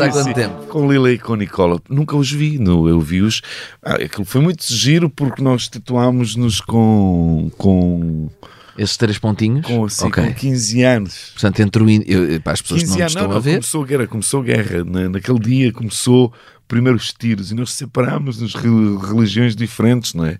Há 0.00 0.10
quanto 0.10 0.34
tempo? 0.34 0.66
Com 0.66 0.90
Lila 0.90 1.12
e 1.12 1.18
com 1.18 1.34
Nicola. 1.34 1.80
Nunca 1.88 2.16
os 2.16 2.30
vi, 2.30 2.58
no, 2.58 2.88
eu 2.88 3.00
vi-os. 3.00 3.40
Ah, 3.82 3.94
aquilo 3.94 4.24
foi 4.24 4.40
muito 4.40 4.64
giro 4.72 5.08
porque 5.10 5.42
nós 5.42 5.68
tatuámos-nos 5.68 6.60
com, 6.60 7.50
com, 7.56 8.28
Esses 8.76 8.96
três 8.96 9.18
pontinhos? 9.18 9.66
com, 9.66 9.84
assim, 9.84 10.06
Ok. 10.06 10.24
com 10.24 10.34
15 10.34 10.82
anos. 10.82 11.30
Portanto, 11.32 11.60
entre 11.60 11.82
o. 11.82 11.90
in- 11.90 12.04
eu- 12.06 12.40
Para 12.40 12.52
as 12.52 12.62
pessoas 12.62 12.82
que 12.82 12.86
15 12.86 12.96
não 12.98 13.02
anos, 13.02 13.12
estão 13.14 13.28
não, 13.28 13.36
a 13.36 13.40
ver. 13.40 13.50
começou 13.52 13.82
a 13.82 13.86
guerra, 13.86 14.06
começou 14.06 14.40
a 14.40 14.44
guerra. 14.44 14.84
Na, 14.84 15.08
naquele 15.08 15.38
dia 15.38 15.72
começou 15.72 16.32
primeiros 16.66 17.12
tiros 17.12 17.50
e 17.50 17.54
nós 17.54 17.72
separámos-nos 17.72 18.54
re- 18.54 18.68
religiões 19.08 19.56
diferentes, 19.56 20.12
não 20.14 20.26
é? 20.26 20.38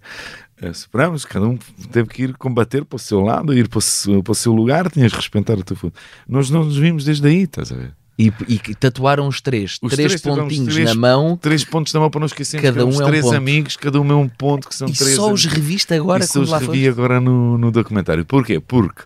Eh, 0.60 0.72
Separámos, 0.72 1.24
cada 1.24 1.46
um 1.46 1.56
teve 1.92 2.08
que 2.08 2.22
ir 2.24 2.36
combater 2.36 2.84
para 2.84 2.96
o 2.96 2.98
seu 2.98 3.20
lado, 3.20 3.56
ir 3.56 3.68
para 3.68 3.78
o 3.78 3.80
seu, 3.80 4.22
para 4.22 4.32
o 4.32 4.34
seu 4.34 4.52
lugar, 4.52 4.90
tinhas 4.90 5.12
de 5.12 5.16
respeitar 5.16 5.54
o 5.54 5.62
teu 5.62 5.76
futuro. 5.76 5.94
Nós 6.28 6.50
não 6.50 6.64
nos 6.64 6.76
vimos 6.76 7.04
desde 7.04 7.26
aí, 7.28 7.42
estás 7.44 7.70
a 7.72 7.76
ver? 7.76 7.92
E, 8.18 8.32
e 8.48 8.58
tatuaram 8.74 9.28
os 9.28 9.40
três, 9.40 9.78
Os 9.80 9.92
três 9.92 10.08
três 10.10 10.20
pontinhos 10.22 10.74
três- 10.74 10.88
na 10.88 10.94
mão 10.96 11.36
Três 11.40 11.64
pontos 11.64 11.92
na 11.92 12.00
mão 12.00 12.10
para 12.10 12.18
não 12.18 12.26
esquecermos 12.26 12.64
Cada 12.68 12.78
éramos 12.80 12.96
um 12.98 13.02
é 13.02 13.04
um 13.04 13.08
três 13.08 13.24
ponto. 13.24 13.36
amigos, 13.36 13.76
cada 13.76 14.00
um 14.00 14.10
é 14.10 14.14
um 14.16 14.28
ponto, 14.28 14.68
que 14.68 14.74
são 14.74 14.88
e 14.88 14.92
três 14.92 15.14
só 15.14 15.32
os 15.32 15.44
reviste 15.44 15.94
agora 15.94 16.24
Isso 16.24 16.32
quando 16.32 16.44
os 16.46 16.52
revi 16.52 16.66
foste. 16.66 16.88
agora 16.88 17.20
no, 17.20 17.56
no 17.56 17.70
documentário. 17.70 18.24
Porquê? 18.24 18.58
Porque 18.58 19.02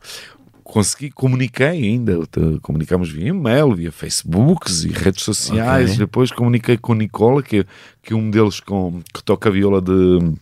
consegui, 0.64 1.10
comuniquei 1.10 1.66
ainda, 1.66 2.20
comunicámos 2.62 3.10
via 3.10 3.28
e-mail, 3.28 3.74
via 3.74 3.92
Facebooks 3.92 4.84
e 4.84 4.88
redes 4.88 5.22
sociais. 5.22 5.90
Ok. 5.90 5.98
Depois 5.98 6.30
comuniquei 6.32 6.78
com 6.78 6.92
o 6.92 6.94
Nicola, 6.94 7.42
que, 7.42 7.66
que 8.02 8.14
é 8.14 8.16
um 8.16 8.30
deles 8.30 8.60
com, 8.60 9.02
que 9.12 9.22
toca 9.22 9.50
a 9.50 9.52
viola 9.52 9.82
de, 9.82 10.32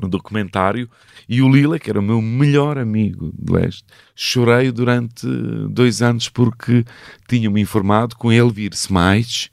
no 0.00 0.08
documentário, 0.08 0.88
e 1.28 1.42
o 1.42 1.48
Lila, 1.48 1.78
que 1.78 1.90
era 1.90 1.98
o 2.00 2.02
meu 2.02 2.20
melhor 2.22 2.78
amigo 2.78 3.32
de 3.38 3.52
leste. 3.52 3.84
Chorei 4.14 4.72
durante 4.72 5.26
dois 5.70 6.00
anos 6.02 6.28
porque 6.28 6.84
tinha-me 7.28 7.60
informado 7.60 8.16
com 8.16 8.32
Elvir 8.32 8.70
Smites, 8.72 9.50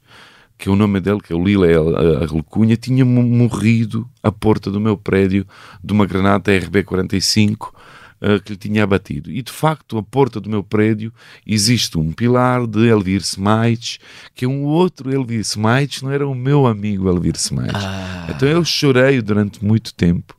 que 0.57 0.69
é 0.69 0.71
o 0.71 0.75
nome 0.75 1.01
dele, 1.01 1.19
que 1.19 1.33
é 1.33 1.35
o 1.35 1.43
Lila, 1.43 1.67
é 1.67 1.75
a, 1.75 2.23
a 2.23 2.29
alcunha, 2.31 2.77
tinha 2.77 3.03
mo- 3.03 3.21
morrido 3.23 4.09
à 4.23 4.31
porta 4.31 4.71
do 4.71 4.79
meu 4.79 4.95
prédio 4.95 5.45
de 5.83 5.91
uma 5.91 6.05
granada 6.05 6.49
RB-45 6.51 7.73
eh, 8.21 8.39
que 8.39 8.53
lhe 8.53 8.57
tinha 8.57 8.83
abatido. 8.83 9.31
E 9.31 9.41
de 9.41 9.51
facto, 9.51 9.97
à 9.97 10.03
porta 10.03 10.39
do 10.39 10.49
meu 10.49 10.63
prédio 10.63 11.13
existe 11.45 11.97
um 11.97 12.11
pilar 12.11 12.65
de 12.65 12.87
Elvir 12.87 13.21
Smites, 13.21 13.99
que 14.33 14.45
é 14.45 14.47
um 14.47 14.63
outro 14.63 15.13
Elvir 15.13 15.41
Smites, 15.41 16.01
não 16.01 16.11
era 16.11 16.27
o 16.27 16.33
meu 16.35 16.65
amigo 16.65 17.09
Elvir 17.09 17.35
Smites. 17.35 17.83
Ah. 17.83 18.27
Então 18.29 18.47
eu 18.47 18.63
chorei 18.63 19.21
durante 19.21 19.63
muito 19.63 19.93
tempo 19.93 20.35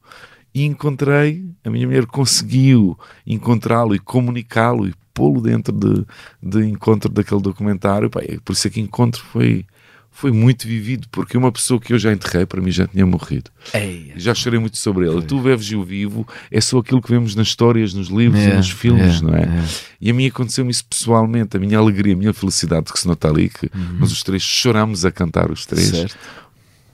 e 0.55 0.65
encontrei, 0.65 1.45
a 1.63 1.69
minha 1.69 1.87
mulher 1.87 2.07
conseguiu 2.07 2.99
encontrá-lo 3.27 3.95
e 3.95 3.99
comunicá-lo 3.99 4.89
e 4.89 4.95
pô-lo 5.13 5.43
dentro 5.43 5.71
de, 5.71 6.07
de 6.43 6.67
encontro 6.67 7.11
daquele 7.11 7.43
documentário. 7.43 8.09
Pá, 8.09 8.21
é 8.23 8.39
por 8.43 8.55
isso 8.55 8.67
é 8.67 8.71
que 8.71 8.81
encontro 8.81 9.23
foi, 9.23 9.67
foi 10.19 10.33
muito 10.33 10.67
vivido, 10.67 11.07
porque 11.13 11.37
uma 11.37 11.53
pessoa 11.53 11.79
que 11.79 11.93
eu 11.93 11.99
já 11.99 12.11
enterrei, 12.11 12.47
para 12.47 12.59
mim 12.63 12.71
já 12.71 12.87
tinha 12.87 13.05
morrido. 13.05 13.51
Ei, 13.75 14.15
Já 14.17 14.35
chorei 14.35 14.59
muito 14.59 14.79
sobre 14.79 15.07
ele. 15.07 15.21
Tu 15.21 15.39
veves 15.43 15.71
o 15.73 15.85
vivo, 15.85 16.27
é 16.51 16.59
só 16.59 16.79
aquilo 16.79 17.03
que 17.03 17.11
vemos 17.11 17.35
nas 17.35 17.49
histórias, 17.49 17.93
nos 17.93 18.09
livros 18.09 18.41
e 18.41 18.47
É, 18.51 18.57
nos 18.57 18.71
filmes, 18.71 19.21
é, 19.21 19.25
não 19.25 19.35
é? 19.35 19.43
é. 19.43 19.65
E 20.01 20.11
a 20.11 20.15
mim 20.15 20.27
aconteceu-me 20.27 20.71
isso 20.71 20.87
pessoalmente, 20.87 21.55
a 21.57 21.61
minha 21.61 21.77
alegria, 21.77 22.15
a 22.15 22.17
minha 22.17 22.33
felicidade 22.33 22.91
que 22.91 22.99
se 22.99 23.07
nota 23.07 23.29
ali, 23.29 23.51
que 23.51 23.71
nós 24.01 24.11
os 24.11 24.23
três 24.23 24.43
chorámos 24.43 25.05
a 25.05 25.13
cantar, 25.13 25.51
os 25.51 25.67
três 25.67 25.91
Uhum. 25.91 25.97
certo. 26.01 26.17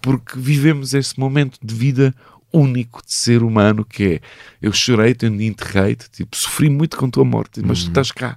porque 0.00 0.36
vivemos 0.36 0.92
esse 0.92 1.18
momento 1.18 1.58
de 1.62 1.74
vida 1.76 2.12
único 2.52 3.00
de 3.06 3.14
ser 3.14 3.42
humano 3.44 3.84
que 3.84 4.04
é 4.04 4.20
eu 4.60 4.72
chorei, 4.72 5.14
te 5.14 5.26
enterrei-te, 5.26 6.10
tipo, 6.10 6.36
sofri 6.36 6.68
muito 6.68 6.96
com 6.96 7.06
a 7.06 7.08
tua 7.08 7.24
morte, 7.24 7.62
mas 7.64 7.84
tu 7.84 7.88
estás 7.88 8.10
cá. 8.10 8.36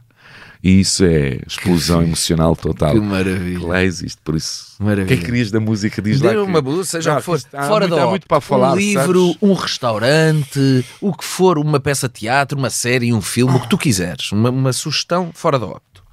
E 0.68 0.80
isso 0.80 1.06
é 1.06 1.38
explosão 1.46 2.02
emocional 2.02 2.56
total. 2.56 2.94
Que 2.94 3.00
maravilha. 3.00 3.60
Que 3.60 3.66
lá 3.68 3.84
existe, 3.84 4.18
por 4.24 4.36
isso. 4.36 4.74
O 4.74 4.78
que 4.80 4.84
Maravilha. 4.84 5.14
é 5.14 5.18
que 5.18 5.24
querias 5.26 5.52
da 5.52 5.60
música? 5.60 6.02
Diz 6.02 6.20
lá. 6.20 6.32
Que- 6.32 6.38
uma 6.38 6.60
boa, 6.60 6.84
seja 6.84 7.12
Não, 7.12 7.18
o 7.18 7.20
que 7.20 7.26
for. 7.26 7.40
há 7.54 7.68
Fora 7.68 7.88
muito, 7.88 7.96
da 7.96 8.04
há 8.04 8.10
muito 8.10 8.28
para 8.28 8.42
falar. 8.42 8.74
Um 8.74 8.76
livro, 8.76 9.26
sabes? 9.28 9.38
um 9.44 9.54
restaurante, 9.54 10.86
o 11.00 11.14
que 11.14 11.24
for, 11.24 11.60
uma 11.60 11.80
peça 11.80 12.08
de 12.08 12.16
teatro, 12.16 12.58
uma 12.58 12.72
série, 12.72 13.14
um 13.14 13.22
filme, 13.22 13.56
o 13.56 13.60
que 13.60 13.70
tu 13.70 13.78
quiseres. 13.78 14.32
Uma, 14.32 14.50
uma 14.50 14.74
sugestão 14.74 15.30
fora 15.36 15.60
da 15.60 15.68
opto. 15.68 16.04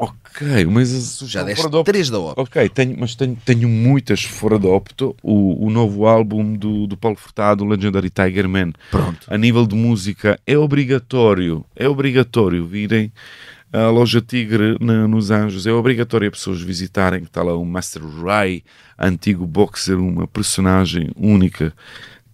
Ok, 0.00 0.64
mas 0.66 1.18
Já 1.26 1.42
deste 1.42 1.68
fora 1.68 1.82
três 1.82 2.08
da 2.08 2.20
opto. 2.20 2.40
Ok, 2.42 2.68
tenho, 2.68 2.96
mas 3.00 3.16
tenho, 3.16 3.36
tenho 3.44 3.68
muitas 3.68 4.22
fora 4.22 4.60
da 4.60 4.68
opto. 4.68 5.16
O, 5.20 5.66
o 5.66 5.70
novo 5.70 6.06
álbum 6.06 6.54
do, 6.54 6.86
do 6.86 6.96
Paulo 6.96 7.16
Furtado, 7.16 7.64
o 7.64 7.66
Legendary 7.66 8.10
Tiger 8.10 8.48
Man. 8.48 8.70
Pronto. 8.92 9.26
A 9.28 9.36
nível 9.36 9.66
de 9.66 9.74
música, 9.74 10.38
é 10.46 10.56
obrigatório, 10.56 11.64
é 11.74 11.88
obrigatório 11.88 12.64
virem 12.64 13.12
à 13.72 13.88
Loja 13.88 14.20
Tigre 14.20 14.76
nos 14.80 15.30
Anjos. 15.30 15.66
É 15.66 15.72
obrigatório 15.72 16.28
as 16.28 16.38
pessoas 16.38 16.60
visitarem, 16.60 17.20
que 17.20 17.26
está 17.26 17.42
lá 17.42 17.56
o 17.56 17.64
Master 17.64 18.02
Rai, 18.04 18.62
antigo 18.98 19.46
boxer, 19.46 19.98
uma 19.98 20.26
personagem 20.26 21.10
única 21.16 21.72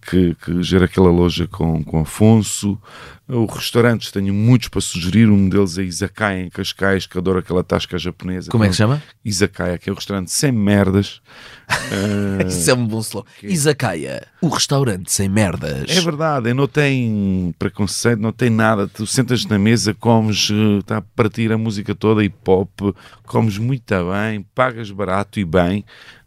que, 0.09 0.35
que 0.35 0.61
gera 0.63 0.85
aquela 0.85 1.09
loja 1.09 1.47
com, 1.47 1.83
com 1.83 1.99
Afonso. 2.01 2.79
Os 3.27 3.51
restaurantes, 3.55 4.11
tenho 4.11 4.31
muitos 4.33 4.67
para 4.67 4.79
sugerir. 4.79 5.27
Um 5.29 5.49
deles 5.49 5.79
é 5.79 5.83
Izakaya 5.83 6.41
em 6.43 6.49
Cascais, 6.49 7.07
que 7.07 7.17
adoro 7.17 7.39
aquela 7.39 7.63
tasca 7.63 7.97
japonesa. 7.97 8.51
Como 8.51 8.63
é 8.63 8.67
que 8.67 8.73
se 8.73 8.77
chama? 8.77 9.01
Izakaya, 9.23 9.79
que 9.79 9.89
é 9.89 9.91
um 9.91 9.95
restaurante 9.95 10.29
sem 10.31 10.51
merdas. 10.51 11.21
Ah, 11.67 12.43
Isso 12.47 12.69
é 12.69 12.73
um 12.75 12.85
bom 12.85 12.99
slogan. 12.99 13.27
Izakaya, 13.41 14.27
o 14.41 14.47
restaurante 14.47 15.11
sem 15.11 15.27
merdas. 15.27 15.85
É 15.89 15.99
verdade, 16.01 16.53
não 16.53 16.67
tem 16.67 17.53
preconceito, 17.57 18.19
não 18.19 18.31
tem 18.31 18.51
nada. 18.51 18.87
Tu 18.87 19.07
sentas 19.07 19.43
na 19.45 19.57
mesa, 19.57 19.93
comes, 19.95 20.49
eh, 20.51 20.79
está 20.79 20.97
a 20.97 21.01
partir 21.01 21.51
a 21.51 21.57
música 21.57 21.95
toda, 21.95 22.23
hip 22.23 22.37
hop, 22.47 22.95
comes 23.25 23.57
muito 23.57 23.91
bem, 24.11 24.45
pagas 24.53 24.91
barato 24.91 25.39
e 25.39 25.45
bem. 25.45 25.83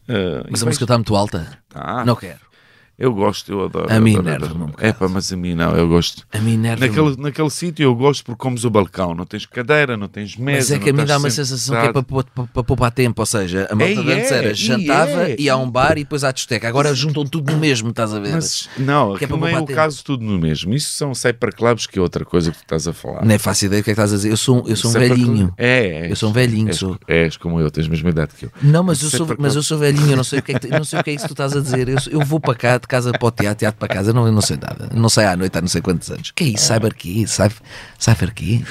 eh, 0.09 0.43
Mas 0.51 0.63
e 0.63 0.65
a 0.65 0.67
música 0.67 0.85
está 0.85 0.97
muito 0.99 1.15
alta. 1.15 1.59
Tá. 1.69 2.05
Não 2.05 2.17
quero. 2.17 2.48
Eu 2.99 3.15
gosto, 3.15 3.53
eu 3.53 3.65
adoro. 3.65 3.87
A 3.93 4.01
mim 4.01 4.17
adoro. 4.17 4.57
um. 4.57 4.73
É 4.79 4.93
pá, 4.93 5.07
mas 5.09 5.33
a 5.33 5.37
mim 5.37 5.55
não, 5.55 5.71
eu 5.77 5.87
gosto. 5.87 6.27
A 6.33 6.39
mim 6.39 6.55
enerva-me. 6.55 6.89
Naquele, 6.89 7.17
naquele 7.23 7.51
sítio 7.51 7.85
eu 7.85 7.95
gosto 7.95 8.25
porque 8.25 8.39
comes 8.39 8.65
o 8.65 8.71
balcão, 8.71 9.15
não 9.15 9.25
tens 9.25 9.47
cadeira, 9.47 9.97
não 9.97 10.09
tens 10.09 10.37
mesa. 10.37 10.59
Mas 10.59 10.71
é 10.73 10.79
que 10.83 10.91
a 10.91 10.93
mim 10.93 11.05
dá 11.05 11.17
uma 11.17 11.31
sensação 11.31 11.81
que 11.81 11.87
é 11.87 11.93
para, 11.93 12.03
para, 12.03 12.47
para 12.47 12.65
poupar 12.65 12.91
tempo, 12.91 13.23
ou 13.23 13.27
seja, 13.27 13.69
a 13.71 13.75
malta 13.77 13.93
É, 13.93 14.03
de 14.03 14.13
antes 14.13 14.33
é, 14.33 14.39
era 14.39 14.51
e 14.51 14.55
jantava, 14.55 15.29
é. 15.31 15.37
ia 15.39 15.53
a 15.53 15.57
um 15.57 15.71
bar 15.71 15.93
e 15.93 16.03
depois 16.03 16.25
à 16.25 16.33
discoteca. 16.33 16.67
Agora 16.69 16.93
juntam 16.93 17.25
tudo 17.25 17.53
no 17.53 17.59
mesmo, 17.59 17.91
estás 17.91 18.13
a 18.13 18.19
ver? 18.19 18.33
Mas 18.33 18.69
não, 18.77 19.15
Que 19.15 19.25
é 19.25 19.29
para 19.29 19.37
não 19.37 19.47
é 19.47 19.61
o 19.61 19.65
caso 19.67 20.03
tudo 20.05 20.25
no 20.25 20.37
mesmo. 20.39 20.75
Isso 20.75 20.93
são 20.93 21.15
cyberclubs 21.15 21.87
que 21.87 21.99
é 22.01 22.03
outra 22.03 22.25
coisa 22.25 22.51
que 22.51 22.59
tu 22.59 22.63
estás 22.63 22.89
a 22.89 22.93
falar. 22.93 23.25
Não 23.25 23.33
é 23.35 23.39
fácil 23.39 23.67
ideia 23.67 23.81
do 23.81 23.85
que 23.85 23.91
é 23.93 23.95
que 23.95 24.01
estás 24.01 24.13
a 24.13 24.17
dizer. 24.17 24.31
Eu 24.31 24.37
sou, 24.37 24.65
eu 24.67 24.75
sou 24.77 24.91
um 24.91 24.95
velhinho. 24.95 25.55
É, 25.57 26.11
Eu 26.11 26.17
sou 26.17 26.31
um 26.31 26.33
velhinho, 26.33 26.69
És, 26.69 26.77
sou. 26.79 26.99
és 27.07 27.37
como 27.37 27.61
eu, 27.61 27.71
tens 27.71 27.87
a 27.87 27.91
mesma 27.91 28.11
idade 28.11 28.33
que 28.37 28.47
eu. 28.47 28.51
Não, 28.61 28.83
mas 28.83 29.01
eu, 29.03 29.09
sou, 29.11 29.27
mas 29.39 29.55
eu 29.55 29.63
sou 29.63 29.79
velhinho, 29.79 30.11
eu 30.11 30.17
não 30.17 30.25
sei 30.25 30.41
o 30.41 30.43
que 30.43 30.53
é, 30.53 30.59
que, 30.59 30.67
não 30.69 30.83
sei 30.85 30.99
o 30.99 31.05
que, 31.05 31.11
é 31.11 31.17
que 31.17 31.23
tu 31.23 31.31
estás 31.33 31.57
a 31.57 31.61
dizer. 31.61 31.89
Eu, 31.89 31.97
eu 32.11 32.21
vou 32.23 32.41
para 32.41 32.55
cá, 32.55 32.81
de 32.89 32.91
casa 32.91 33.13
para 33.13 33.27
o 33.27 33.31
teatro, 33.31 33.59
teatro 33.59 33.79
para 33.79 33.95
casa, 33.95 34.11
eu 34.11 34.15
não, 34.15 34.27
eu 34.27 34.33
não 34.33 34.41
sei 34.41 34.57
nada. 34.57 34.89
Eu 34.91 34.99
não 34.99 35.09
sei 35.11 35.27
à 35.27 35.37
noite 35.37 35.57
há 35.57 35.61
não 35.61 35.69
sei 35.69 35.83
quantos 35.83 36.11
anos. 36.11 36.31
que 36.31 36.45
é 36.45 36.47
isso? 36.49 36.67
Cyber 36.67 36.95
quê? 36.95 37.27
Cyber, 37.27 37.57
cyber 37.99 38.33
quê? 38.35 38.63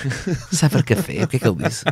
Cyber 0.51 0.83
café? 0.83 1.23
O 1.23 1.27
que 1.27 1.35
é 1.35 1.39
que 1.39 1.47
ele 1.47 1.63
disse? 1.63 1.85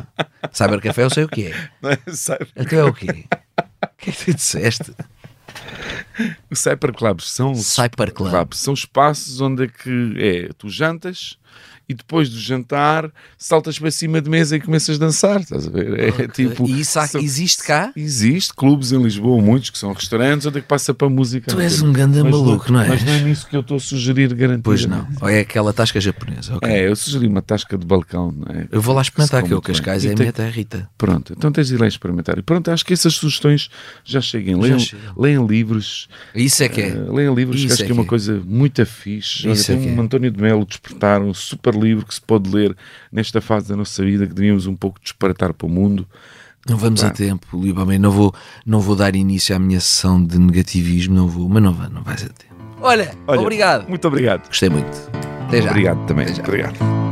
Cyber 0.52 0.82
café 0.82 1.04
eu 1.04 1.10
sei 1.12 1.24
o 1.24 1.30
que 1.30 1.48
é. 1.48 1.70
Não 1.82 1.92
é? 1.92 1.98
Cyber- 2.12 2.48
Então 2.56 2.80
é 2.80 2.84
o 2.84 2.94
quê? 2.94 3.26
O 3.30 3.88
que 3.98 4.10
é 4.10 4.14
que 4.14 4.26
tu 4.26 4.34
disseste? 4.34 4.92
Os 6.50 6.60
cyberclubs 6.60 7.30
são 7.32 7.54
Cyberclub. 7.56 8.30
clubs, 8.32 8.58
são 8.60 8.74
espaços 8.74 9.40
onde 9.42 9.66
é 9.66 9.68
que 9.68 10.14
é, 10.18 10.50
tu 10.58 10.70
jantas 10.70 11.38
e 11.88 11.94
depois 11.94 12.30
do 12.30 12.40
jantar 12.40 13.12
saltas 13.38 13.78
para 13.80 13.92
cima 13.92 14.22
de 14.22 14.30
mesa 14.30 14.56
e 14.56 14.60
começas 14.60 14.96
a 14.96 15.00
dançar, 15.00 15.42
estás 15.42 15.68
a 15.68 15.70
ver? 15.70 16.00
É 16.20 16.28
tipo 16.28 16.68
E 16.68 16.80
isso 16.82 17.00
há- 17.00 17.10
existe 17.16 17.64
cá? 17.64 17.92
Existe 17.96 18.54
clubes 18.54 18.92
em 18.92 19.02
Lisboa, 19.02 19.42
muitos 19.42 19.70
que 19.70 19.78
são 19.78 19.94
restaurantes 19.94 20.46
onde 20.48 20.58
é 20.58 20.62
que 20.62 20.68
passa 20.68 20.94
para 20.94 21.08
a 21.08 21.10
música. 21.10 21.52
Tu 21.52 21.60
és 21.60 21.82
um 21.82 21.92
ganda 21.94 22.24
Mas 22.24 22.32
maluco, 22.32 22.72
não 22.72 22.82
é? 22.82 22.88
Mas 22.90 23.04
não 23.04 23.14
é 23.14 23.20
nisso 23.22 23.48
que 23.48 23.56
eu 23.56 23.62
estou 23.62 23.78
a 23.78 23.80
sugerir 23.80 24.34
garantir. 24.34 24.64
Pois 24.64 24.86
não. 24.86 25.08
Ou 25.22 25.30
é 25.30 25.40
aquela 25.40 25.72
tasca 25.74 26.00
japonesa. 26.02 26.58
É, 26.62 26.88
eu 26.88 26.96
sugeri 26.96 27.28
uma 27.28 27.42
tasca 27.42 27.78
de 27.78 27.86
balcão, 27.86 28.32
não 28.32 28.48
é? 28.56 28.68
Eu 28.72 28.82
vou 28.82 28.96
lá 28.96 29.02
experimentar, 29.02 29.44
que 29.44 29.54
é 29.54 29.56
o 29.56 29.62
Cascais 29.62 30.04
bem. 30.04 30.12
é 30.12 30.16
a 30.16 30.18
minha 30.18 30.34
territa. 30.34 30.90
Pronto, 30.98 31.34
então 31.38 31.52
tens 31.52 31.68
de 31.68 31.76
ir 31.76 31.80
lá 31.80 31.88
experimentar. 31.88 32.38
E 32.38 32.42
pronto, 32.42 32.70
acho 32.72 32.86
que 32.86 32.94
essas 32.94 33.14
sugestões 33.14 33.70
já 34.04 34.22
cheguem. 34.22 34.56
Leiam, 34.60 34.78
leiam 35.18 35.46
livros. 35.48 36.08
Isso 36.34 36.64
é 36.64 36.70
que 36.70 36.82
é. 36.82 36.88
eh, 36.90 37.06
leiam 37.10 37.34
livros, 37.36 37.60
que 37.60 37.66
Isso 37.68 37.74
acho 37.76 37.84
é 37.84 37.86
que 37.86 37.92
é 37.92 37.94
uma 37.94 38.04
que 38.04 38.08
é. 38.08 38.10
coisa 38.10 38.42
muito 38.46 38.86
fixe. 38.86 39.48
Olha, 39.48 39.54
Isso 39.54 39.72
é 39.72 39.76
tem 39.76 39.84
que 39.84 39.90
um 39.92 39.98
é. 39.98 40.02
António 40.04 40.32
de 40.32 40.42
Melo 40.42 40.66
Despertar, 40.66 41.22
um 41.22 41.34
super 41.34 41.75
livro 41.80 42.06
que 42.06 42.14
se 42.14 42.22
pode 42.22 42.50
ler 42.50 42.76
nesta 43.12 43.42
fase 43.42 43.70
da 43.70 43.76
nossa 43.76 44.04
vida, 44.04 44.26
que 44.28 44.34
devíamos 44.34 44.68
um 44.68 44.76
pouco 44.76 45.00
disparatar 45.02 45.54
para 45.54 45.68
o 45.68 45.70
mundo. 45.70 46.08
Não 46.68 46.78
vamos 46.78 47.04
a 47.04 47.10
Pá. 47.10 47.14
tempo, 47.14 47.46
Libamém. 47.62 48.00
Não 48.00 48.12
vou, 48.12 48.34
não 48.66 48.80
vou 48.80 48.96
dar 48.96 49.16
início 49.16 49.56
à 49.56 49.60
minha 49.60 49.80
sessão 49.80 50.24
de 50.24 50.40
negativismo, 50.40 51.16
não 51.16 51.28
vou, 51.28 51.48
mas 51.48 51.62
não, 51.62 51.74
vai, 51.74 51.90
não 51.90 52.02
vais 52.02 52.24
a 52.24 52.30
tempo. 52.30 52.56
Olha, 52.82 53.14
Olha, 53.28 53.42
obrigado. 53.42 53.88
Muito 53.88 54.08
obrigado. 54.08 54.48
Gostei 54.48 54.70
muito. 54.70 54.92
Até 55.48 55.62
já. 55.62 55.70
Obrigado 55.70 56.06
também. 56.08 56.26
Até 56.26 56.36
já. 56.36 56.44
Obrigado. 56.44 57.05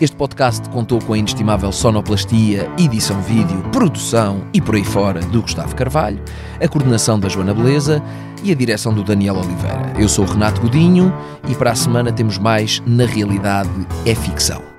Este 0.00 0.16
podcast 0.16 0.66
contou 0.70 0.98
com 0.98 1.12
a 1.12 1.18
inestimável 1.18 1.70
sonoplastia, 1.70 2.70
edição 2.78 3.20
vídeo, 3.20 3.60
produção 3.70 4.46
e 4.50 4.58
por 4.58 4.74
aí 4.74 4.82
fora 4.82 5.20
do 5.20 5.42
Gustavo 5.42 5.76
Carvalho, 5.76 6.22
a 6.58 6.66
coordenação 6.66 7.20
da 7.20 7.28
Joana 7.28 7.52
Beleza 7.52 8.02
e 8.42 8.50
a 8.50 8.54
direção 8.54 8.94
do 8.94 9.04
Daniel 9.04 9.36
Oliveira. 9.36 9.92
Eu 9.98 10.08
sou 10.08 10.24
o 10.24 10.28
Renato 10.28 10.62
Godinho 10.62 11.12
e 11.50 11.54
para 11.54 11.72
a 11.72 11.76
semana 11.76 12.10
temos 12.10 12.38
mais 12.38 12.82
Na 12.86 13.04
Realidade 13.04 13.68
é 14.06 14.14
Ficção. 14.14 14.69